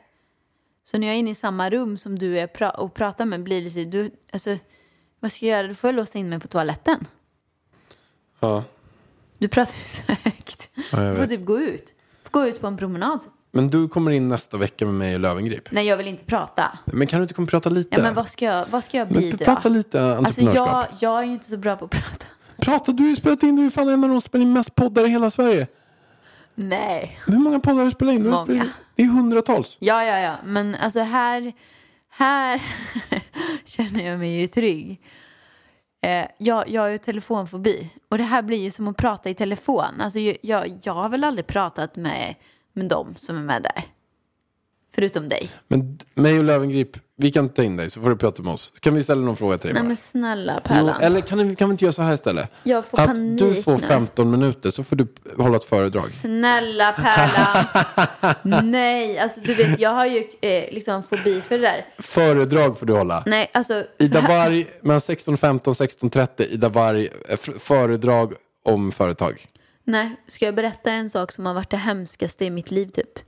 Så 0.85 0.99
när 0.99 1.07
jag 1.07 1.15
är 1.17 1.19
inne 1.19 1.31
i 1.31 1.35
samma 1.35 1.71
rum 1.71 1.99
som 1.99 2.19
du 2.19 2.39
är 2.39 2.47
pra- 2.47 2.77
och 2.77 2.95
pratar 2.95 3.25
med 3.25 3.43
blir 3.43 3.65
det 3.65 3.71
så, 3.71 3.79
du, 3.79 4.11
alltså, 4.33 4.57
vad 5.21 5.33
ska 5.33 5.47
jag 5.47 5.57
göra? 5.59 5.69
Då 5.69 5.75
får 5.75 5.89
jag 5.89 5.95
låsa 5.95 6.19
in 6.19 6.29
mig 6.29 6.41
på 6.41 6.49
toaletten. 6.49 7.07
Ja, 8.41 8.65
Du 9.41 9.49
pratar 9.49 9.74
ju 9.78 9.84
så 9.84 10.03
högt. 10.24 10.68
Ja, 10.93 11.03
jag 11.03 11.14
du 11.16 11.20
får 11.20 11.26
typ 11.26 11.45
gå 11.45 11.61
ut. 11.61 11.95
Får 12.24 12.30
gå 12.30 12.47
ut 12.47 12.61
på 12.61 12.66
en 12.66 12.76
promenad. 12.76 13.20
men 13.53 13.70
du 13.70 13.88
kommer 13.88 14.11
in 14.11 14.28
nästa 14.28 14.57
vecka 14.57 14.84
med 14.86 14.95
mig 14.95 15.14
och 15.14 15.20
Löwengrip. 15.20 15.68
Nej, 15.70 15.86
jag 15.86 15.97
vill 15.97 16.09
inte 16.09 16.24
prata. 16.24 16.78
Men 16.84 17.07
kan 17.07 17.18
du 17.18 17.22
inte 17.22 17.34
komma 17.34 17.45
och 17.45 17.51
prata 17.51 17.70
lite? 17.70 17.97
Ja, 17.97 18.03
men 18.03 18.14
vad 18.14 18.28
ska 18.28 18.45
jag, 18.45 18.66
vad 18.70 18.84
ska 18.84 18.97
jag 18.99 19.11
Men 19.11 19.20
bidra? 19.22 19.45
prata 19.45 19.68
lite 19.68 20.03
alltså, 20.03 20.41
entreprenörskap. 20.41 20.86
jag, 21.01 21.12
jag 21.12 21.22
är 21.22 21.26
ju 21.26 21.32
inte 21.32 21.51
så 21.51 21.57
bra 21.57 21.76
på 21.76 21.84
att 21.84 21.91
prata. 21.91 22.26
Prata, 22.57 22.93
du 22.93 23.03
har 23.03 23.11
ju 23.11 23.16
spelat 23.16 23.43
in, 23.43 23.57
du 23.57 23.66
är 23.66 23.70
fan 23.70 23.88
en 23.88 24.05
av 24.05 24.11
de 24.11 24.20
som 24.20 24.28
spelar 24.28 24.43
in 24.43 24.53
mest 24.53 24.74
poddar 24.74 25.05
i 25.05 25.09
hela 25.09 25.30
Sverige. 25.30 25.66
Nej. 26.55 27.18
Hur 27.26 27.38
många 27.38 27.61
poddar 27.61 27.76
har 27.78 27.84
du 27.84 27.91
spelat 27.91 28.14
in? 28.14 28.22
Du 28.22 28.30
Många. 28.30 28.53
in- 28.55 28.70
Det 28.97 29.03
är 29.03 29.07
hundratals. 29.07 29.76
Ja, 29.80 30.05
ja, 30.05 30.18
ja. 30.18 30.34
Men 30.45 30.74
alltså 30.74 31.01
här, 31.01 31.53
här 32.11 32.62
känner 33.64 34.07
jag 34.11 34.18
mig 34.18 34.41
ju 34.41 34.47
trygg. 34.47 35.01
Eh, 36.01 36.27
jag, 36.39 36.69
jag 36.69 36.83
har 36.83 36.89
ju 36.89 36.99
telefonfobi. 36.99 37.91
Och 38.09 38.19
det 38.19 38.25
här 38.25 38.43
blir 38.43 38.59
ju 38.59 38.71
som 38.71 38.89
att 38.89 38.97
prata 38.97 39.31
i 39.31 39.35
telefon. 39.35 40.01
Alltså, 40.01 40.19
jag, 40.19 40.79
jag, 40.83 40.93
har 40.93 41.09
väl 41.09 41.25
aldrig 41.25 41.47
pratat 41.47 41.97
med, 41.97 42.35
med 42.73 42.89
dem 42.89 43.15
som 43.17 43.37
är 43.37 43.43
med 43.43 43.63
där. 43.63 43.85
Förutom 44.95 45.28
dig. 45.28 45.51
Men 45.68 45.99
mig 46.14 46.38
och 46.38 46.45
Löwengrip, 46.45 46.97
vi 47.16 47.30
kan 47.30 47.49
ta 47.49 47.62
in 47.62 47.76
dig 47.76 47.91
så 47.91 48.01
får 48.01 48.11
du 48.11 48.16
prata 48.16 48.43
med 48.43 48.53
oss. 48.53 48.72
Kan 48.80 48.95
vi 48.95 49.03
ställa 49.05 49.20
någon 49.22 49.36
fråga 49.36 49.59
till 49.59 49.66
dig 49.68 49.74
Nej 49.74 49.82
bara? 49.82 49.86
men 49.88 49.97
snälla 49.97 50.53
Jo, 50.57 50.61
Pärlan. 50.68 51.01
eller 51.01 51.20
kan 51.20 51.49
vi, 51.49 51.57
kan 51.57 51.68
vi 51.68 51.72
inte 51.72 51.84
göra 51.84 51.93
så 51.93 52.03
här 52.03 52.14
istället? 52.14 52.49
Jag 52.62 52.86
får 52.86 53.01
att 53.01 53.07
panik 53.07 53.38
du 53.41 53.62
får 53.62 53.72
nu. 53.72 53.78
15 53.78 54.30
minuter 54.30 54.70
så 54.70 54.84
får 54.84 54.97
du 54.97 55.07
hålla 55.36 55.57
ett 55.57 55.64
föredrag. 55.64 56.05
Snälla 56.05 56.93
Pärlan. 56.93 57.64
Nej, 58.70 59.18
alltså 59.18 59.41
du 59.41 59.55
vet 59.55 59.80
jag 59.80 59.91
har 59.91 60.07
ju 60.07 60.18
eh, 60.41 60.64
liksom 60.72 61.03
fobi 61.03 61.41
för 61.41 61.59
det 61.59 61.64
där. 61.66 61.84
Föredrag 61.99 62.78
får 62.78 62.86
du 62.86 62.93
hålla. 62.93 63.22
Nej, 63.26 63.51
alltså. 63.55 63.84
Ida 63.99 64.20
Warg, 64.20 64.66
mellan 64.82 64.99
16.15 65.01 65.57
och 65.68 65.74
16.30, 65.74 66.43
Ida 66.43 66.68
f- 67.28 67.49
föredrag 67.61 68.32
om 68.64 68.93
företag. 68.93 69.47
Nej, 69.84 70.16
ska 70.28 70.45
jag 70.45 70.55
berätta 70.55 70.91
en 70.93 71.11
sak 71.11 71.32
som 71.32 71.47
har 71.47 71.55
varit 71.55 71.70
det 71.70 71.76
hemskaste 71.76 72.45
i 72.45 72.51
mitt 72.51 72.70
liv 72.70 72.86
typ? 72.88 73.18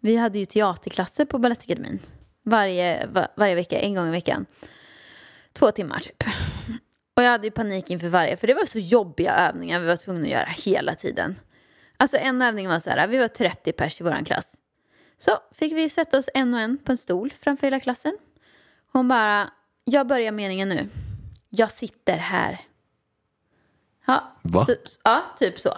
Vi 0.00 0.16
hade 0.16 0.38
ju 0.38 0.44
teaterklasser 0.44 1.24
på 1.24 1.38
Balettakademin. 1.38 1.98
Varje, 2.42 3.06
va, 3.06 3.28
varje 3.36 3.54
vecka, 3.54 3.80
en 3.80 3.94
gång 3.94 4.08
i 4.08 4.10
veckan. 4.10 4.46
Två 5.52 5.70
timmar 5.70 5.98
typ. 5.98 6.24
Och 7.16 7.22
jag 7.22 7.30
hade 7.30 7.46
ju 7.46 7.50
panik 7.50 7.90
inför 7.90 8.08
varje, 8.08 8.36
för 8.36 8.46
det 8.46 8.54
var 8.54 8.64
så 8.64 8.78
jobbiga 8.78 9.34
övningar 9.34 9.80
vi 9.80 9.86
var 9.86 9.96
tvungna 9.96 10.22
att 10.22 10.30
göra 10.32 10.48
hela 10.48 10.94
tiden. 10.94 11.36
Alltså 11.96 12.16
en 12.16 12.42
övning 12.42 12.68
var 12.68 12.80
så 12.80 12.90
här, 12.90 13.08
vi 13.08 13.18
var 13.18 13.28
30 13.28 13.72
pers 13.72 14.00
i 14.00 14.04
våran 14.04 14.24
klass. 14.24 14.56
Så 15.18 15.38
fick 15.52 15.72
vi 15.72 15.88
sätta 15.88 16.18
oss 16.18 16.28
en 16.34 16.54
och 16.54 16.60
en 16.60 16.78
på 16.78 16.92
en 16.92 16.98
stol 16.98 17.32
framför 17.40 17.66
hela 17.66 17.80
klassen. 17.80 18.18
Hon 18.92 19.08
bara, 19.08 19.50
jag 19.84 20.06
börjar 20.06 20.32
meningen 20.32 20.68
nu. 20.68 20.88
Jag 21.48 21.70
sitter 21.70 22.16
här. 22.16 22.60
Ja, 24.06 24.32
Va? 24.42 24.66
Så, 24.66 24.74
ja, 25.04 25.22
typ 25.38 25.58
så. 25.58 25.74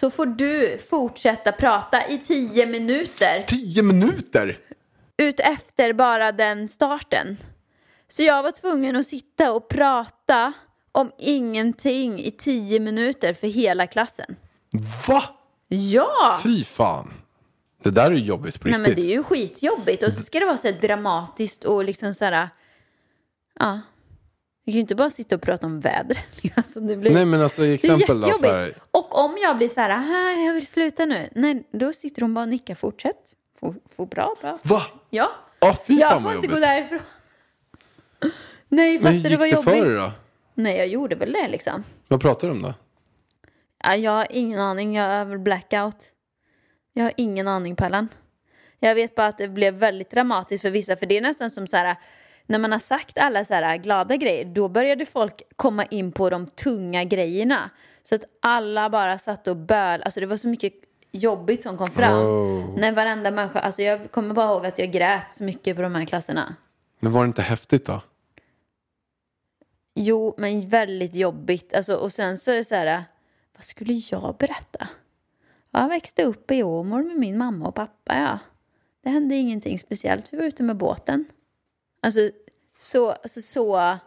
Så 0.00 0.10
får 0.10 0.26
du 0.26 0.78
fortsätta 0.90 1.52
prata 1.52 2.08
i 2.08 2.18
tio 2.18 2.66
minuter 2.66 3.44
10 3.46 3.82
minuter! 3.82 4.58
ut 5.16 5.40
efter 5.40 5.92
bara 5.92 6.32
den 6.32 6.68
starten. 6.68 7.38
Så 8.08 8.22
jag 8.22 8.42
var 8.42 8.50
tvungen 8.50 8.96
att 8.96 9.06
sitta 9.06 9.52
och 9.52 9.68
prata 9.68 10.52
om 10.92 11.12
ingenting 11.18 12.20
i 12.20 12.30
tio 12.30 12.80
minuter 12.80 13.34
för 13.34 13.46
hela 13.46 13.86
klassen. 13.86 14.36
Va? 15.08 15.22
Ja! 15.68 16.40
Fy 16.42 16.64
fan. 16.64 17.12
Det 17.82 17.90
där 17.90 18.10
är 18.10 18.14
ju 18.14 18.24
jobbigt 18.24 18.60
på 18.60 18.68
Nej 18.68 18.78
riktigt. 18.78 18.96
men 18.96 19.04
det 19.04 19.12
är 19.12 19.16
ju 19.16 19.22
skitjobbigt 19.22 20.02
och 20.02 20.12
så 20.12 20.22
ska 20.22 20.40
det 20.40 20.46
vara 20.46 20.56
så 20.56 20.68
här 20.68 20.80
dramatiskt 20.80 21.64
och 21.64 21.84
liksom 21.84 22.14
så 22.14 22.24
här. 22.24 22.48
Ja. 23.58 23.80
Vi 24.68 24.72
kan 24.72 24.76
ju 24.76 24.80
inte 24.80 24.94
bara 24.94 25.10
sitta 25.10 25.34
och 25.34 25.42
prata 25.42 25.66
om 25.66 25.80
vädret. 25.80 26.18
Alltså, 26.56 26.80
det 26.80 26.96
blir... 26.96 27.10
Nej 27.14 27.24
men 27.24 27.42
alltså 27.42 27.62
i 27.64 27.66
Det 27.66 27.72
är 27.72 27.74
exempel 27.74 28.20
då 28.20 28.32
så 28.34 28.46
här. 28.46 28.72
Och 28.90 29.24
om 29.24 29.36
jag 29.42 29.56
blir 29.56 29.68
så 29.68 29.80
här, 29.80 29.90
"Ah, 29.90 30.32
jag 30.46 30.54
vill 30.54 30.66
sluta 30.66 31.04
nu. 31.06 31.28
Nej, 31.34 31.68
då 31.72 31.92
sitter 31.92 32.22
hon 32.22 32.34
bara 32.34 32.42
och 32.42 32.48
nickar, 32.48 32.74
fortsätt. 32.74 33.34
Får, 33.60 33.74
får 33.96 34.06
bra, 34.06 34.34
bra. 34.40 34.58
Va? 34.62 34.82
Ja, 35.10 35.30
Ja 35.60 35.76
fy 35.86 35.94
jag 35.98 36.10
fan 36.10 36.22
får 36.22 36.32
inte 36.32 36.46
jobbigt. 36.46 36.50
gå 36.50 36.66
därifrån. 36.66 36.98
Nej, 38.68 38.98
Men 38.98 39.12
fattar 39.22 39.22
du 39.22 39.28
gick 39.28 39.38
vad 39.38 39.46
det 39.48 39.50
jobbigt? 39.52 39.64
för 39.70 39.84
dig 39.86 39.94
då? 39.96 40.12
Nej, 40.54 40.76
jag 40.76 40.88
gjorde 40.88 41.16
väl 41.16 41.32
det 41.32 41.48
liksom. 41.48 41.84
Vad 42.08 42.20
pratar 42.20 42.48
du 42.48 42.54
om 42.54 42.62
då? 42.62 42.74
Ja, 43.84 43.96
jag 43.96 44.12
har 44.12 44.26
ingen 44.30 44.60
aning, 44.60 44.94
jag 44.96 45.26
väl 45.26 45.38
blackout. 45.38 46.04
Jag 46.92 47.04
har 47.04 47.12
ingen 47.16 47.48
aning, 47.48 47.76
Pallan. 47.76 48.08
Jag 48.78 48.94
vet 48.94 49.14
bara 49.14 49.26
att 49.26 49.38
det 49.38 49.48
blev 49.48 49.74
väldigt 49.74 50.10
dramatiskt 50.10 50.62
för 50.62 50.70
vissa, 50.70 50.96
för 50.96 51.06
det 51.06 51.16
är 51.16 51.20
nästan 51.20 51.50
som 51.50 51.66
så 51.66 51.76
här, 51.76 51.96
när 52.48 52.58
man 52.58 52.72
har 52.72 52.78
sagt 52.78 53.18
alla 53.18 53.44
så 53.44 53.54
här 53.54 53.76
glada 53.76 54.16
grejer, 54.16 54.44
då 54.44 54.68
började 54.68 55.06
folk 55.06 55.42
komma 55.56 55.84
in 55.84 56.12
på 56.12 56.30
de 56.30 56.46
tunga 56.46 57.04
grejerna. 57.04 57.70
Så 58.04 58.14
att 58.14 58.24
alla 58.42 58.90
bara 58.90 59.18
satt 59.18 59.48
och 59.48 59.56
böl, 59.56 60.02
alltså 60.02 60.20
det 60.20 60.26
var 60.26 60.36
så 60.36 60.48
mycket 60.48 60.72
jobbigt 61.12 61.62
som 61.62 61.76
kom 61.76 61.88
fram. 61.88 62.18
Oh. 62.18 62.78
När 62.78 62.92
varenda 62.92 63.30
människa, 63.30 63.60
alltså 63.60 63.82
jag 63.82 64.10
kommer 64.10 64.34
bara 64.34 64.52
ihåg 64.52 64.66
att 64.66 64.78
jag 64.78 64.92
grät 64.92 65.32
så 65.32 65.44
mycket 65.44 65.76
på 65.76 65.82
de 65.82 65.94
här 65.94 66.04
klasserna. 66.04 66.54
Men 67.00 67.12
var 67.12 67.20
det 67.20 67.26
inte 67.26 67.42
häftigt 67.42 67.86
då? 67.86 68.02
Jo, 69.94 70.34
men 70.38 70.68
väldigt 70.68 71.14
jobbigt. 71.14 71.74
Alltså, 71.74 71.94
och 71.94 72.12
sen 72.12 72.38
så 72.38 72.50
är 72.50 72.56
det 72.56 72.64
så 72.64 72.74
här, 72.74 73.04
vad 73.56 73.64
skulle 73.64 73.92
jag 73.92 74.36
berätta? 74.38 74.88
Jag 75.70 75.88
växte 75.88 76.24
upp 76.24 76.50
i 76.50 76.62
Åmål 76.62 77.04
med 77.04 77.16
min 77.16 77.38
mamma 77.38 77.68
och 77.68 77.74
pappa, 77.74 78.18
ja. 78.18 78.38
Det 79.02 79.10
hände 79.10 79.34
ingenting 79.34 79.78
speciellt, 79.78 80.32
vi 80.32 80.36
var 80.36 80.44
ute 80.44 80.62
med 80.62 80.76
båten. 80.76 81.24
Alltså, 82.00 82.30
så, 82.78 83.10
alltså, 83.10 83.42
så 83.42 83.98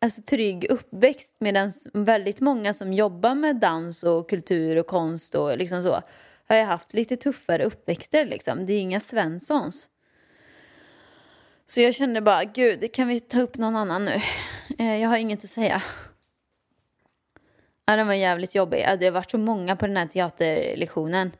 alltså, 0.00 0.22
trygg 0.22 0.66
uppväxt 0.70 1.36
medan 1.38 1.72
väldigt 1.92 2.40
många 2.40 2.74
som 2.74 2.92
jobbar 2.92 3.34
med 3.34 3.56
dans 3.56 4.02
och 4.02 4.30
kultur 4.30 4.76
och 4.76 4.86
konst 4.86 5.34
och 5.34 5.58
liksom 5.58 5.82
så 5.82 6.02
har 6.48 6.56
jag 6.56 6.66
haft 6.66 6.94
lite 6.94 7.16
tuffare 7.16 7.64
uppväxter 7.64 8.24
liksom. 8.26 8.66
Det 8.66 8.72
är 8.72 8.80
inga 8.80 9.00
Svenssons. 9.00 9.90
Så 11.66 11.80
jag 11.80 11.94
kände 11.94 12.20
bara, 12.20 12.44
gud, 12.44 12.92
kan 12.92 13.08
vi 13.08 13.20
ta 13.20 13.40
upp 13.40 13.56
någon 13.56 13.76
annan 13.76 14.04
nu? 14.04 14.20
Eh, 14.78 14.96
jag 14.96 15.08
har 15.08 15.16
inget 15.16 15.44
att 15.44 15.50
säga. 15.50 15.82
Ja, 17.86 17.96
den 17.96 18.06
var 18.06 18.14
jävligt 18.14 18.54
jobbig. 18.54 18.82
Alltså, 18.82 19.00
det 19.00 19.04
har 19.04 19.12
varit 19.12 19.30
så 19.30 19.38
många 19.38 19.76
på 19.76 19.86
den 19.86 19.96
här 19.96 20.06
teaterlektionen. 20.06 21.30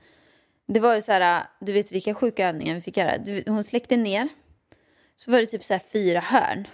Det 0.67 0.81
var 0.81 0.95
ju 0.95 1.03
så 1.03 1.13
här, 1.13 1.45
du 1.61 1.73
vet 1.73 1.93
vilka 1.93 2.15
sjuka 2.15 2.49
övningar 2.49 2.75
vi 2.75 2.81
fick 2.81 2.97
göra. 2.97 3.43
Hon 3.47 3.65
släckte 3.65 3.97
ner. 3.97 4.29
Så 5.25 5.31
var 5.31 5.39
det 5.39 5.47
typ 5.47 5.65
så 5.65 5.75
här 5.75 5.81
fyra 5.93 6.21
hörn. 6.21 6.67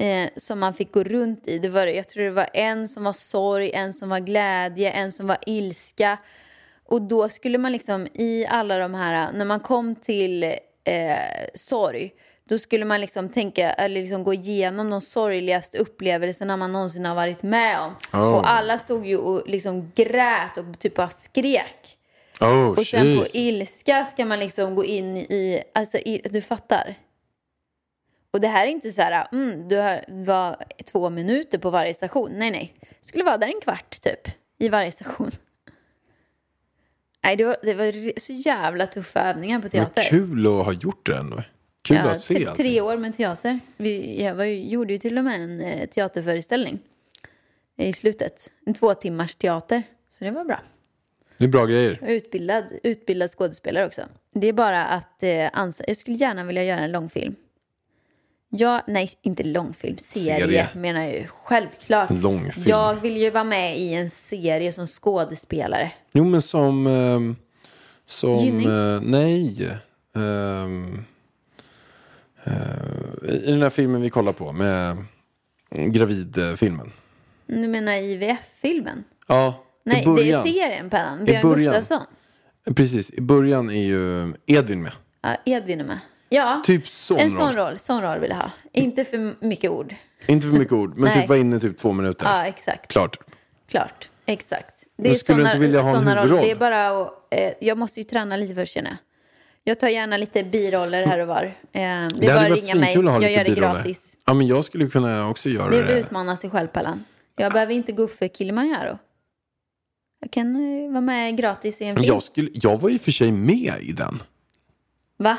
Eh, 0.00 0.30
som 0.36 0.58
man 0.58 0.74
fick 0.74 0.92
gå 0.92 1.04
runt 1.04 1.48
i. 1.48 1.58
Det 1.58 1.68
var, 1.68 1.86
jag 1.86 2.08
tror 2.08 2.24
det 2.24 2.30
var 2.30 2.48
en 2.54 2.88
som 2.88 3.04
var 3.04 3.12
sorg, 3.12 3.72
en 3.72 3.92
som 3.92 4.08
var 4.08 4.20
glädje, 4.20 4.90
en 4.90 5.12
som 5.12 5.26
var 5.26 5.38
ilska. 5.46 6.18
Och 6.84 7.02
då 7.02 7.28
skulle 7.28 7.58
man 7.58 7.72
liksom 7.72 8.06
i 8.14 8.46
alla 8.46 8.78
de 8.78 8.94
här, 8.94 9.32
när 9.32 9.44
man 9.44 9.60
kom 9.60 9.94
till 9.94 10.42
eh, 10.84 11.16
sorg, 11.54 12.12
då 12.48 12.58
skulle 12.58 12.84
man 12.84 13.00
liksom 13.00 13.28
tänka, 13.28 13.72
eller 13.72 14.00
liksom 14.00 14.24
gå 14.24 14.34
igenom 14.34 14.90
de 14.90 15.00
sorgligaste 15.00 15.78
upplevelserna 15.78 16.56
man 16.56 16.72
någonsin 16.72 17.04
har 17.04 17.14
varit 17.14 17.42
med 17.42 17.80
om. 17.80 17.94
Oh. 18.12 18.34
Och 18.34 18.50
alla 18.50 18.78
stod 18.78 19.06
ju 19.06 19.16
och 19.16 19.48
liksom 19.48 19.92
grät 19.94 20.58
och 20.58 20.78
typ 20.78 20.94
bara 20.94 21.08
skrek. 21.08 21.98
Oh, 22.40 22.68
Och 22.68 22.86
sen 22.86 23.06
Jesus. 23.06 23.32
på 23.32 23.38
ilska 23.38 24.04
ska 24.04 24.24
man 24.24 24.38
liksom 24.38 24.74
gå 24.74 24.84
in 24.84 25.16
i, 25.16 25.62
alltså 25.74 25.98
i, 25.98 26.22
du 26.24 26.40
fattar. 26.40 26.96
Och 28.36 28.42
det 28.42 28.48
här 28.48 28.66
är 28.66 28.70
inte 28.70 28.90
så 28.90 29.02
här, 29.02 29.28
mm, 29.32 29.68
du 29.68 29.76
har, 29.76 30.04
var 30.08 30.56
två 30.84 31.10
minuter 31.10 31.58
på 31.58 31.70
varje 31.70 31.94
station. 31.94 32.30
Nej, 32.34 32.50
nej. 32.50 32.74
Du 32.80 33.08
skulle 33.08 33.24
vara 33.24 33.36
där 33.38 33.46
en 33.46 33.60
kvart 33.62 34.00
typ, 34.02 34.28
i 34.58 34.68
varje 34.68 34.92
station. 34.92 35.30
Nej, 37.24 37.36
det 37.36 37.44
var, 37.44 37.56
det 37.62 37.74
var 37.74 38.20
så 38.20 38.32
jävla 38.32 38.86
tuffa 38.86 39.20
övningar 39.30 39.58
på 39.58 39.62
Men 39.62 39.70
teater. 39.70 40.02
kul 40.02 40.46
att 40.46 40.64
ha 40.64 40.72
gjort 40.72 41.06
det 41.06 41.16
ändå. 41.16 41.42
Kul 41.82 41.96
Ja, 41.96 42.02
att 42.10 42.20
se 42.20 42.34
tre, 42.34 42.46
allting. 42.46 42.64
tre 42.64 42.80
år 42.80 42.96
med 42.96 43.16
teater. 43.16 43.60
Vi, 43.76 44.22
jag 44.24 44.34
var 44.34 44.44
gjorde 44.44 44.92
ju 44.92 44.98
till 44.98 45.18
och 45.18 45.24
med 45.24 45.40
en 45.40 45.60
eh, 45.60 45.88
teaterföreställning 45.88 46.78
i 47.76 47.92
slutet. 47.92 48.52
En 48.66 48.74
två 48.74 48.94
timmars 48.94 49.34
teater. 49.34 49.82
Så 50.10 50.24
det 50.24 50.30
var 50.30 50.44
bra. 50.44 50.60
Det 51.38 51.44
är 51.44 51.48
bra 51.48 51.66
grejer. 51.66 51.98
Utbildad, 52.06 52.64
utbildad 52.82 53.30
skådespelare 53.30 53.86
också. 53.86 54.02
Det 54.34 54.46
är 54.46 54.52
bara 54.52 54.84
att 54.84 55.22
eh, 55.22 55.50
anställa. 55.52 55.88
Jag 55.88 55.96
skulle 55.96 56.16
gärna 56.16 56.44
vilja 56.44 56.64
göra 56.64 56.80
en 56.80 56.92
långfilm. 56.92 57.36
Ja, 58.48 58.82
nej, 58.86 59.08
inte 59.22 59.42
långfilm. 59.42 59.98
Serie, 59.98 60.38
Serie. 60.40 60.68
menar 60.74 61.00
jag 61.00 61.12
ju. 61.12 61.26
Självklart. 61.44 62.10
Långfilm. 62.10 62.66
Jag 62.68 62.94
vill 63.00 63.16
ju 63.16 63.30
vara 63.30 63.44
med 63.44 63.78
i 63.78 63.94
en 63.94 64.10
serie 64.10 64.72
som 64.72 64.86
skådespelare. 64.86 65.92
Jo, 66.12 66.24
men 66.24 66.42
som... 66.42 66.86
ehm, 66.86 67.36
som 68.06 68.34
Gynning? 68.34 68.66
eh, 68.66 69.00
nej. 69.02 69.70
Ehm, 70.16 71.04
eh, 72.44 72.52
I 73.32 73.50
den 73.50 73.62
här 73.62 73.70
filmen 73.70 74.00
vi 74.00 74.10
kollar 74.10 74.32
på 74.32 74.52
med 74.52 75.04
gravidfilmen. 75.70 76.92
Du 77.46 77.68
menar 77.68 77.92
IVF-filmen? 77.92 79.04
Ja, 79.28 79.64
Nej, 79.84 80.04
det 80.16 80.30
är 80.30 80.42
serien, 80.42 80.90
Perran. 80.90 81.22
I 81.22 81.24
Björn. 81.24 81.54
Gustafsson. 81.54 82.02
Precis, 82.76 83.10
i 83.10 83.20
början 83.20 83.70
är 83.70 83.82
ju 83.84 84.34
Edvin 84.46 84.82
med. 84.82 84.92
Ja, 85.22 85.36
Edvin 85.44 85.80
är 85.80 85.84
med. 85.84 85.98
Ja, 86.28 86.62
Typ 86.64 86.88
sån 86.88 87.18
en 87.18 87.30
sån 87.30 87.46
roll. 87.46 87.54
roll. 87.56 87.78
Sån 87.78 88.02
roll 88.02 88.18
vill 88.18 88.30
jag 88.30 88.36
ha. 88.36 88.50
Inte 88.72 89.04
för 89.04 89.34
mycket 89.46 89.70
ord. 89.70 89.94
Inte 90.28 90.46
för 90.46 90.54
mycket 90.54 90.72
ord, 90.72 90.98
men 90.98 91.12
typ 91.12 91.28
var 91.28 91.36
inne 91.36 91.60
typ 91.60 91.78
två 91.78 91.92
minuter. 91.92 92.26
Ja, 92.26 92.46
exakt. 92.46 92.90
Klart. 92.92 93.16
Klart, 93.68 94.10
exakt. 94.26 94.84
Det 94.96 95.08
Men 95.08 95.14
skulle 95.18 95.38
du 95.38 95.42
såna- 95.42 95.50
inte 95.50 95.58
vilja 95.60 95.82
ha 95.82 95.96
en 95.96 96.06
huvudroll? 96.08 96.40
Det 96.42 96.50
är 96.50 96.56
bara 96.56 96.88
att, 97.02 97.12
eh, 97.30 97.52
jag 97.60 97.78
måste 97.78 98.00
ju 98.00 98.04
träna 98.04 98.36
lite 98.36 98.54
först 98.54 98.72
känner 98.74 98.96
jag. 99.64 99.78
Tar 99.80 99.88
gärna 99.88 100.16
lite 100.16 100.44
biroller 100.44 101.06
här 101.06 101.18
och 101.18 101.26
var. 101.28 101.44
Eh, 101.44 101.52
det 101.72 101.80
är 101.80 102.08
Det 102.20 102.26
bara 102.26 102.36
att 102.36 102.42
ringa 102.42 102.74
mig. 102.74 102.84
svinkul 102.84 103.08
att 103.08 103.14
ha 103.14 103.20
Jag 103.22 103.28
lite 103.28 103.32
gör 103.40 103.44
det 103.44 103.50
biroller. 103.54 103.74
gratis. 103.74 104.18
Ja, 104.26 104.34
men 104.34 104.46
jag 104.46 104.64
skulle 104.64 104.86
kunna 104.86 105.28
också 105.28 105.48
göra 105.48 105.70
Det 105.70 105.76
är 105.78 105.84
det. 105.84 105.92
att 105.98 106.04
utmana 106.06 106.36
sig 106.36 106.50
själv, 106.50 106.68
Pallan. 106.68 107.04
Jag 107.36 107.52
behöver 107.52 107.74
inte 107.74 107.92
gå 107.92 108.02
upp 108.02 108.18
för 108.18 108.28
Kilimanjaro. 108.28 108.98
Jag 110.20 110.30
kan 110.30 110.56
eh, 110.86 110.90
vara 110.90 111.00
med 111.00 111.36
gratis 111.36 111.80
i 111.80 111.84
en 111.84 111.96
film. 111.96 112.06
jag, 112.08 112.22
skulle, 112.22 112.50
jag 112.52 112.80
var 112.80 112.90
i 112.90 112.96
och 112.96 113.00
för 113.00 113.12
sig 113.12 113.32
med 113.32 113.72
i 113.80 113.92
den. 113.92 114.22
Va? 115.18 115.38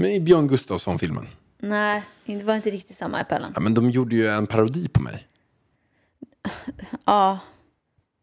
Men 0.00 0.10
i 0.10 0.20
Björn 0.20 0.48
Gustafsson-filmen. 0.48 1.28
Nej, 1.58 2.02
det 2.26 2.42
var 2.42 2.56
inte 2.56 2.70
riktigt 2.70 2.96
samma, 2.96 3.24
Pallan. 3.24 3.52
Ja, 3.54 3.60
men 3.60 3.74
de 3.74 3.90
gjorde 3.90 4.16
ju 4.16 4.26
en 4.28 4.46
parodi 4.46 4.88
på 4.88 5.02
mig. 5.02 5.26
Ja. 7.04 7.38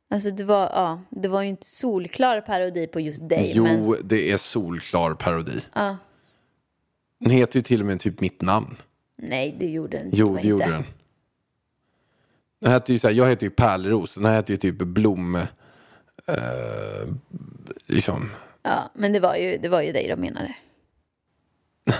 Alltså 0.09 0.31
det 0.31 0.43
var, 0.43 0.61
ja, 0.61 1.01
det 1.09 1.27
var 1.27 1.41
ju 1.41 1.49
inte 1.49 1.67
solklar 1.67 2.41
parodi 2.41 2.87
på 2.87 2.99
just 2.99 3.29
dig. 3.29 3.51
Jo, 3.55 3.63
Men, 3.63 3.95
det 4.03 4.31
är 4.31 4.37
solklar 4.37 5.13
parodi. 5.13 5.61
ja. 5.73 5.97
Den 7.19 7.31
heter 7.31 7.59
ju 7.59 7.63
till 7.63 7.79
och 7.81 7.87
med 7.87 7.99
typ 7.99 8.19
mitt 8.19 8.41
namn. 8.41 8.77
Nej, 9.17 9.55
det 9.59 9.65
gjorde 9.65 9.97
den 9.97 10.09
Jo, 10.13 10.27
det 10.33 10.35
inte. 10.37 10.47
gjorde 10.47 10.65
den. 10.65 10.83
Den 12.61 12.71
hette 12.71 12.91
ju 12.93 12.99
så 12.99 13.07
här, 13.07 13.15
jag 13.15 13.29
heter 13.29 13.45
ju 13.45 13.49
Pärleros, 13.49 14.15
den 14.15 14.25
här 14.25 14.33
heter 14.35 14.53
ju 14.53 14.57
typ 14.57 14.75
Blom... 14.77 15.35
Eh, 15.35 15.45
liksom. 17.85 18.31
Ja, 18.63 18.91
men 18.93 19.13
det 19.13 19.19
var 19.19 19.35
ju, 19.35 19.57
det 19.57 19.69
var 19.69 19.81
ju 19.81 19.91
dig 19.91 20.07
de 20.07 20.15
menade. 20.21 20.55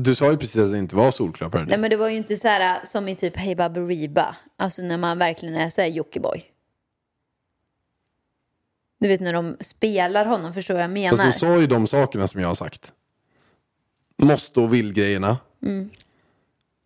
Du 0.00 0.14
sa 0.14 0.30
ju 0.30 0.36
precis 0.36 0.62
att 0.62 0.72
det 0.72 0.78
inte 0.78 0.96
var 0.96 1.10
solklar 1.10 1.48
parodi. 1.48 1.68
Nej 1.68 1.78
men 1.78 1.90
det 1.90 1.96
var 1.96 2.08
ju 2.08 2.16
inte 2.16 2.36
så 2.36 2.48
här 2.48 2.80
som 2.84 3.08
i 3.08 3.16
typ 3.16 3.36
Hey 3.36 3.54
Baberiba. 3.54 4.36
Alltså 4.56 4.82
när 4.82 4.96
man 4.96 5.18
verkligen 5.18 5.54
är 5.54 5.70
så 5.70 5.80
här 5.80 5.88
Jockiboi. 5.88 6.44
Du 9.00 9.08
vet 9.08 9.20
när 9.20 9.32
de 9.32 9.56
spelar 9.60 10.24
honom, 10.24 10.54
förstår 10.54 10.74
vad 10.74 10.82
jag 10.82 10.90
menar? 10.90 11.16
Fast 11.16 11.32
du 11.32 11.38
sa 11.46 11.60
ju 11.60 11.66
de 11.66 11.86
sakerna 11.86 12.28
som 12.28 12.40
jag 12.40 12.48
har 12.48 12.54
sagt. 12.54 12.92
Måste 14.16 14.60
och 14.60 14.74
vill-grejerna. 14.74 15.36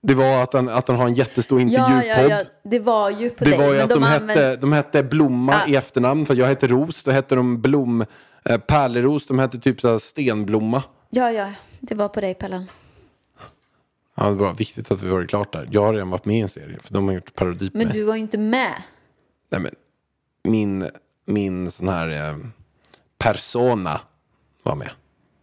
Det 0.03 0.15
var 0.15 0.43
att 0.43 0.53
han, 0.53 0.69
att 0.69 0.89
han 0.89 0.97
har 0.97 1.07
en 1.07 1.15
jättestor 1.15 1.61
Mm. 1.61 1.73
ja, 1.73 1.87
intervjupodd. 1.87 2.31
ja, 2.31 2.39
ja, 2.39 2.45
det 2.71 2.79
var 2.79 3.11
ju 3.11 3.31
på 3.31 3.45
Det 3.45 3.51
dig. 3.51 3.59
var 3.59 3.75
ju 3.75 3.81
att 3.81 3.91
de, 3.91 4.03
använder- 4.03 4.35
hette, 4.51 4.57
de 4.61 4.73
hette 4.73 5.03
Blomma 5.03 5.53
Ja. 5.53 5.73
i 5.73 5.77
efternamn, 5.77 6.27
för 6.27 6.35
jag 6.35 6.47
hette 6.47 6.67
Ros. 6.67 7.03
Då 7.03 7.11
hette 7.11 7.35
de 7.35 7.61
Blom, 7.63 8.05
eh, 8.45 8.59
Pärleros, 8.59 9.27
de 9.27 9.39
hette 9.39 9.59
typ 9.59 9.81
så 9.81 9.91
här 9.91 9.99
Stenblomma. 9.99 10.83
Ja, 11.11 11.31
ja, 11.33 11.53
det 11.83 11.95
var 11.95 12.09
på 12.09 12.21
dig 12.21 12.35
Pellan. 12.35 12.67
Ja, 14.15 14.29
det 14.29 14.35
var 14.35 14.55
viktigt 14.55 14.91
att 14.91 15.03
vi 15.03 15.09
var 15.09 15.27
klart 15.27 15.53
där. 15.53 15.69
Jag 15.71 15.83
har 15.83 15.93
redan 15.93 16.11
varit 16.11 16.25
med 16.25 16.37
i 16.37 16.41
en 16.41 16.49
serie, 16.49 16.79
för 16.83 16.95
de 16.95 17.07
har 17.07 17.15
gjort 17.15 17.35
parodi 17.35 17.71
på 17.71 17.79
Men 17.79 17.87
mig. 17.87 17.97
du 17.97 18.05
var 18.05 18.15
ju 18.15 18.21
inte 18.21 18.39
med. 18.39 18.83
Nej, 19.51 19.61
men, 19.61 19.71
min, 20.45 20.89
min 21.25 21.71
sån 21.71 21.89
här 21.89 22.31
eh, 22.31 22.37
persona 23.19 24.01
var 24.63 24.75
med. 24.77 24.91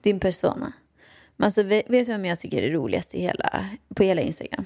Din 0.02 0.20
persona. 0.20 0.74
Men 1.36 1.46
alltså, 1.46 1.64
vet 1.64 1.90
vet 1.90 2.06
du 2.06 2.12
vem 2.12 2.26
jag 2.26 2.40
tycker 2.40 2.64
är 2.64 2.72
roligast 2.72 3.16
i 3.16 3.22
hela, 3.22 3.66
på 3.96 4.04
hela 4.04 4.22
Instagram? 4.22 4.66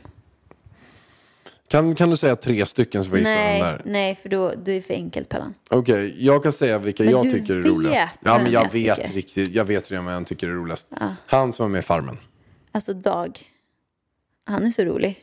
Kan, 1.74 1.96
kan 1.96 2.10
du 2.10 2.18
säga 2.18 2.36
tre 2.36 2.66
stycken 2.66 3.04
så 3.04 3.10
får 3.10 3.18
jag 3.20 3.28
gissa 3.28 3.40
Nej, 3.40 3.62
där? 3.62 3.82
nej, 3.86 4.16
för 4.16 4.30
då, 4.30 4.54
du 4.64 4.76
är 4.76 4.82
för 4.82 4.94
enkelt 4.94 5.30
Pellan. 5.30 5.54
Okej, 5.70 6.26
jag 6.26 6.44
kan 6.44 6.52
säga 6.52 6.78
vilka 6.78 7.04
Men 7.04 7.12
jag 7.12 7.22
tycker 7.30 7.56
är 7.56 7.62
roligast. 7.62 8.20
Ja, 8.22 8.34
vem 8.34 8.44
men 8.44 8.52
jag, 8.52 8.66
jag 8.66 8.72
vet 8.72 8.96
tycker. 8.98 9.14
riktigt. 9.14 9.54
Jag 9.54 9.66
vet 9.66 9.92
redan 9.92 10.06
vem 10.06 10.14
jag 10.14 10.28
tycker 10.28 10.48
är 10.48 10.52
roligast. 10.52 10.92
Han 11.26 11.54
som 11.54 11.64
var 11.64 11.70
med 11.70 11.80
i 11.80 11.82
Farmen. 11.82 12.18
Alltså 12.72 12.94
Dag. 12.94 13.40
Han 14.46 14.66
är 14.66 14.72
så 14.72 14.86
rolig. 14.86 15.20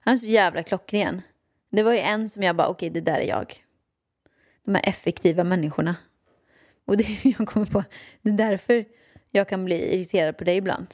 Han 0.00 0.14
är 0.14 0.18
så 0.18 0.26
jävla 0.26 0.62
klockren. 0.62 1.22
Det 1.70 1.82
var 1.82 1.92
ju 1.92 1.98
en 1.98 2.28
som 2.28 2.42
jag 2.42 2.56
bara, 2.56 2.68
okej 2.68 2.90
det 2.90 3.00
där 3.00 3.18
är 3.18 3.28
jag. 3.28 3.54
De 4.64 4.74
här 4.74 4.88
effektiva 4.88 5.44
människorna. 5.44 5.96
Och 6.86 6.96
det 6.96 7.06
jag 7.22 7.48
kommer 7.48 7.66
på, 7.66 7.84
det 8.22 8.30
är 8.30 8.34
därför 8.34 8.84
jag 9.30 9.48
kan 9.48 9.64
bli 9.64 9.94
irriterad 9.94 10.38
på 10.38 10.44
dig 10.44 10.56
ibland. 10.56 10.86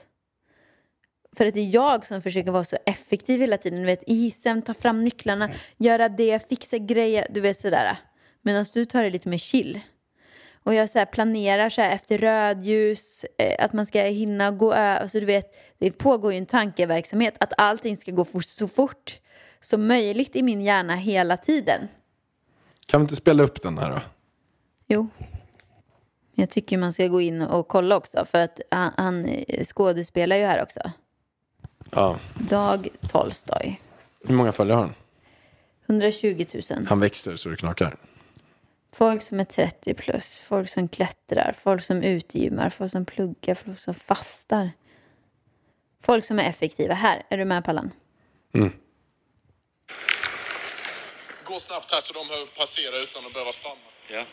För 1.37 1.47
att 1.47 1.55
det 1.55 1.61
är 1.61 1.75
jag 1.75 2.07
som 2.07 2.23
försöker 2.23 2.51
vara 2.51 2.65
så 2.65 2.77
effektiv 2.87 3.41
hela 3.41 3.59
tiden. 3.59 3.81
Du 3.81 3.87
vet, 3.87 4.05
i 4.07 4.15
hissen, 4.15 4.63
ta 4.63 4.75
fram 4.75 5.05
nycklarna, 5.05 5.51
göra 5.77 6.09
det, 6.09 6.49
fixa 6.49 6.79
grejer. 6.79 7.27
Du 7.31 7.41
vet 7.41 7.57
sådär. 7.57 7.97
Medan 8.43 8.65
du 8.75 8.85
tar 8.85 9.03
det 9.03 9.11
lite 9.11 9.29
mer 9.29 9.39
chill. 9.39 9.81
Och 10.65 10.75
jag 10.75 10.91
så 10.91 10.99
här 10.99 11.07
planerar 11.07 11.71
så 11.71 11.81
här 11.81 11.91
efter 11.91 12.19
rödljus, 12.19 13.25
eh, 13.39 13.65
att 13.65 13.73
man 13.73 13.87
ska 13.87 14.03
hinna 14.03 14.51
gå 14.51 14.73
över. 14.73 15.01
Alltså 15.01 15.21
du 15.21 15.27
vet, 15.27 15.55
det 15.79 15.93
pågår 15.93 16.33
ju 16.33 16.39
en 16.39 16.47
tankeverksamhet 16.47 17.35
att 17.41 17.53
allting 17.59 17.97
ska 17.97 18.13
gå 18.13 18.25
for, 18.25 18.41
så 18.41 18.69
fort 18.69 19.19
som 19.61 19.87
möjligt 19.87 20.37
i 20.37 20.43
min 20.43 20.61
hjärna 20.61 20.95
hela 20.95 21.37
tiden. 21.37 21.89
Kan 22.87 23.01
vi 23.01 23.03
inte 23.03 23.17
spela 23.17 23.43
upp 23.43 23.63
den 23.63 23.79
här 23.79 23.91
då? 23.91 24.01
Jo. 24.87 25.09
Jag 26.35 26.51
tycker 26.51 26.79
man 26.79 26.93
ska 26.93 27.07
gå 27.07 27.21
in 27.21 27.43
och 27.43 27.69
kolla 27.69 27.97
också 27.97 28.25
för 28.25 28.39
att 28.41 28.61
han, 28.71 28.93
han 28.97 29.25
eh, 29.25 29.65
skådespelar 29.65 30.37
ju 30.37 30.45
här 30.45 30.63
också. 30.63 30.81
Ja. 31.95 32.19
Dag 32.35 32.89
Tolstoj. 33.11 33.81
Hur 34.25 34.35
många 34.35 34.53
följare 34.53 34.77
har 34.77 34.83
han? 34.83 34.95
120 35.87 36.45
000. 36.71 36.87
Han 36.89 37.01
växer 37.01 37.37
så 37.37 37.49
det 37.49 37.57
knakar. 37.57 37.97
Folk 38.93 39.23
som 39.23 39.41
är 39.41 39.45
30 39.45 39.95
plus, 39.95 40.41
folk 40.41 40.69
som 40.69 40.89
klättrar, 40.89 41.55
folk 41.63 41.85
som 41.85 42.03
utgymmar, 42.03 42.71
folk 42.71 42.91
som 42.93 43.05
pluggar, 43.05 43.55
folk 43.55 43.79
som 43.79 43.95
fastar. 43.95 44.71
Folk 46.03 46.25
som 46.25 46.39
är 46.39 46.49
effektiva. 46.49 46.95
Här, 46.95 47.23
är 47.29 47.39
du 47.39 47.45
med 47.45 47.65
Pallan? 47.65 47.91
Gå 51.45 51.59
snabbt 51.59 51.93
här 51.93 52.01
så 52.01 52.13
de 52.13 52.29
behöver 52.29 52.47
passera 52.47 52.97
utan 52.97 53.27
att 53.27 53.33
behöva 53.33 53.53
stanna. 53.53 53.89
Ja. 54.13 54.25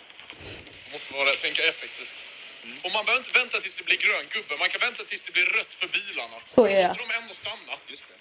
Måste 0.91 1.13
vara, 1.13 1.27
tänka 1.41 1.61
effektivt. 1.61 2.38
Och 2.83 2.91
man 2.91 3.05
behöver 3.05 3.25
inte 3.25 3.39
vänta 3.39 3.61
tills 3.61 3.75
det 3.77 3.83
blir 3.83 3.97
grön 3.97 4.25
gubbe. 4.33 4.57
Man 4.57 4.69
kan 4.69 4.81
vänta 4.81 5.03
tills 5.03 5.21
det 5.21 5.31
blir 5.31 5.45
rött 5.45 5.73
för 5.79 5.87
bilarna. 5.87 6.37
Så 6.45 6.61
Då 6.61 6.69
gör 6.69 6.79
jag. 6.79 6.87
måste 6.89 7.03
de 7.05 7.11
ändå 7.21 7.33
stanna. 7.33 7.73
Just 7.87 8.05
det. 8.07 8.13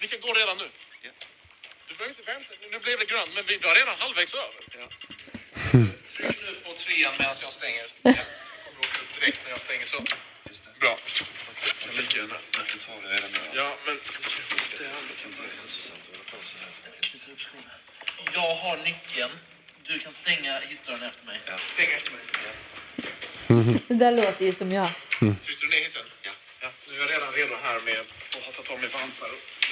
Ni 0.00 0.06
kan 0.08 0.20
gå 0.20 0.32
redan 0.32 0.56
nu. 0.58 0.68
Ja. 1.02 1.10
Du 1.88 1.94
behöver 1.94 2.14
inte 2.18 2.22
vänta. 2.32 2.50
Nu 2.70 2.78
blev 2.78 2.98
det 2.98 3.04
grönt, 3.04 3.34
men 3.34 3.44
vi 3.46 3.56
var 3.58 3.74
redan 3.74 3.94
halvvägs 3.98 4.34
över. 4.34 4.60
Ja. 4.78 4.86
Tryck 6.16 6.42
nu 6.42 6.54
på 6.64 6.72
trean 6.72 7.14
medan 7.18 7.36
jag 7.42 7.52
stänger. 7.52 7.86
Ja. 8.02 8.10
Jag 8.10 8.64
kommer 8.64 8.78
åka 8.78 9.00
upp 9.02 9.20
direkt 9.20 9.40
när 9.44 9.50
jag 9.50 9.60
stänger 9.60 9.84
så. 9.86 10.04
Just 10.48 10.64
det. 10.64 10.70
Bra. 10.80 10.96
Kan 11.84 11.94
lika 11.96 12.18
gärna. 12.18 12.34
Du 12.72 12.78
tar 12.78 13.02
det 13.02 13.14
redan 13.14 13.30
nu. 13.30 13.38
Ja, 13.54 13.76
men 13.86 13.94
Det 13.96 14.84
kan 15.20 15.30
inte 15.30 15.40
vara 15.40 15.50
hälsosamt 15.60 16.00
att 16.02 16.16
hålla 16.16 16.24
på 16.40 16.46
så 16.46 16.56
här. 16.58 17.78
jag 18.34 18.54
har 18.54 18.76
nyckeln. 18.76 19.30
Du 19.86 19.98
kan 19.98 20.14
stänga 20.14 20.58
hissdörren 20.60 21.02
efter 21.02 21.24
mig. 21.26 21.40
Ja, 21.46 21.58
stäng 21.58 21.90
efter 21.92 22.12
mig. 22.12 22.20
Det 23.88 23.94
där 23.94 24.12
låter 24.12 24.44
ju 24.44 24.52
som 24.52 24.72
jag. 24.72 24.88
Tryckte 25.18 25.66
du 25.66 25.68
ner 25.70 25.82
hissen? 25.86 26.02
Ja. 26.22 26.30
ja. 26.62 26.68
Nu 26.88 26.94
är 26.94 27.00
jag 27.00 27.10
redan 27.10 27.32
redo 27.32 27.54
här 27.62 27.80
med 27.80 27.98
att 28.00 28.42
ha 28.46 28.52
tagit 28.52 28.70
av 28.70 28.78
mig 28.80 28.88
vantar 28.88 29.28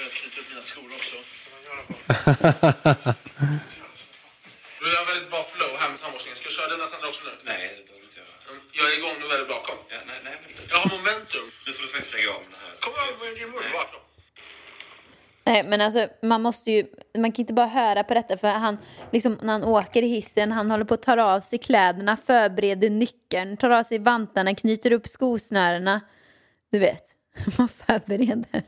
och 0.07 0.12
knyta 0.12 0.41
upp 0.41 0.49
mina 0.49 0.62
skor 0.62 0.89
också. 0.99 1.16
Du 4.81 4.97
har 4.97 5.05
väldigt 5.12 5.31
bra 5.31 5.43
flow 5.55 5.72
här 5.81 5.89
med 5.91 5.99
tandborstningen. 6.01 6.37
Ska 6.37 6.47
jag 6.51 6.53
köra 6.59 6.68
denna 6.74 6.87
tandborstning 6.87 7.33
också 7.33 7.43
nu? 7.45 7.51
Nej, 7.53 7.62
det 7.77 7.85
behöver 7.87 8.05
inte 8.07 8.18
göra. 8.20 8.33
Mm, 8.51 8.61
Jag 8.79 8.85
är 8.93 8.95
igång 8.99 9.14
nu 9.20 9.27
väldigt 9.35 9.49
bra. 9.53 9.59
Kom. 9.68 9.79
Ja, 9.95 9.99
nej, 10.11 10.18
nej. 10.29 10.37
Jag 10.70 10.77
har 10.83 10.89
momentum. 10.97 11.47
Nu 11.66 11.70
får 11.72 11.83
du 11.83 11.89
faktiskt 11.95 12.12
lägga 12.16 12.31
av 12.37 12.43
med 12.43 12.51
det 12.55 12.61
här. 12.66 12.74
Kom 12.85 12.95
över 13.05 13.16
med 13.24 13.35
din 13.39 13.49
mun. 13.55 13.62
Nej, 15.47 15.65
men 15.65 15.81
alltså 15.81 16.09
man 16.23 16.43
måste 16.43 16.71
ju, 16.71 16.87
man 17.19 17.33
kan 17.33 17.43
inte 17.43 17.53
bara 17.53 17.67
höra 17.67 18.05
på 18.05 18.15
detta 18.15 18.37
för 18.37 18.49
han, 18.49 18.79
liksom 19.13 19.39
när 19.43 19.53
han 19.53 19.65
åker 19.65 20.03
i 20.03 20.09
hissen, 20.09 20.53
han 20.53 20.71
håller 20.71 20.85
på 20.85 20.95
att 20.95 21.03
ta 21.03 21.23
av 21.23 21.41
sig 21.41 21.59
kläderna, 21.59 22.17
förbereder 22.17 22.91
nyckeln, 22.91 23.57
tar 23.57 23.71
av 23.71 23.83
sig 23.83 23.99
vantarna, 23.99 24.55
knyter 24.55 24.93
upp 24.93 25.09
skosnörena. 25.09 26.01
Du 26.71 26.79
vet, 26.79 27.05
man 27.59 27.69
förbereder 27.69 28.63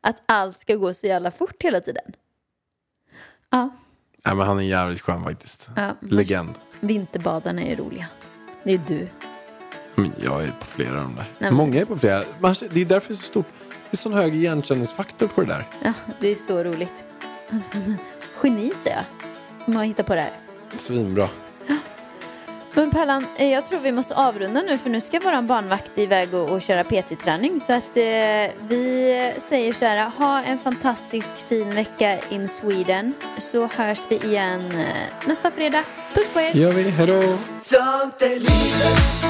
att 0.00 0.22
allt 0.26 0.58
ska 0.58 0.74
gå 0.74 0.94
så 0.94 1.06
jävla 1.06 1.30
fort 1.30 1.62
hela 1.62 1.80
tiden. 1.80 2.12
Ja, 3.50 3.70
Nej, 4.24 4.34
men 4.36 4.46
han 4.46 4.58
är 4.58 4.62
jävligt 4.62 5.00
skön 5.00 5.24
faktiskt. 5.24 5.68
Ja. 5.76 5.96
Legend. 6.00 6.50
vinterbadarna 6.80 7.62
är 7.62 7.76
roliga. 7.76 8.06
Det 8.64 8.72
är 8.72 8.80
du. 8.88 9.08
Men 9.94 10.12
jag 10.24 10.44
är 10.44 10.48
på 10.60 10.66
flera 10.66 10.90
av 10.90 10.96
de 11.04 11.14
där. 11.14 11.24
men- 11.38 11.54
Många 11.54 11.80
är 11.80 11.84
på 11.84 11.98
flera. 11.98 12.22
Man, 12.40 12.54
det 12.70 12.80
är 12.80 12.84
därför 12.84 13.08
det 13.08 13.14
är 13.14 13.16
så 13.16 13.22
stort. 13.22 13.46
Det 13.68 13.94
är 13.94 13.96
sån 13.96 14.12
hög 14.12 14.34
igenkänningsfaktor 14.34 15.26
på 15.26 15.40
det 15.40 15.46
där. 15.46 15.64
Ja, 15.84 15.92
det 16.20 16.28
är 16.28 16.36
så 16.36 16.64
roligt. 16.64 17.04
Alltså, 17.52 17.70
geni 18.42 18.72
säger 18.84 18.96
jag, 18.96 19.04
som 19.64 19.76
har 19.76 19.84
hittat 19.84 20.06
på 20.06 20.14
det 20.14 20.20
här. 20.20 20.32
Svinbra. 20.76 21.28
Men 22.74 22.90
Pallan, 22.90 23.26
eh, 23.36 23.48
jag 23.52 23.66
tror 23.68 23.80
vi 23.80 23.92
måste 23.92 24.14
avrunda 24.14 24.62
nu 24.62 24.78
för 24.78 24.90
nu 24.90 25.00
ska 25.00 25.20
våran 25.20 25.46
barnvakt 25.46 25.98
iväg 25.98 26.34
och, 26.34 26.50
och 26.50 26.62
köra 26.62 26.84
PT-träning. 26.84 27.60
Så 27.60 27.72
att 27.72 27.96
eh, 27.96 28.02
vi 28.68 29.32
säger 29.48 29.72
så 29.72 29.84
här, 29.84 30.10
ha 30.10 30.42
en 30.42 30.58
fantastisk 30.58 31.28
fin 31.48 31.70
vecka 31.74 32.18
in 32.28 32.48
Sweden. 32.48 33.14
Så 33.38 33.66
hörs 33.76 34.00
vi 34.08 34.16
igen 34.16 34.72
eh, 34.72 35.28
nästa 35.28 35.50
fredag. 35.50 35.84
Puss 36.14 36.26
på 36.32 36.40
er! 36.40 36.52
gör 36.54 36.72
vi. 36.72 36.90
Hejdå! 36.90 37.22
Sånt 37.60 38.22
är 38.22 38.28
livet 38.28 39.29